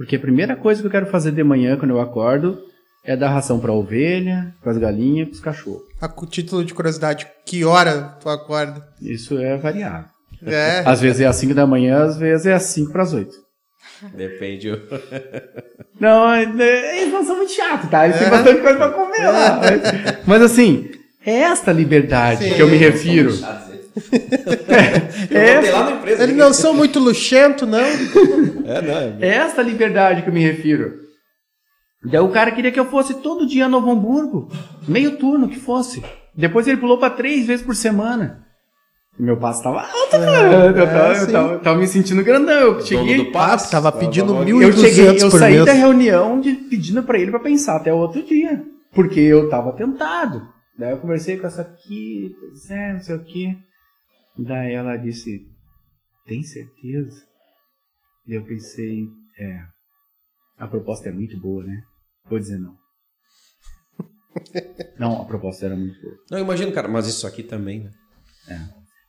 [0.00, 2.58] Porque a primeira coisa que eu quero fazer de manhã quando eu acordo
[3.04, 5.82] é dar ração para ovelha, para as galinhas, para os cachorros.
[6.00, 8.82] A título de curiosidade, que hora tu acorda?
[8.98, 10.08] Isso é variável.
[10.46, 10.82] É.
[10.86, 13.30] Às vezes é às 5 da manhã, às vezes é às 5 para as 8.
[14.16, 14.70] Depende.
[16.00, 18.06] Não, é- é- eles não são muito chatos, tá?
[18.06, 19.60] Eles têm bastante coisa para comer lá.
[19.60, 20.88] Mas, mas, assim,
[21.26, 22.54] é esta liberdade Sim.
[22.54, 23.34] que eu me refiro.
[25.84, 26.22] na empresa.
[26.22, 27.78] Eles não são muito luxento, não?
[27.78, 28.94] É, não.
[28.94, 31.00] é- É esta liberdade que eu me refiro.
[32.04, 34.48] Daí o cara queria que eu fosse todo dia a Novo Hamburgo,
[34.88, 36.02] meio turno que fosse.
[36.34, 38.46] Depois ele pulou para três vezes por semana.
[39.18, 40.66] E meu passo tava alto, cara.
[40.66, 41.32] Eu, tava, eu sim.
[41.32, 42.54] tava- eu tava me sentindo grandão.
[42.54, 43.16] Eu Dono cheguei.
[43.18, 43.66] do passe.
[43.66, 45.66] Ah, tava pedindo mil- Eu cheguei, 1.200 eu por saí mês.
[45.66, 48.62] da reunião de, pedindo pra ele pra pensar até o outro dia.
[48.94, 50.40] Porque eu tava tentado.
[50.78, 52.30] Daí eu conversei com essa aqui,
[52.70, 53.54] é, não sei o quê.
[54.38, 55.46] Daí ela disse,
[56.26, 57.24] tem certeza?
[58.26, 59.06] E eu pensei,
[59.38, 59.64] é,
[60.58, 61.82] a proposta é muito boa, né?
[62.28, 62.78] Vou dizer não.
[64.98, 66.14] Não, a proposta era muito boa.
[66.30, 67.90] Não, imagino, cara, mas isso aqui também, né?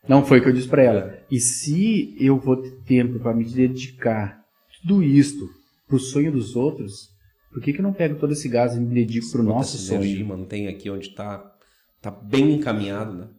[0.07, 1.23] Não foi o que eu disse pra ela.
[1.29, 4.41] E se eu vou ter tempo pra me dedicar
[4.81, 5.47] tudo isto
[5.87, 7.09] pro sonho dos outros,
[7.51, 9.93] por que, que eu não pego todo esse gás e me dedico pro nosso essa
[9.93, 10.27] energia, sonho?
[10.27, 11.43] mantém aqui onde tá,
[12.01, 13.29] tá bem encaminhado, né?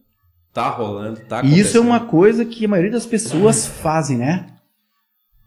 [0.53, 1.85] Tá rolando, tá E isso é acontecendo.
[1.85, 4.47] uma coisa que a maioria das pessoas fazem, né?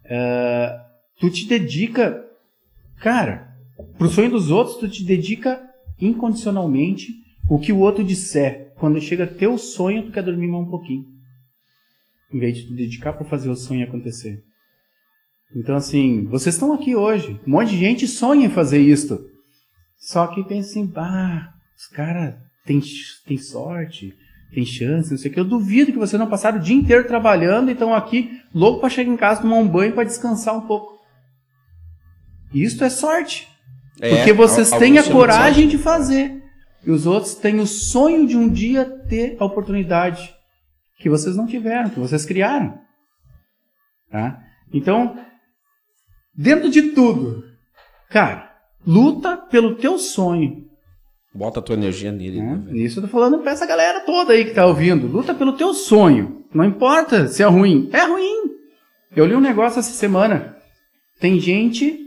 [0.05, 0.81] É,
[1.21, 2.25] tu te dedica,
[3.01, 3.57] cara,
[3.97, 5.63] pro sonho dos outros, tu te dedica
[6.01, 7.15] incondicionalmente
[7.49, 8.73] o que o outro disser.
[8.77, 11.05] Quando chega teu sonho, tu quer dormir mais um pouquinho.
[12.33, 14.43] Em vez de te dedicar para fazer o sonho acontecer.
[15.55, 17.41] Então, assim, vocês estão aqui hoje.
[17.47, 19.25] Um monte de gente sonha em fazer isto.
[19.97, 22.35] Só que pensa assim, bah, os caras
[22.65, 22.83] têm
[23.25, 24.13] tem sorte,
[24.53, 25.41] tem chance, não sei o que.
[25.41, 28.89] Eu duvido que vocês não passaram o dia inteiro trabalhando e estão aqui louco para
[28.89, 30.97] chegar em casa, tomar um banho para descansar um pouco.
[32.53, 33.49] Isto é sorte.
[34.01, 35.77] É, Porque vocês têm a de coragem sorte.
[35.77, 36.43] de fazer.
[36.85, 40.35] E os outros têm o sonho de um dia ter a oportunidade
[40.99, 42.79] que vocês não tiveram, que vocês criaram.
[44.11, 44.41] Tá?
[44.73, 45.19] Então,
[46.35, 47.45] dentro de tudo,
[48.09, 48.53] cara,
[48.87, 50.66] luta pelo teu sonho.
[51.37, 52.41] Bota a tua energia nele.
[52.41, 52.55] Né?
[52.55, 52.77] né, velho?
[52.79, 55.07] Isso eu tô falando pra essa galera toda aí que tá ouvindo.
[55.07, 56.45] Luta pelo teu sonho.
[56.53, 57.91] Não importa se é ruim.
[57.93, 58.43] É ruim.
[59.15, 60.57] Eu li um negócio essa semana.
[61.21, 61.99] Tem gente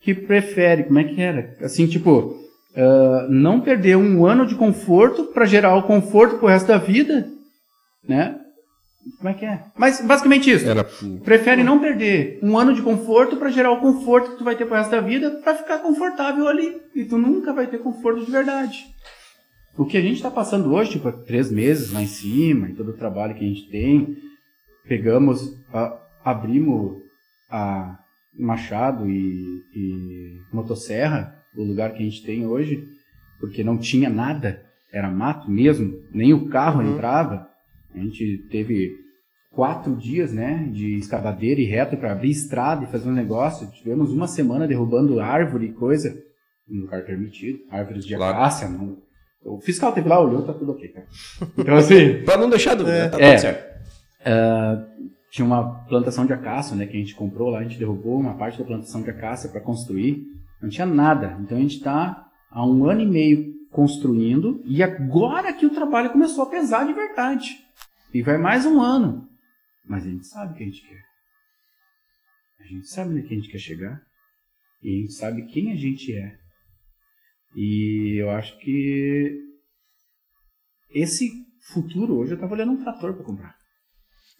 [0.00, 1.56] que prefere, como é que era?
[1.60, 2.36] Assim, tipo,
[2.76, 7.26] ah, não perder um ano de conforto pra gerar o conforto pro resto da vida,
[8.06, 8.38] né?
[9.18, 9.62] Como é que é?
[9.76, 10.68] Mas basicamente isso.
[10.68, 10.84] Era,
[11.24, 14.64] Prefere não perder um ano de conforto pra gerar o conforto que tu vai ter
[14.66, 16.80] pro resto da vida pra ficar confortável ali.
[16.94, 18.84] E tu nunca vai ter conforto de verdade.
[19.78, 22.90] O que a gente tá passando hoje, tipo, três meses lá em cima, e todo
[22.90, 24.16] o trabalho que a gente tem,
[24.88, 26.98] pegamos, a- abrimos
[27.50, 27.98] a
[28.38, 32.84] Machado e, e Motosserra, o lugar que a gente tem hoje,
[33.40, 34.62] porque não tinha nada,
[34.92, 37.48] era mato mesmo, nem o carro entrava.
[37.96, 38.92] A gente teve
[39.52, 43.66] quatro dias, né, de escavadeira e reta para abrir estrada e fazer um negócio.
[43.70, 46.14] Tivemos uma semana derrubando árvore e coisa,
[46.68, 48.36] no lugar permitido, árvores de Claro.
[48.36, 48.68] acácia.
[48.68, 48.98] Não...
[49.44, 51.06] O fiscal teve lá, olhou, tá tudo ok, cara.
[51.56, 53.30] Então, assim, pra não deixar dúvida, tá É.
[53.32, 53.76] tudo certo.
[54.24, 54.84] ah,
[55.30, 58.34] tinha uma plantação de acácia, né, que a gente comprou lá, a gente derrubou uma
[58.34, 60.22] parte da plantação de acácia para construir.
[60.60, 61.36] Não tinha nada.
[61.40, 66.10] Então a gente está há um ano e meio construindo e agora que o trabalho
[66.10, 67.56] começou a pesar de verdade.
[68.12, 69.28] E vai mais um ano.
[69.84, 71.02] Mas a gente sabe o que a gente quer.
[72.60, 74.00] A gente sabe onde que a gente quer chegar.
[74.82, 76.34] E a gente sabe quem a gente é.
[77.54, 79.38] E eu acho que
[80.90, 81.30] esse
[81.72, 83.54] futuro hoje eu tava olhando um trator para comprar.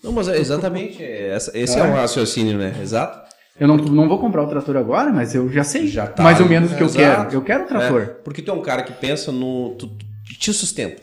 [0.03, 2.81] Não, mas é exatamente, é essa- esse é o raciocínio, né?
[2.83, 3.27] Exato.
[3.59, 6.23] Eu não, não vou comprar o trator agora, mas eu já sei Já tá.
[6.23, 7.25] mais ou menos o que eu Exato.
[7.31, 7.33] quero.
[7.35, 8.03] Eu quero o trator.
[8.03, 9.75] É, porque tu é um cara que pensa no.
[9.77, 9.89] Tu,
[10.39, 11.03] te sustenta.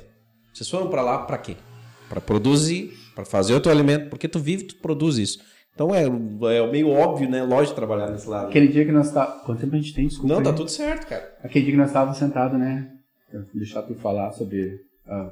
[0.54, 1.58] Vocês foram pra lá pra quê?
[2.14, 5.40] Pra produzir, pra fazer o teu alimento, porque tu vive, tu produz isso.
[5.74, 7.42] Então é, é meio óbvio, né?
[7.42, 8.50] Lógico trabalhar nesse lado.
[8.50, 10.08] Aquele dia que nós tá Quanto tempo a gente tem?
[10.08, 10.36] Desculpa.
[10.36, 10.56] Não, tá aí.
[10.56, 11.36] tudo certo, cara.
[11.44, 12.92] Aquele dia que nós estávamos sentados, né?
[13.32, 15.32] Vou deixar tu falar sobre a,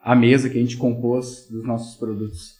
[0.00, 2.54] a mesa que a gente compôs dos nossos produtos.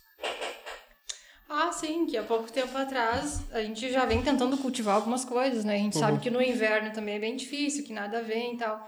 [1.49, 5.65] Ah, sim, que há pouco tempo atrás a gente já vem tentando cultivar algumas coisas,
[5.65, 5.77] né?
[5.77, 8.87] A gente sabe que no inverno também é bem difícil, que nada vem e tal.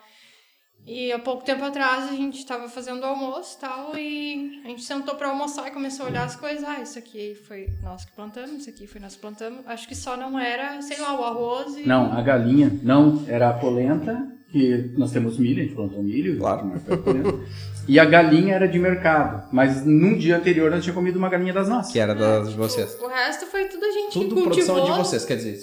[0.86, 4.82] E há pouco tempo atrás a gente estava fazendo almoço e tal, e a gente
[4.84, 6.62] sentou para almoçar e começou a olhar as coisas.
[6.62, 9.60] Ah, isso aqui foi nós que plantamos, isso aqui foi nós que plantamos.
[9.66, 11.82] Acho que só não era, sei lá, o arroz e.
[11.88, 12.72] Não, a galinha.
[12.84, 16.38] Não, era a polenta, que nós temos milho, a gente plantou milho.
[16.38, 16.72] Claro.
[16.88, 17.36] a polenta.
[17.88, 19.48] E a galinha era de mercado.
[19.52, 21.92] Mas num dia anterior nós tínhamos comido uma galinha das nossas.
[21.92, 22.96] Que era das de vocês.
[23.00, 24.74] O resto foi tudo a gente Tudo que cultivou.
[24.74, 25.56] produção de vocês, quer dizer,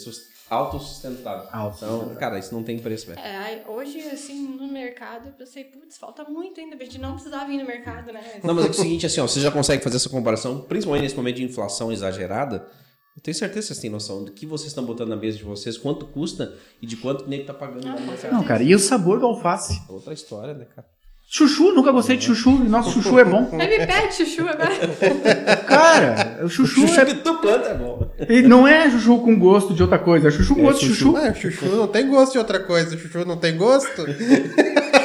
[0.50, 1.48] autossustentável.
[1.52, 2.06] Autossustentável.
[2.06, 3.20] Então, cara, isso não tem preço, velho.
[3.20, 7.52] É, hoje, assim, no mercado, eu pensei, putz, falta muito ainda, a gente não precisava
[7.52, 8.40] ir no mercado, né?
[8.44, 11.04] Não, mas é é o seguinte, assim, ó, você já consegue fazer essa comparação, principalmente
[11.04, 12.68] nesse momento de inflação exagerada.
[13.16, 15.44] Eu tenho certeza que vocês têm noção do que vocês estão botando na mesa de
[15.44, 18.32] vocês, quanto custa e de quanto o nego tá pagando mercado.
[18.32, 19.80] Não, cara, e o sabor do alface?
[19.88, 20.88] Outra história, né, cara?
[21.28, 23.50] Chuchu, nunca gostei de chuchu, e nosso chuchu é bom.
[23.54, 24.72] Ele me pede chuchu agora.
[25.68, 27.06] Cara, o chuchu, Chuchu é...
[27.06, 28.08] que tu planta é bom.
[28.20, 31.14] ele não é chuchu com gosto de outra coisa, é chuchu com gosto de chuchu.
[31.14, 32.96] Ué, chuchu não tem gosto de outra coisa.
[32.96, 34.06] Chuchu não tem gosto?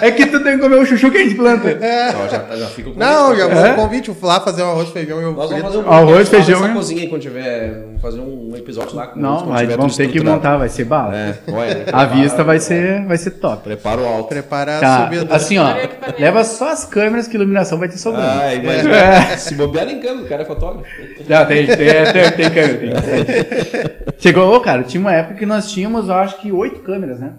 [0.00, 1.68] É que tu tem que comer o chuchu que a gente planta.
[1.68, 3.38] Ó, já, já fica o Não, convite.
[3.38, 3.64] já É?
[3.64, 6.28] vou um convite, lá fazer um arroz, feijão e ovo Nós vamos fazer um Arroz,
[6.28, 6.74] feijão, nessa hein?
[6.76, 7.70] cozinha aí quando tiver.
[7.84, 10.84] Vamos fazer um episódio lá com Não, mas tiver vamos ter que montar, vai ser
[10.84, 11.16] bala.
[11.16, 13.62] É, olha, A vista vai ser, vai ser top.
[13.62, 14.28] Prepara o alto.
[14.28, 15.34] Preparar a Tá, subida.
[15.34, 18.26] assim ó, o leva só as câmeras que a iluminação vai ter sobrando.
[18.28, 19.36] Ah, imagina.
[19.38, 20.88] Se bobear em câmera, o cara é fotógrafo.
[21.28, 23.02] Não, tem, tem, tem, tem câmera.
[23.02, 24.14] Tem.
[24.18, 27.34] Chegou, cara, tinha uma época que nós tínhamos, eu acho que oito câmeras, né?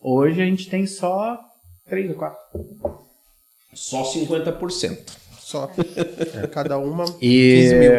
[0.00, 1.38] Hoje a gente tem só
[1.88, 2.38] três ou quatro.
[3.74, 4.98] Só 50%.
[5.38, 5.70] Só.
[6.52, 7.04] Cada uma.
[7.20, 7.90] E 15 mil.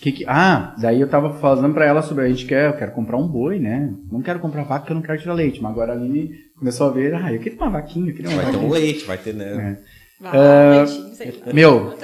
[0.00, 2.92] que que- ah, daí eu tava falando pra ela sobre a gente quer, eu quero
[2.92, 3.92] comprar um boi, né?
[4.12, 5.60] Não quero comprar vaca porque eu não quero tirar leite.
[5.62, 8.36] Mas agora a Aline começou a ver, ah, eu queria uma vaquinha, eu queria uma
[8.42, 8.68] Vai ter vaquinha.
[8.70, 9.78] um leite, vai ter, né?
[10.22, 11.54] Ah, isso aí.
[11.54, 11.96] meu.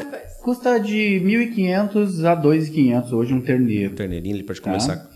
[0.43, 3.93] Custa de 1.500 a 2.500 hoje um terneiro.
[3.93, 4.71] Um terneirinho ali pra te Tá.
[4.71, 5.10] começar.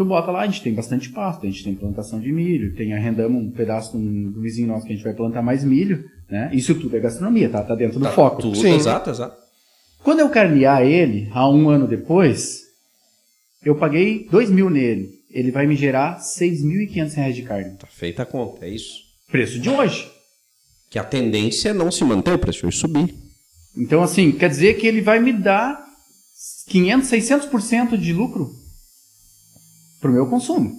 [0.00, 2.94] Tu bota lá, a gente tem bastante pasto, a gente tem plantação de milho, tem
[2.94, 6.48] arrendamos um pedaço um do vizinho nosso que a gente vai plantar mais milho, né?
[6.54, 7.62] Isso tudo é gastronomia, tá?
[7.62, 8.40] Tá dentro do Tá, foco.
[8.40, 8.76] Tudo, Sim.
[8.76, 9.36] exato, exato.
[10.02, 12.62] Quando eu carnear ele, há um ano depois,
[13.62, 15.10] eu paguei 2 mil nele.
[15.30, 17.76] Ele vai me gerar 6.500 reais de carne.
[17.76, 19.00] Tá feita a conta, é isso.
[19.30, 20.10] Preço de hoje.
[20.88, 23.14] Que a tendência é não se manter o preço, é subir.
[23.76, 25.78] Então, assim, quer dizer que ele vai me dar
[26.68, 28.59] 500, 600% de lucro
[30.00, 30.74] pro meu consumo.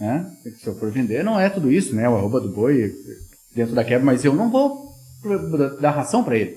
[0.00, 0.30] Né?
[0.60, 2.08] Se eu for vender, não é tudo isso, né?
[2.08, 2.92] O arroba do boi
[3.54, 4.92] dentro da quebra, mas eu não vou
[5.80, 6.56] dar ração para ele.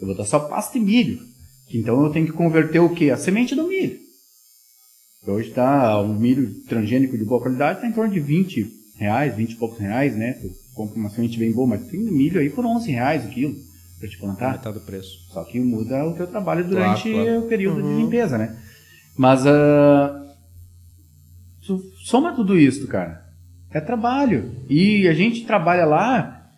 [0.00, 1.20] Eu vou dar só pasta e milho.
[1.72, 3.10] Então eu tenho que converter o quê?
[3.10, 3.98] A semente do milho.
[5.26, 9.52] Hoje tá um milho transgênico de boa qualidade, tá em torno de 20 reais, 20
[9.52, 10.32] e poucos reais, né?
[10.40, 13.54] Tu compra uma semente bem boa, mas tem milho aí por 11 reais o quilo
[13.98, 14.52] para te plantar.
[14.52, 15.10] Metade do preço.
[15.30, 17.40] Só que muda o teu trabalho durante Claro, claro.
[17.40, 18.56] o período de limpeza, né?
[19.16, 19.48] Mas tu
[22.08, 23.22] soma tudo isso, cara.
[23.70, 24.50] É trabalho.
[24.66, 26.50] E a gente trabalha lá,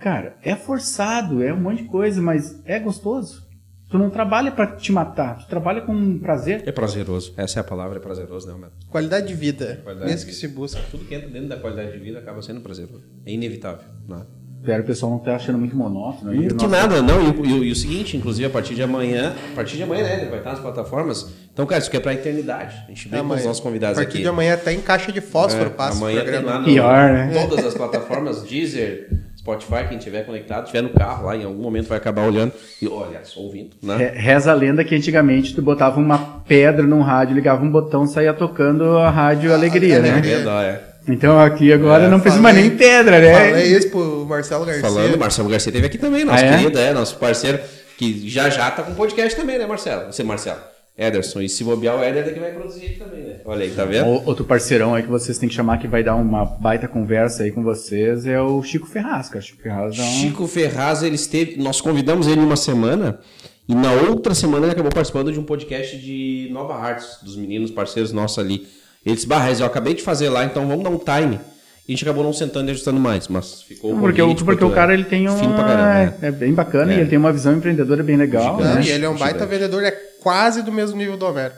[0.00, 3.48] cara, é forçado, é um monte de coisa, mas é gostoso.
[3.88, 6.62] Tu não trabalha pra te matar, tu trabalha com prazer.
[6.66, 7.34] É prazeroso.
[7.36, 8.86] Essa é a palavra, é prazeroso, né, Roberto?
[8.88, 9.80] Qualidade de vida.
[9.84, 10.48] Qualidade Isso de que vida.
[10.48, 10.80] se busca.
[10.90, 13.04] Tudo que entra dentro da qualidade de vida acaba sendo prazeroso.
[13.24, 13.84] É inevitável.
[14.08, 14.26] Né?
[14.60, 16.30] Espero que o pessoal não esteja achando muito monótono.
[16.32, 16.48] aí.
[16.48, 17.22] Que nada, não.
[17.22, 19.82] E, o- e o- e o seguinte, inclusive, a partir de amanhã, a partir de
[19.82, 20.20] amanhã, né?
[20.20, 21.32] Ele vai estar nas plataformas.
[21.52, 22.76] Então, cara, isso aqui é pra eternidade.
[22.86, 24.22] A gente vem com os nossos A convidados partir aqui.
[24.22, 26.52] de amanhã até em caixa de fósforo É, passa o amanhã tem programa.
[26.52, 27.46] lá no, Pior, né?
[27.48, 29.08] todas as plataformas, Deezer,
[29.38, 32.86] Spotify, quem tiver conectado, tiver no carro lá, em algum momento vai acabar olhando e,
[32.86, 33.96] olha, só ouvindo, né?
[33.96, 38.06] Re- Reza a lenda que antigamente tu botava uma pedra num rádio, ligava um botão,
[38.06, 40.20] saía tocando a rádio Alegria, né?
[40.22, 40.89] É, dá, é.
[41.12, 43.50] Então aqui agora É, não precisa mais nem pedra, né?
[43.50, 44.82] Falei isso pro Marcelo Garcia.
[44.82, 46.56] Falando, Marcelo Garcia teve aqui também, nosso Ah, é?
[46.58, 47.58] querido, é, nosso parceiro,
[47.98, 50.12] que já já tá com podcast também, né, Marcelo?
[50.12, 50.58] Você, Marcelo.
[50.98, 53.36] Ederson, e se bobear o Éder é que vai produzir aqui também, né?
[53.46, 54.06] Olha aí, tá vendo?
[54.26, 57.50] Outro parceirão aí que vocês têm que chamar que vai dar uma baita conversa aí
[57.50, 59.40] com vocês é o Chico Ferraz, cara.
[59.40, 60.04] Chico Ferraz é um...
[60.04, 61.56] Chico Ferraz, ele esteve.
[61.56, 63.18] Nós convidamos ele uma semana
[63.66, 67.70] e na outra semana ele acabou participando de um podcast de Nova Arts, dos meninos
[67.70, 68.66] parceiros nossos ali.
[69.04, 71.40] Ele disse: Barra, eu acabei de fazer lá, então vamos dar um time.
[71.88, 73.98] E a gente acabou não sentando e ajustando mais, mas ficou.
[73.98, 75.36] Porque, o, convite, porque o cara ele tem um.
[75.36, 76.14] Fino pra caramba, né?
[76.22, 76.96] é, é bem bacana É.
[76.96, 78.58] e ele tem uma visão empreendedora bem legal.
[78.58, 78.82] Não, né?
[78.84, 79.50] e ele é um baita Gigante.
[79.50, 79.90] vendedor, é
[80.22, 81.54] quase do mesmo nível do Homero.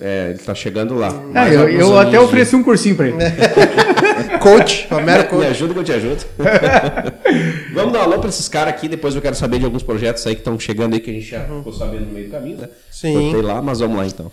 [0.00, 1.08] É, ele tá chegando lá.
[1.08, 3.16] Ah, Mais eu, eu até ofereci um cursinho pra ele.
[4.40, 5.46] Coach, Homero Me Coach.
[5.46, 6.24] ajuda que eu te ajudo.
[7.74, 10.26] Vamos dar um alô pra esses caras aqui, depois eu quero saber de alguns projetos
[10.26, 12.58] aí que estão chegando aí, que a gente já ficou sabendo no meio do caminho,
[12.58, 12.68] né?
[12.90, 13.14] Sim.
[13.14, 14.30] Cortei lá, mas vamos lá então.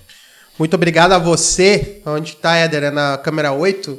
[0.58, 2.02] Muito obrigado a você.
[2.06, 2.84] Onde tá, Éder?
[2.84, 3.98] É na câmera 8?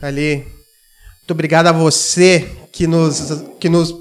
[0.00, 0.36] Ali.
[0.36, 3.92] Muito obrigado a você que nos, que nos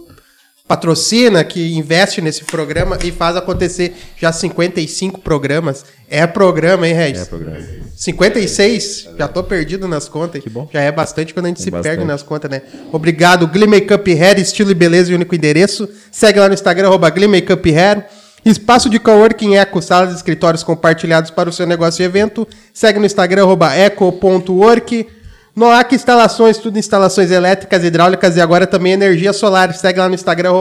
[0.68, 5.86] patrocina, que investe nesse programa e faz acontecer já 55 programas.
[6.10, 7.22] É programa, hein, Regis?
[7.22, 7.66] É, programa.
[7.96, 9.10] 56?
[9.18, 10.44] Já tô perdido nas contas.
[10.44, 10.68] Que bom.
[10.72, 11.96] Já é bastante quando a gente se bastante.
[11.96, 12.62] perde nas contas, né?
[12.92, 15.88] Obrigado, Glee Makeup Hair, estilo e beleza e único endereço.
[16.12, 18.06] Segue lá no Instagram, arroba Glee Makeup Hair.
[18.46, 22.48] Espaço de coworking Eco, salas e escritórios compartilhados para o seu negócio e evento.
[22.72, 25.08] Segue no Instagram, eco.work.
[25.56, 29.74] Noac Instalações, tudo instalações elétricas, hidráulicas e agora também energia solar.
[29.74, 30.52] Segue lá no Instagram,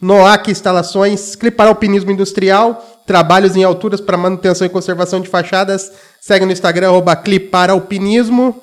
[0.00, 1.36] Noac Instalações.
[1.36, 5.92] Clipar Alpinismo Industrial, trabalhos em alturas para manutenção e conservação de fachadas.
[6.18, 8.58] Segue no Instagram, arroba Clipar Alpinismo.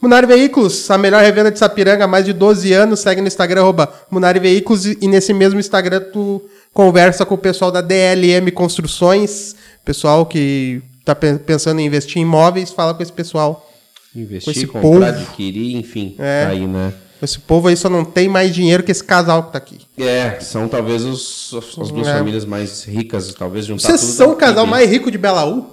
[0.00, 3.00] Munari Veículos, a melhor revenda de Sapiranga há mais de 12 anos.
[3.00, 4.86] Segue no Instagram, arroba Munari Veículos.
[4.86, 6.40] E nesse mesmo Instagram tu
[6.76, 9.56] conversa com o pessoal da DLM Construções.
[9.84, 13.66] Pessoal que tá pe- pensando em investir em imóveis, fala com esse pessoal.
[14.12, 15.04] Com Investir, esse comprar, povo.
[15.04, 16.14] adquirir, enfim.
[16.18, 16.44] É.
[16.44, 16.92] tá aí, né?
[17.22, 19.78] Esse povo aí só não tem mais dinheiro que esse casal que tá aqui.
[19.98, 22.12] É, são talvez os, as duas É.
[22.18, 25.66] famílias mais ricas, talvez juntar Vocês tudo são o casal mais rico de Belaú?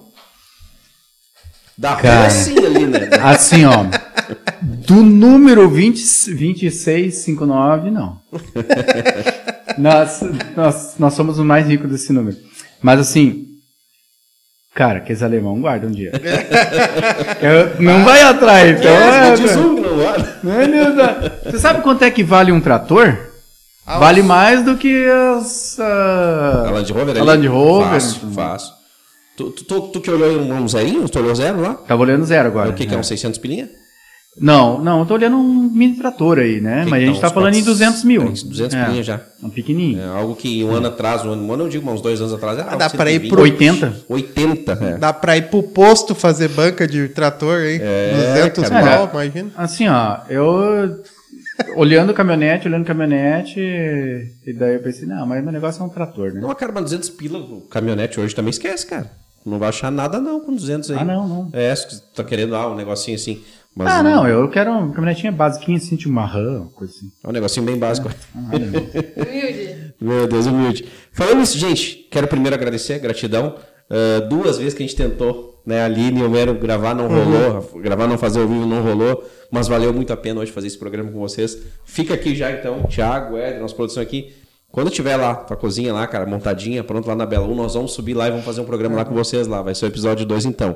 [1.77, 2.19] Da Cara.
[2.21, 3.09] rua sim ali, né?
[3.21, 3.85] Assim, ó.
[4.61, 8.19] Do número 20, 2659, não.
[9.77, 10.21] nós,
[10.55, 12.37] nós, nós somos os mais ricos desse número.
[12.81, 13.45] Mas assim,
[14.75, 16.11] cara, que esse alemão guarda um dia.
[17.41, 18.91] Eu- não vai atrás, então.
[18.91, 20.93] É, é, diz um não guarda.
[20.95, 23.17] Da- Você sabe quanto é que vale um trator?
[23.85, 25.77] Ah, vale os- mais do que as.
[25.79, 27.17] ah, A Land Rover?
[27.17, 27.89] A Land Rover.
[27.91, 28.73] Fácil, fácil.
[29.35, 31.09] Tu, tu, tu, tu que olhou um, um zerinho?
[31.09, 31.73] Tu olhou zero lá?
[31.73, 32.69] Tava olhando zero agora.
[32.69, 32.99] o que, que é É.
[32.99, 33.67] um 600 pilinha?
[34.39, 36.85] Não, não, eu tô olhando um mini trator aí, né?
[36.85, 38.21] Que Mas a gente tá tá falando em 400 200 mil.
[38.33, 39.21] tem 200 é, pilinha já.
[39.43, 40.01] Um pequenininho.
[40.01, 42.19] É algo que um ano atrás, um ano, um ano eu digo, mas uns dois
[42.19, 43.29] anos atrás era Ah, dá pra ir 120.
[43.29, 43.95] pro- 80?
[44.09, 44.97] 80, é.
[44.97, 47.79] Dá pra ir pro posto fazer banca de trator, hein?
[47.81, 49.07] É, 200 cara.
[49.07, 49.51] pau, imagina.
[49.55, 50.99] Assim, ó, eu
[51.75, 56.33] olhando caminhonete, olhando caminhonete, e daí eu pensei, não, mas meu negócio é um trator,
[56.33, 56.41] né?
[56.41, 59.11] Não, cara, mas 200 pila, o caminhonete hoje também esquece, cara.
[59.45, 60.97] Não vai achar nada não com 200 aí.
[60.99, 61.49] Ah, não, não.
[61.53, 63.41] É, se tu tá querendo ah, um negocinho assim.
[63.75, 67.07] Mas Ah, não, eu quero uma caminhonetinha basiquinha, assim, tipo uma RAM, coisa assim.
[67.23, 68.09] É um negocinho bem básico.
[68.35, 69.93] Humilde.
[69.99, 70.87] Meu Deus, humilde.
[71.11, 73.55] Falando isso, gente, quero primeiro agradecer, gratidão.
[73.89, 77.81] Ah, duas vezes que a gente tentou, né, Aline e o Mero gravar, não rolou.
[77.81, 79.23] Gravar, não fazer ao vivo, não rolou.
[79.51, 81.57] Mas valeu muito a pena hoje fazer esse programa com vocês.
[81.85, 84.33] Fica aqui já então, Thiago, Ed, nossa produção aqui.
[84.71, 87.93] Quando tiver lá, tua cozinha lá, cara, montadinha, pronto lá na Bela 1, nós vamos
[87.93, 89.61] subir lá e vamos fazer um programa lá com vocês lá.
[89.61, 90.75] Vai ser o episódio 2 então.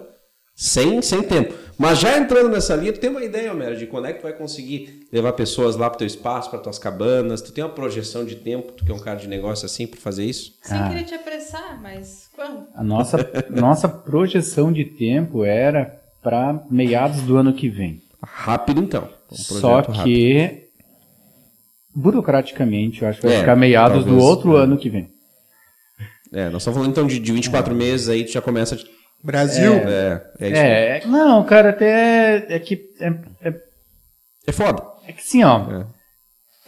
[0.59, 1.53] Sem, sem tempo.
[1.77, 4.23] Mas já entrando nessa linha, tu tem uma ideia, Homero, de quando é que tu
[4.23, 7.43] vai conseguir levar pessoas lá pro teu espaço, para tuas cabanas?
[7.43, 9.99] Tu tem uma projeção de tempo, tu que é um cara de negócio assim, para
[9.99, 10.53] fazer isso?
[10.63, 10.87] Sem Ah.
[10.89, 12.65] querer te apressar, mas quando?
[12.73, 13.17] A nossa,
[13.51, 18.01] nossa projeção de tempo era para meados do ano que vem.
[18.23, 19.07] Rápido então.
[19.31, 20.03] Um Só projeto rápido.
[20.05, 20.63] que,
[21.95, 24.63] burocraticamente, eu acho que vai É, ficar meados do talvez, outro é.
[24.63, 25.09] ano que vem.
[26.33, 28.73] É, nós estamos falando então de, de 24 meses aí, tu já começa.
[28.75, 29.73] a- Brasil.
[29.73, 30.61] É, é, isso.
[30.61, 33.07] É, é- não, cara, até é que é,
[33.49, 33.53] é,
[34.47, 34.81] É foda.
[35.07, 35.59] é que assim, ó.
[35.81, 35.85] É.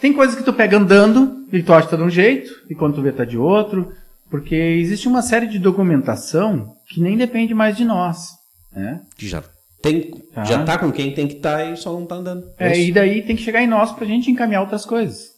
[0.00, 2.74] Tem coisas que tu pega andando e tu acha que tá de um jeito, e
[2.74, 3.92] quando tu vê tá de outro,
[4.30, 8.28] porque existe uma série de documentação que nem depende mais de nós,
[8.72, 9.00] né?
[9.16, 9.42] Que já
[9.82, 10.10] tem.
[10.34, 10.44] Tá.
[10.44, 12.44] Já tá com quem tem que estar e só não tá andando.
[12.58, 12.88] É, isso.
[12.88, 15.28] e daí tem que chegar em nós pra gente encaminhar outras coisas.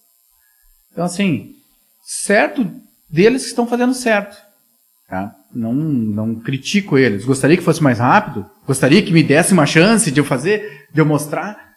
[0.93, 1.51] Então, assim,
[2.05, 2.64] certo
[3.10, 4.36] deles que estão fazendo certo.
[5.12, 5.36] Tá?
[5.55, 7.26] Não, não critico eles.
[7.26, 8.47] Gostaria que fosse mais rápido.
[8.66, 11.74] Gostaria que me desse uma chance de eu fazer, de eu mostrar.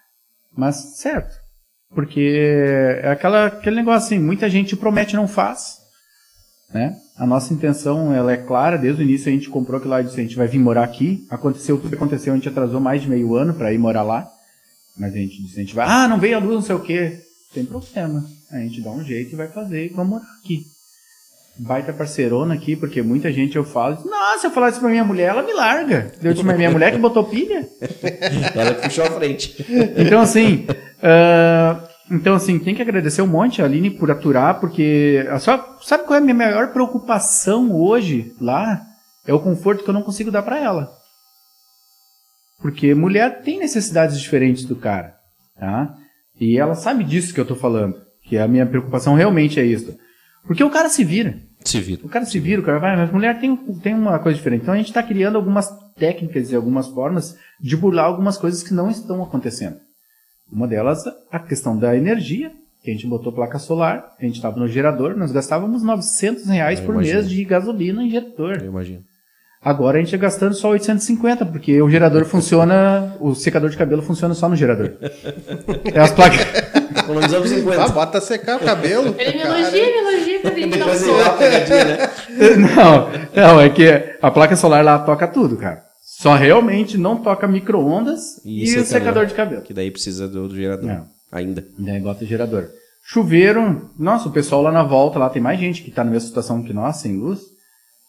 [0.55, 1.35] Mas certo.
[1.93, 5.79] Porque é aquela, aquele negócio assim, muita gente promete e não faz.
[6.73, 6.95] Né?
[7.17, 10.05] A nossa intenção ela é clara, desde o início a gente comprou aquilo lá e
[10.05, 11.27] disse, a gente vai vir morar aqui.
[11.29, 14.25] Aconteceu tudo que aconteceu, a gente atrasou mais de meio ano para ir morar lá.
[14.97, 16.79] Mas a gente disse, a gente vai, ah, não veio a luz, não sei o
[16.79, 17.19] quê.
[17.53, 18.25] Tem problema.
[18.49, 20.73] A gente dá um jeito e vai fazer e vamos morar aqui.
[21.57, 25.05] Baita parceirona aqui, porque muita gente eu falo, nossa, se eu falar isso pra minha
[25.05, 26.11] mulher, ela me larga.
[26.21, 27.65] Eu disse, mas minha mulher que botou pilha?
[28.53, 29.65] Ela puxou a frente.
[29.97, 30.65] Então, assim,
[31.01, 35.77] ah, então, assim, tem que agradecer um monte a Aline por aturar, porque a só,
[35.81, 38.81] sabe qual é a minha maior preocupação hoje lá?
[39.25, 40.91] É o conforto que eu não consigo dar pra ela.
[42.61, 45.15] Porque mulher tem necessidades diferentes do cara,
[45.59, 45.95] tá?
[46.39, 49.97] E ela sabe disso que eu tô falando, que a minha preocupação realmente é isso.
[50.45, 51.37] Porque o cara se vira.
[51.63, 52.01] Se vira.
[52.05, 54.61] O cara se vira, o cara vai, mas mulher tem, tem uma coisa diferente.
[54.61, 55.67] Então a gente está criando algumas
[55.97, 59.77] técnicas e algumas formas de burlar algumas coisas que não estão acontecendo.
[60.51, 62.51] Uma delas, a questão da energia,
[62.83, 66.79] que a gente botou placa solar, a gente estava no gerador, nós gastávamos 900 reais
[66.79, 67.15] Eu por imagino.
[67.15, 68.57] mês de gasolina em gerador.
[68.61, 69.01] Eu imagino.
[69.59, 74.03] Agora a gente está gastando só 850, porque o gerador funciona, o secador de cabelo
[74.03, 74.93] funciona só no gerador.
[75.91, 76.84] É as placas.
[76.97, 77.83] Economizamos 50.
[77.83, 79.15] Ah, bota secar o cabelo.
[79.17, 80.49] Ele me elogia, me elogia pra.
[80.51, 82.09] Depois Não ele dá uma pegadinha, né?
[82.57, 83.87] Não, não, é que
[84.21, 85.83] a placa solar lá toca tudo, cara.
[86.01, 89.61] Só realmente não toca micro-ondas e, o secador de cabelo.
[89.61, 90.85] Que daí precisa do, do gerador.
[90.85, 91.05] Não.
[91.31, 91.65] Ainda.
[91.77, 92.69] Daí bota o gerador.
[93.03, 96.27] Chuveiro, nossa, o pessoal lá na volta, lá tem mais gente que tá na mesma
[96.27, 97.41] situação que nós, sem luz.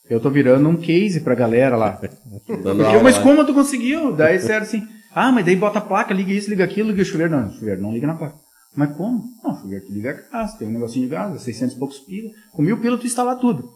[0.09, 1.93] Eu tô virando um case pra galera lá.
[2.47, 4.13] Porque, mas como tu conseguiu?
[4.13, 7.05] Daí disseram assim, ah, mas daí bota a placa, liga isso, liga aquilo, liga o
[7.05, 7.33] chuveiro.
[7.33, 8.37] Não, o chuveiro não liga na placa.
[8.77, 9.25] Mas como?
[9.43, 12.31] Não, chuveiro tu liga gás, tem um negocinho de gás, é 600 e poucos pila.
[12.53, 13.71] Com mil pila tu instala tudo.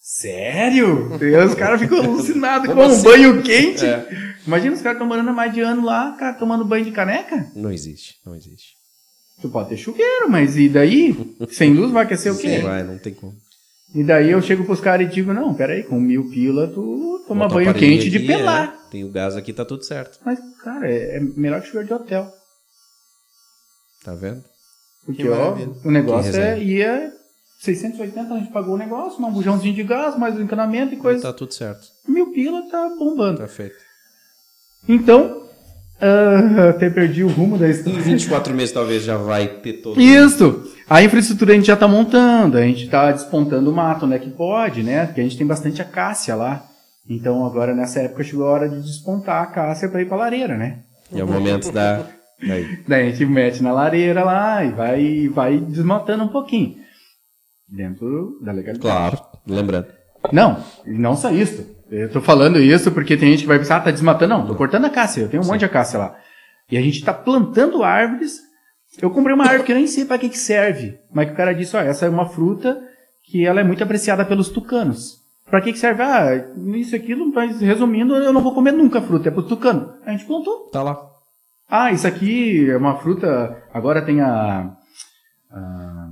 [0.00, 1.10] Sério?
[1.44, 3.02] Os caras ficam alucinados com Como um assim?
[3.02, 3.84] banho quente.
[3.84, 4.06] É.
[4.46, 7.50] Imagina os caras estão morando há mais de ano lá, cara, tomando banho de caneca.
[7.56, 8.74] Não existe, não existe.
[9.42, 11.12] Tu pode ter chuveiro, mas e daí?
[11.50, 12.58] Sem luz vai aquecer o quê?
[12.58, 13.34] Não vai, não tem como.
[13.92, 17.48] E daí eu chego pros caras e digo, não, peraí, com mil pila tu toma
[17.48, 18.78] Bota banho quente de aqui, pelar.
[18.86, 18.90] é.
[18.90, 20.20] Tem o gás aqui, tá tudo certo.
[20.24, 22.30] Mas, cara, é, é melhor que chuveiro de hotel.
[24.06, 24.40] Tá vendo?
[25.04, 27.10] Porque, Que ó, o negócio Que é, ia
[27.58, 31.22] 680, a gente pagou o negócio, um bujãozinho de gás, mais o encanamento e coisa.
[31.22, 31.88] Tá tudo certo.
[32.06, 33.38] Mil pila tá bombando.
[33.38, 33.74] Tá feito.
[34.88, 35.42] Então,
[36.00, 37.98] ah, até perdi o rumo da história.
[37.98, 40.00] Em 24 meses talvez já vai ter todo.
[40.00, 40.72] Isso!
[40.88, 44.20] A infraestrutura a gente já está montando, a gente está despontando o mato, né?
[44.20, 45.06] Que pode, né?
[45.06, 46.64] Porque a gente tem bastante acácia lá.
[47.10, 50.56] Então agora nessa época chegou a hora de despontar a acácia para ir para lareira,
[50.56, 50.84] né?
[51.12, 52.06] E é o momento da.
[52.42, 52.82] Aí.
[52.86, 56.76] Daí a gente mete na lareira lá e vai, vai desmatando um pouquinho.
[57.68, 58.80] Dentro da legalidade.
[58.80, 59.86] Claro, lembrando.
[60.32, 61.74] Não, não só isso.
[61.90, 64.34] Eu tô falando isso porque tem gente que vai pensar, ah, tá desmatando.
[64.34, 66.16] Não, tô cortando a cássia, eu tenho um monte de acácia lá.
[66.70, 68.40] E a gente tá plantando árvores.
[69.00, 70.98] Eu comprei uma árvore que eu nem sei para que, que serve.
[71.12, 72.80] Mas que o cara disse, ó, essa é uma fruta
[73.24, 75.18] que ela é muito apreciada pelos tucanos.
[75.48, 76.02] Pra que, que serve?
[76.02, 76.44] Ah,
[76.74, 79.94] isso aquilo, mas resumindo, eu não vou comer nunca fruta, é pro tucano.
[80.04, 80.70] A gente plantou.
[80.72, 81.15] Tá lá.
[81.68, 83.62] Ah, isso aqui é uma fruta.
[83.72, 84.72] Agora tem a.
[85.50, 86.10] a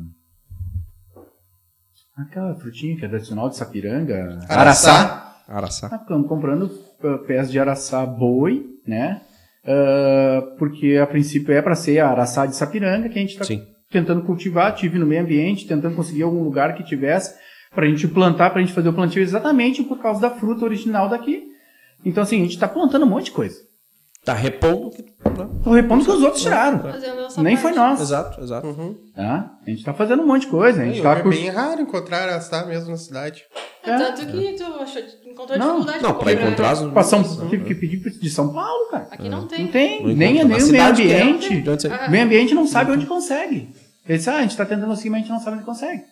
[2.16, 4.40] aquela frutinha que é tradicional de Sapiranga.
[4.48, 5.43] Araçá.
[5.48, 5.89] Araçá.
[5.93, 9.20] Ah, Estamos comprando uh, pés de araçá boi, né?
[9.66, 13.64] Ah, porque a princípio é para ser a araçá de Sapiranga que a gente está
[13.90, 17.35] tentando cultivar, tive no meio ambiente, tentando conseguir algum lugar que tivesse
[17.72, 20.64] para a gente plantar, para a gente fazer o plantio exatamente por causa da fruta
[20.64, 21.44] original daqui.
[22.05, 23.56] Então assim, a gente está plantando um monte de coisa.
[24.25, 24.91] Tá repondo.
[25.63, 26.79] Tô repondo que os outros tiraram.
[26.81, 27.63] Fazendo essa Nem parte.
[27.63, 28.01] foi nós.
[28.01, 28.97] Exato, exato.
[29.15, 29.59] Tá?
[29.67, 30.83] A gente tá fazendo um monte de coisa.
[30.83, 31.29] A gente tá é com...
[31.29, 33.43] bem raro encontrar araçá mesmo na cidade.
[33.83, 36.83] É, tanto que tu achou, encontrou Não, dificuldade Não, pra encontrar as.
[36.85, 37.23] Pra São...
[37.51, 39.09] Tive que pedir de São Paulo, cara.
[39.11, 39.65] Aqui não tem.
[39.65, 40.01] Não tem.
[40.01, 40.81] Não nem nem o meio que é,
[41.23, 41.61] ambiente.
[41.61, 42.07] você- Ah.
[42.09, 43.69] O meio ambiente não sabe onde consegue.
[44.09, 46.03] Ele disse, ah, a gente tá tentando assim, mas a gente não sabe onde consegue.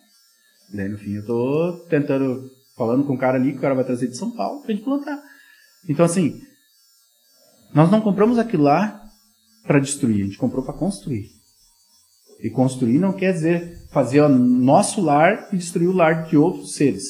[0.71, 2.43] Daí, no fim, eu tô tentando,
[2.77, 4.83] falando com o cara ali, que o cara vai trazer de São Paulo pra gente
[4.83, 5.19] plantar.
[5.89, 6.39] Então, assim,
[7.73, 9.01] nós não compramos aquilo lá
[9.65, 11.29] pra destruir, a gente comprou pra construir.
[12.41, 16.75] E construir não quer dizer fazer o nosso lar e destruir o lar de outros
[16.75, 17.03] seres.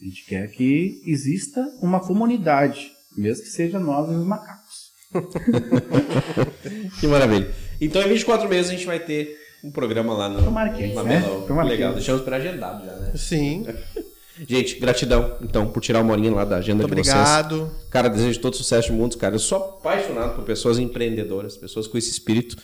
[0.00, 4.86] A gente quer que exista uma comunidade, mesmo que seja nós e os macacos.
[7.00, 7.50] Que maravilha.
[7.80, 11.22] Então, em 24 meses, a gente vai ter um programa lá no Tomara que, né?
[11.46, 11.74] Tomara que.
[11.74, 13.12] Legal, deixamos para agendado já, né?
[13.16, 13.66] Sim.
[14.46, 17.16] Gente, gratidão, então, por tirar uma horinha lá da agenda Muito de vocês.
[17.16, 17.70] obrigado.
[17.90, 19.34] Cara, desejo todo sucesso do mundo, cara.
[19.34, 22.56] Eu sou apaixonado por pessoas empreendedoras, pessoas com esse espírito.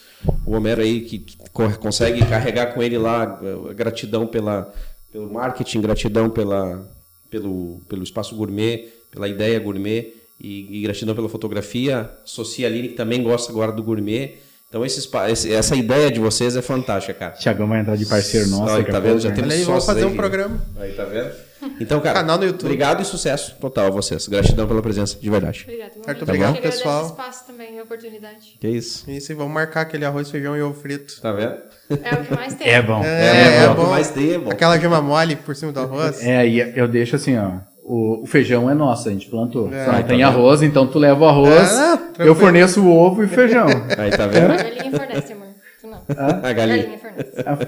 [0.45, 4.71] O Homero aí que, que co- consegue carregar com ele lá eh, gratidão pela,
[5.11, 6.87] pelo marketing, gratidão pela,
[7.31, 12.11] pelo, pelo espaço gourmet, pela ideia gourmet e, e gratidão pela fotografia.
[12.25, 14.35] Socialine, que também gosta agora do gourmet.
[14.69, 17.33] Então, esse, esse- essa ideia de vocês é fantástica, cara.
[17.33, 18.65] Tiagão vai entrar de parceiro nosso.
[18.65, 19.21] Olha, daqui a tá vendo?
[19.21, 19.35] Já né?
[19.37, 20.17] temos Olha aí, vamos fazer um aí.
[20.17, 20.63] programa.
[20.79, 21.31] Aí, tá vendo?
[21.81, 22.65] Então, cara, Canal no YouTube.
[22.65, 24.27] obrigado e sucesso total a vocês.
[24.29, 25.63] Gratidão pela presença, de verdade.
[25.65, 25.93] Obrigado.
[26.05, 27.03] Certo, Eu obrigado, que agradeço pessoal.
[27.05, 28.57] o espaço também, a oportunidade.
[28.61, 29.09] Que isso.
[29.11, 31.21] Isso, e vamos marcar aquele arroz, feijão e ovo frito.
[31.21, 31.55] Tá vendo?
[31.91, 32.69] É o que mais tem.
[32.69, 33.03] É bom.
[33.05, 33.91] É, é bom, bom.
[33.91, 34.51] mas tem, é bom.
[34.51, 36.23] Aquela gema mole por cima do arroz.
[36.23, 37.51] É, e eu deixo assim, ó.
[37.85, 39.73] O, o feijão é nosso, a gente plantou.
[39.73, 39.85] É.
[39.85, 42.89] Só não Ah, tem tá arroz, então tu leva o arroz, Ah, eu forneço o
[42.97, 43.67] ovo e o feijão.
[43.99, 44.57] Aí, tá A vendo?
[44.57, 45.49] galinha fornece, amor.
[45.81, 46.03] Tu não.
[46.09, 46.77] A galinha.
[46.85, 47.33] Galinha fornece.
[47.45, 47.59] Ah,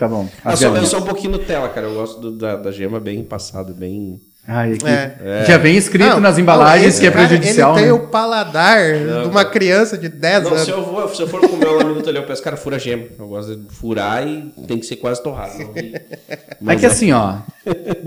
[0.00, 0.28] tá bom.
[0.44, 1.86] Eu só, eu só um pouquinho Nutella, cara.
[1.86, 4.18] Eu gosto do- da, da gema bem passada, bem.
[4.48, 4.84] Ai, aqui.
[4.86, 5.44] É.
[5.46, 7.92] Já vem escrito Não, nas embalagens esse que é cara, prejudicial, Ele tem né?
[7.92, 8.80] o paladar
[9.22, 10.62] de uma criança de 10 Não, anos.
[10.62, 13.04] se eu, vou, se eu for comer no Nutella, eu peço, cara, fura gema.
[13.18, 15.56] Eu gosto de furar e tem que ser quase torrado.
[15.58, 15.72] não.
[15.76, 17.36] É Mas que assim, ó,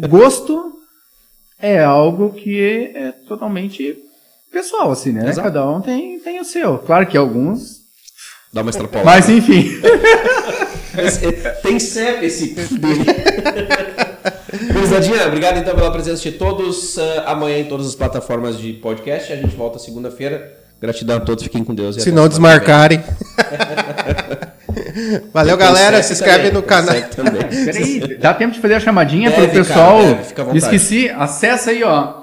[0.09, 0.73] gosto
[1.61, 3.95] é algo que é totalmente
[4.51, 5.29] pessoal, assim, né?
[5.29, 5.47] Exato.
[5.47, 6.79] Cada um tem, tem o seu.
[6.79, 7.81] Claro que alguns.
[8.51, 9.05] Dá uma extrapolada.
[9.09, 9.69] Mas enfim.
[11.61, 13.03] Tem sempre esse dele.
[14.71, 16.97] Gurizadinha, obrigado então pela presença de todos.
[16.97, 19.33] Ah, amanhã em todas as plataformas de podcast.
[19.33, 20.53] A gente volta segunda-feira.
[20.79, 21.95] Gratidão a todos, fiquem com Deus.
[21.95, 23.03] Se não desmarcarem.
[25.33, 26.01] Valeu, galera.
[26.03, 26.95] Se inscreve também, no canal.
[27.65, 29.97] Peraí, dá tempo de fazer a chamadinha Deve, pro pessoal.
[29.97, 30.63] cara, deve, fica à vontade.
[30.63, 32.22] Esqueci, acessa aí, ó.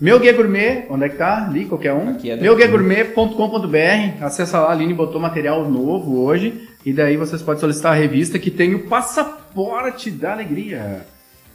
[0.00, 1.46] Meu Guia Gourmet, onde é que tá?
[1.46, 2.10] Ali, qualquer um.
[2.10, 4.24] Aqui é Meuguiagourmet.com.br.
[4.24, 6.68] Acessa lá, a Aline botou material novo hoje.
[6.84, 11.06] E daí vocês podem solicitar a revista que tem o passaporte da alegria.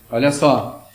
[0.09, 0.87] Olha só.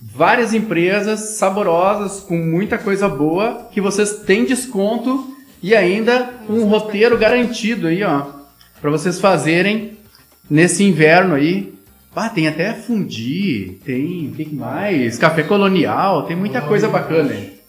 [0.00, 7.18] Várias empresas saborosas, com muita coisa boa, que vocês têm desconto e ainda um roteiro
[7.18, 8.26] garantido aí, ó.
[8.80, 9.98] Pra vocês fazerem
[10.48, 11.77] nesse inverno aí.
[12.20, 17.60] Ah, tem até fundi, tem, tem que mais, café colonial, tem muita coisa bacana aí.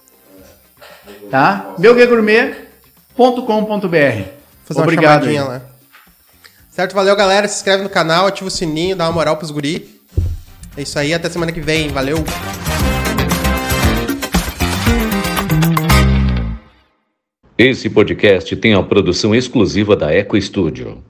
[1.29, 1.75] Tá?
[4.71, 5.27] Uma Obrigado.
[6.71, 6.95] Certo?
[6.95, 7.47] Valeu, galera.
[7.47, 10.01] Se inscreve no canal, ativa o sininho, dá uma moral pros guri.
[10.75, 11.89] É isso aí, até semana que vem.
[11.89, 12.17] Valeu.
[17.55, 21.03] Esse podcast tem a produção exclusiva da Eco Studio.